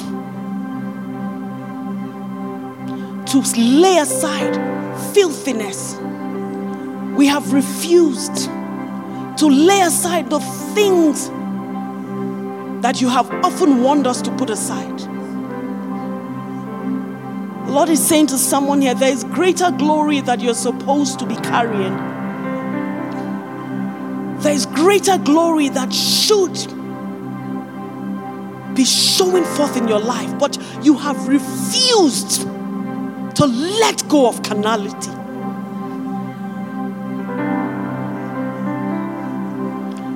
to 3.26 3.40
lay 3.56 3.98
aside 3.98 4.54
filthiness, 5.12 5.96
we 7.16 7.26
have 7.26 7.52
refused 7.52 8.44
to 9.36 9.48
lay 9.48 9.80
aside 9.80 10.30
the 10.30 10.38
things 10.74 11.28
that 12.80 13.00
you 13.00 13.08
have 13.08 13.28
often 13.44 13.82
warned 13.82 14.06
us 14.06 14.22
to 14.22 14.30
put 14.36 14.50
aside. 14.50 15.17
The 17.68 17.74
Lord 17.74 17.90
is 17.90 18.02
saying 18.02 18.28
to 18.28 18.38
someone 18.38 18.80
here, 18.80 18.94
there 18.94 19.12
is 19.12 19.24
greater 19.24 19.70
glory 19.70 20.22
that 20.22 20.40
you're 20.40 20.54
supposed 20.54 21.18
to 21.18 21.26
be 21.26 21.36
carrying. 21.36 21.94
There 24.38 24.54
is 24.54 24.64
greater 24.64 25.18
glory 25.18 25.68
that 25.68 25.92
should 25.92 26.54
be 28.74 28.86
showing 28.86 29.44
forth 29.44 29.76
in 29.76 29.86
your 29.86 30.00
life, 30.00 30.38
but 30.38 30.56
you 30.82 30.96
have 30.96 31.28
refused 31.28 32.40
to 33.36 33.46
let 33.46 34.08
go 34.08 34.26
of 34.26 34.42
carnality. 34.42 35.10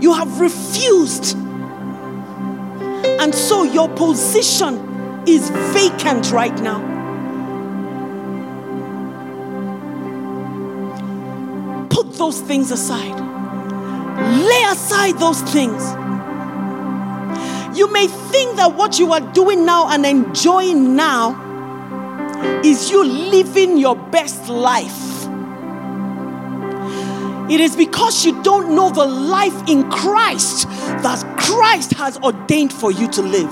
You 0.03 0.14
have 0.14 0.40
refused. 0.40 1.36
And 3.20 3.34
so 3.34 3.64
your 3.64 3.90
position 3.90 5.24
is 5.28 5.50
vacant 5.50 6.32
right 6.32 6.59
now. 6.62 6.91
Those 12.23 12.41
things 12.41 12.70
aside. 12.70 13.18
Lay 14.49 14.62
aside 14.68 15.18
those 15.18 15.41
things. 15.43 15.83
You 17.77 17.93
may 17.93 18.07
think 18.07 18.59
that 18.59 18.77
what 18.77 19.01
you 19.01 19.12
are 19.12 19.33
doing 19.33 19.64
now 19.66 19.89
and 19.89 20.07
enjoying 20.07 20.95
now 20.95 21.35
is 22.62 22.93
you 22.93 23.03
living 23.03 23.77
your 23.77 23.97
best 23.97 24.49
life. 24.49 25.27
It 27.51 27.59
is 27.61 27.75
because 27.75 28.25
you 28.25 28.41
don't 28.45 28.73
know 28.77 28.91
the 28.91 29.05
life 29.05 29.68
in 29.68 29.91
Christ 29.91 30.68
that 31.03 31.25
Christ 31.37 31.93
has 31.95 32.18
ordained 32.18 32.73
for 32.73 32.93
you 32.93 33.09
to 33.09 33.20
live. 33.23 33.51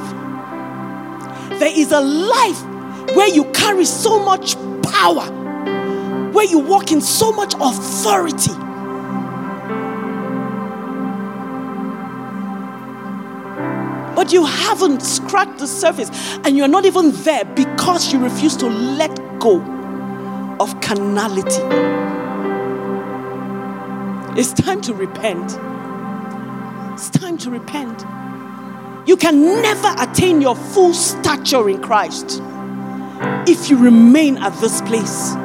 There 1.58 1.72
is 1.76 1.90
a 1.90 2.00
life 2.00 2.62
where 3.16 3.28
you 3.28 3.50
carry 3.50 3.84
so 3.84 4.20
much 4.24 4.54
power, 4.84 5.26
where 6.40 6.48
you 6.48 6.58
walk 6.58 6.90
in 6.90 7.02
so 7.02 7.30
much 7.30 7.52
authority. 7.60 8.54
But 14.16 14.32
you 14.32 14.46
haven't 14.46 15.02
scratched 15.02 15.58
the 15.58 15.66
surface 15.66 16.08
and 16.44 16.56
you're 16.56 16.66
not 16.66 16.86
even 16.86 17.12
there 17.24 17.44
because 17.44 18.10
you 18.10 18.20
refuse 18.20 18.56
to 18.56 18.68
let 18.68 19.14
go 19.38 19.60
of 20.58 20.80
carnality. 20.80 21.60
It's 24.40 24.54
time 24.54 24.80
to 24.80 24.94
repent. 24.94 25.58
It's 26.94 27.10
time 27.10 27.36
to 27.36 27.50
repent. 27.50 28.00
You 29.06 29.18
can 29.18 29.42
never 29.60 29.94
attain 29.98 30.40
your 30.40 30.56
full 30.56 30.94
stature 30.94 31.68
in 31.68 31.82
Christ 31.82 32.40
if 33.46 33.68
you 33.68 33.76
remain 33.76 34.38
at 34.38 34.58
this 34.62 34.80
place 34.80 35.36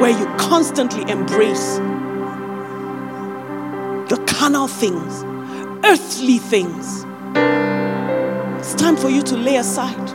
where 0.00 0.10
you 0.10 0.26
constantly 0.36 1.02
embrace 1.10 1.76
the 4.08 4.16
carnal 4.26 4.68
things, 4.68 5.24
earthly 5.84 6.38
things, 6.38 7.04
it's 8.58 8.74
time 8.74 8.96
for 8.96 9.08
you 9.08 9.22
to 9.22 9.36
lay 9.36 9.56
aside 9.56 10.08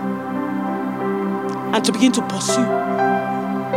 and 1.74 1.84
to 1.84 1.92
begin 1.92 2.12
to 2.12 2.22
pursue, 2.28 2.64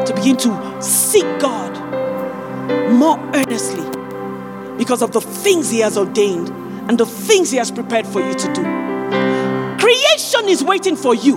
to 0.04 0.12
begin 0.14 0.36
to 0.36 0.82
seek 0.82 1.24
God 1.40 1.72
more 2.90 3.18
earnestly 3.34 3.84
because 4.76 5.02
of 5.02 5.12
the 5.12 5.20
things 5.20 5.70
He 5.70 5.80
has 5.80 5.96
ordained 5.98 6.48
and 6.88 6.98
the 6.98 7.07
things 7.07 7.50
He 7.50 7.57
has 7.57 7.70
prepared 7.70 8.07
for 8.07 8.20
you 8.20 8.34
to 8.34 8.52
do. 8.54 8.62
Creation 9.78 10.48
is 10.48 10.62
waiting 10.62 10.96
for 10.96 11.14
you, 11.14 11.36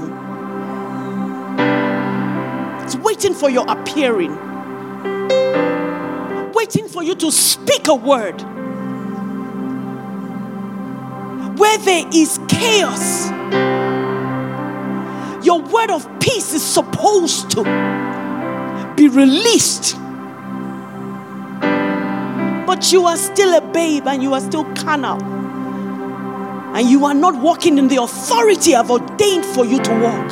it's 2.84 2.96
waiting 2.98 3.34
for 3.34 3.50
your 3.50 3.70
appearing, 3.70 4.38
waiting 6.60 6.90
for 6.90 7.02
you 7.02 7.16
to 7.16 7.32
speak 7.32 7.88
a 7.88 7.96
word. 7.96 8.42
Where 11.58 11.78
there 11.78 12.06
is 12.14 12.38
chaos, 12.50 13.30
your 15.46 15.62
word 15.62 15.90
of 15.90 16.06
peace 16.20 16.54
is 16.54 16.62
supposed 16.62 17.52
to 17.52 17.64
be 18.98 19.08
released 19.08 19.96
but 22.70 22.92
you 22.92 23.06
are 23.06 23.18
still 23.18 23.58
a 23.58 23.62
babe 23.74 24.06
and 24.06 24.22
you 24.22 24.34
are 24.34 24.42
still 24.42 24.66
carnal. 24.76 25.22
And 26.76 26.90
you 26.90 27.06
are 27.06 27.14
not 27.14 27.42
walking 27.42 27.78
in 27.78 27.88
the 27.88 28.02
authority 28.02 28.76
I've 28.76 28.92
ordained 28.92 29.46
for 29.46 29.66
you 29.66 29.82
to 29.82 29.92
walk. 30.00 30.32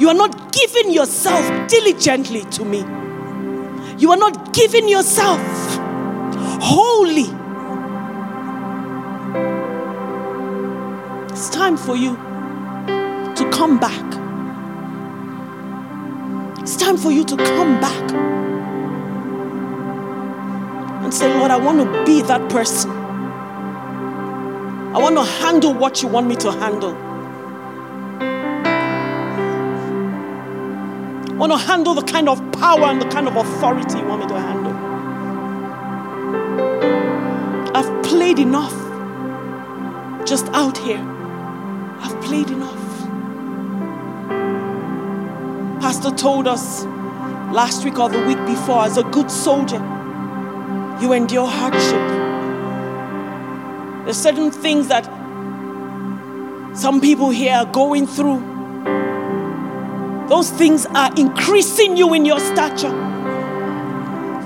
You 0.00 0.08
are 0.08 0.14
not 0.14 0.52
giving 0.52 0.92
yourself 0.92 1.68
diligently 1.68 2.44
to 2.46 2.64
me. 2.64 3.01
You 4.02 4.10
are 4.10 4.16
not 4.16 4.52
giving 4.52 4.88
yourself 4.88 5.38
wholly. 6.60 7.28
It's 11.30 11.48
time 11.50 11.76
for 11.76 11.94
you 11.94 12.16
to 12.16 13.48
come 13.52 13.78
back. 13.78 14.04
It's 16.60 16.74
time 16.74 16.96
for 16.96 17.12
you 17.12 17.24
to 17.26 17.36
come 17.36 17.80
back 17.80 18.12
and 21.04 21.14
say, 21.14 21.32
Lord, 21.38 21.52
I 21.52 21.56
want 21.58 21.78
to 21.78 22.04
be 22.04 22.22
that 22.22 22.50
person. 22.50 22.90
I 24.90 24.98
want 24.98 25.14
to 25.14 25.22
handle 25.22 25.74
what 25.74 26.02
you 26.02 26.08
want 26.08 26.26
me 26.26 26.34
to 26.38 26.50
handle. 26.50 27.11
Want 31.42 31.60
to 31.60 31.66
handle 31.66 31.92
the 31.92 32.02
kind 32.02 32.28
of 32.28 32.38
power 32.52 32.84
and 32.84 33.02
the 33.02 33.08
kind 33.08 33.26
of 33.26 33.34
authority 33.34 33.98
you 33.98 34.06
want 34.06 34.22
me 34.22 34.28
to 34.28 34.38
handle. 34.38 34.72
I've 37.74 38.04
played 38.04 38.38
enough 38.38 38.72
just 40.24 40.46
out 40.52 40.78
here. 40.78 41.04
I've 42.00 42.22
played 42.22 42.48
enough. 42.48 42.78
Pastor 45.80 46.12
told 46.12 46.46
us 46.46 46.84
last 47.52 47.84
week 47.84 47.98
or 47.98 48.08
the 48.08 48.24
week 48.24 48.38
before, 48.46 48.84
as 48.84 48.96
a 48.96 49.02
good 49.02 49.28
soldier, 49.28 49.82
you 51.00 51.12
endure 51.12 51.48
hardship. 51.48 52.06
There's 54.04 54.16
certain 54.16 54.52
things 54.52 54.86
that 54.86 55.06
some 56.76 57.00
people 57.00 57.30
here 57.30 57.56
are 57.56 57.66
going 57.66 58.06
through. 58.06 58.51
Those 60.32 60.50
things 60.50 60.86
are 60.86 61.10
increasing 61.18 61.94
you 61.94 62.14
in 62.14 62.24
your 62.24 62.40
stature. 62.40 62.88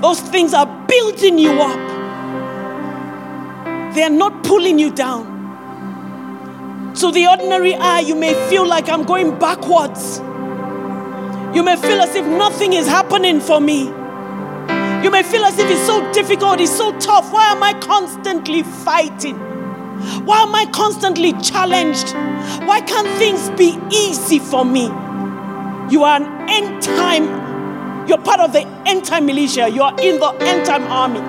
Those 0.01 0.19
things 0.19 0.53
are 0.53 0.65
building 0.85 1.39
you 1.39 1.51
up. 1.51 1.79
They 3.95 4.03
are 4.03 4.09
not 4.09 4.43
pulling 4.43 4.79
you 4.79 4.91
down. 4.91 5.23
To 6.95 7.09
the 7.09 7.27
ordinary 7.27 7.73
eye, 7.75 8.01
you 8.01 8.15
may 8.15 8.33
feel 8.49 8.67
like 8.67 8.89
I'm 8.89 9.05
going 9.05 9.39
backwards. 9.39 10.17
You 11.55 11.63
may 11.63 11.77
feel 11.77 12.01
as 12.01 12.13
if 12.15 12.25
nothing 12.25 12.73
is 12.73 12.85
happening 12.85 13.39
for 13.39 13.61
me. 13.61 13.85
You 13.85 15.09
may 15.09 15.23
feel 15.23 15.45
as 15.45 15.57
if 15.57 15.71
it's 15.71 15.85
so 15.85 16.11
difficult, 16.11 16.59
it's 16.59 16.75
so 16.75 16.91
tough. 16.99 17.31
Why 17.31 17.45
am 17.45 17.63
I 17.63 17.71
constantly 17.75 18.63
fighting? 18.63 19.37
Why 20.25 20.41
am 20.41 20.53
I 20.53 20.65
constantly 20.65 21.31
challenged? 21.41 22.13
Why 22.67 22.81
can't 22.81 23.07
things 23.17 23.49
be 23.51 23.79
easy 23.89 24.39
for 24.39 24.65
me? 24.65 24.91
You 25.89 26.03
are 26.03 26.21
an 26.21 26.49
end 26.49 26.83
time, 26.83 28.07
you're 28.07 28.17
part 28.17 28.39
of 28.39 28.53
the 28.53 28.67
end 28.85 29.05
time 29.05 29.25
militia, 29.25 29.69
you 29.69 29.81
are 29.83 29.93
in 29.99 30.19
the 30.19 30.29
end 30.41 30.65
time 30.65 30.83
army. 30.83 31.19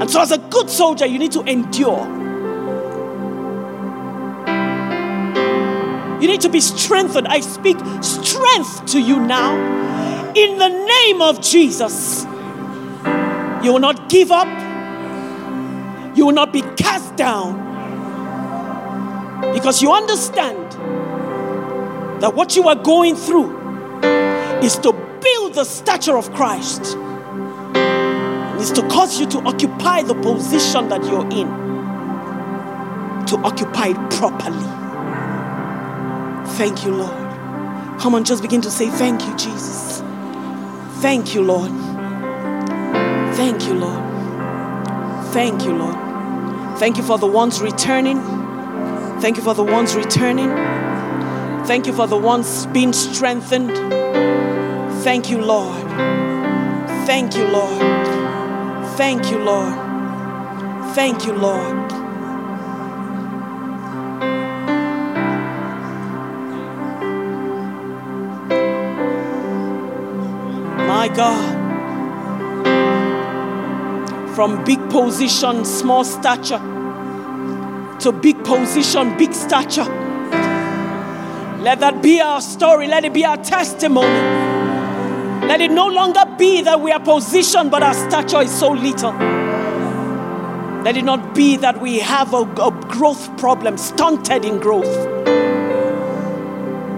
And 0.00 0.10
so, 0.10 0.20
as 0.20 0.32
a 0.32 0.38
good 0.38 0.68
soldier, 0.68 1.06
you 1.06 1.18
need 1.18 1.32
to 1.32 1.42
endure. 1.42 2.22
You 6.20 6.28
need 6.28 6.40
to 6.42 6.48
be 6.48 6.60
strengthened. 6.60 7.28
I 7.28 7.40
speak 7.40 7.76
strength 8.00 8.86
to 8.86 9.00
you 9.00 9.18
now 9.20 9.54
in 10.34 10.56
the 10.56 10.68
name 10.68 11.20
of 11.20 11.40
Jesus. 11.40 12.24
You 13.64 13.72
will 13.72 13.80
not 13.80 14.08
give 14.08 14.30
up. 14.30 14.48
You 16.16 16.26
will 16.26 16.32
not 16.32 16.52
be 16.52 16.62
cast 16.76 17.16
down. 17.16 17.60
Because 19.52 19.82
you 19.82 19.92
understand 19.92 20.61
that 22.22 22.36
what 22.36 22.54
you 22.54 22.68
are 22.68 22.76
going 22.76 23.16
through 23.16 23.50
is 24.62 24.76
to 24.78 24.92
build 24.92 25.54
the 25.54 25.64
stature 25.64 26.16
of 26.16 26.32
Christ. 26.32 26.96
And 27.74 28.60
is 28.60 28.70
to 28.72 28.82
cause 28.88 29.18
you 29.18 29.26
to 29.26 29.38
occupy 29.38 30.02
the 30.02 30.14
position 30.14 30.88
that 30.88 31.02
you're 31.02 31.28
in. 31.32 31.48
To 33.26 33.36
occupy 33.38 33.88
it 33.88 34.10
properly. 34.12 34.62
Thank 36.54 36.84
you, 36.84 36.94
Lord. 36.94 38.00
Come 38.00 38.14
on, 38.14 38.22
just 38.22 38.40
begin 38.40 38.60
to 38.60 38.70
say, 38.70 38.88
Thank 38.88 39.26
you, 39.26 39.36
Jesus. 39.36 40.00
Thank 41.00 41.34
you, 41.34 41.42
Lord. 41.42 41.72
Thank 43.34 43.66
you, 43.66 43.74
Lord. 43.74 45.24
Thank 45.32 45.64
you, 45.64 45.72
Lord. 45.72 46.78
Thank 46.78 46.98
you 46.98 47.02
for 47.02 47.18
the 47.18 47.26
ones 47.26 47.60
returning. 47.60 48.20
Thank 49.20 49.36
you 49.36 49.42
for 49.42 49.54
the 49.54 49.64
ones 49.64 49.96
returning. 49.96 50.81
Thank 51.64 51.86
you 51.86 51.92
for 51.92 52.06
the 52.06 52.16
ones 52.16 52.66
being 52.66 52.92
strengthened. 52.92 53.70
Thank 55.04 55.30
you, 55.30 55.40
Lord. 55.40 55.80
Thank 57.06 57.36
you, 57.36 57.46
Lord. 57.46 57.80
Thank 58.96 59.30
you, 59.30 59.38
Lord. 59.38 59.74
Thank 60.94 61.24
you, 61.24 61.32
Lord. 61.32 61.90
My 70.88 71.08
God 71.08 71.62
from 74.34 74.64
big 74.64 74.80
position, 74.90 75.64
small 75.64 76.04
stature, 76.04 76.58
to 78.00 78.12
big 78.12 78.42
position, 78.44 79.16
big 79.16 79.32
stature. 79.32 80.11
Let 81.62 81.78
that 81.78 82.02
be 82.02 82.20
our 82.20 82.40
story. 82.40 82.88
Let 82.88 83.04
it 83.04 83.12
be 83.12 83.24
our 83.24 83.36
testimony. 83.36 84.08
Let 85.46 85.60
it 85.60 85.70
no 85.70 85.86
longer 85.86 86.24
be 86.36 86.62
that 86.62 86.80
we 86.80 86.90
are 86.90 86.98
positioned, 86.98 87.70
but 87.70 87.84
our 87.84 87.94
stature 87.94 88.42
is 88.42 88.50
so 88.50 88.72
little. 88.72 89.12
Let 90.82 90.96
it 90.96 91.04
not 91.04 91.36
be 91.36 91.56
that 91.58 91.80
we 91.80 92.00
have 92.00 92.34
a, 92.34 92.38
a 92.38 92.72
growth 92.88 93.36
problem, 93.38 93.78
stunted 93.78 94.44
in 94.44 94.58
growth. 94.58 94.92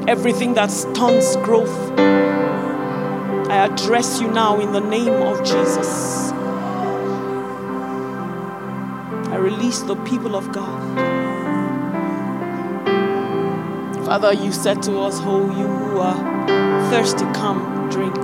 Everything 0.09 0.55
that 0.55 0.71
stunts 0.71 1.37
growth, 1.37 1.91
I 3.51 3.67
address 3.67 4.19
you 4.19 4.31
now 4.31 4.61
in 4.61 4.73
the 4.73 4.81
name 4.81 5.13
of 5.13 5.41
Jesus. 5.41 6.33
I 9.31 9.37
release 9.37 9.81
the 9.81 9.97
people 9.97 10.35
of 10.37 10.51
God. 10.53 11.14
Father, 14.05 14.35
you 14.35 14.53
said 14.53 14.83
to 14.83 14.99
us, 15.01 15.19
Oh, 15.23 15.47
you 15.59 15.67
who 15.67 15.99
are 15.99 16.91
thirsty, 16.91 17.25
come, 17.33 17.89
drink, 17.91 18.15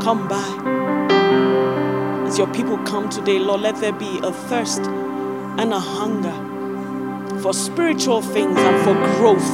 come 0.00 0.28
by. 0.28 2.26
As 2.28 2.38
your 2.38 2.46
people 2.54 2.78
come 2.78 3.08
today, 3.08 3.40
Lord, 3.40 3.62
let 3.62 3.74
there 3.80 3.92
be 3.92 4.20
a 4.22 4.30
thirst 4.30 4.82
and 4.82 5.72
a 5.72 5.80
hunger 5.80 7.40
for 7.40 7.52
spiritual 7.52 8.22
things 8.22 8.56
and 8.56 8.84
for 8.84 8.94
growth. 9.16 9.44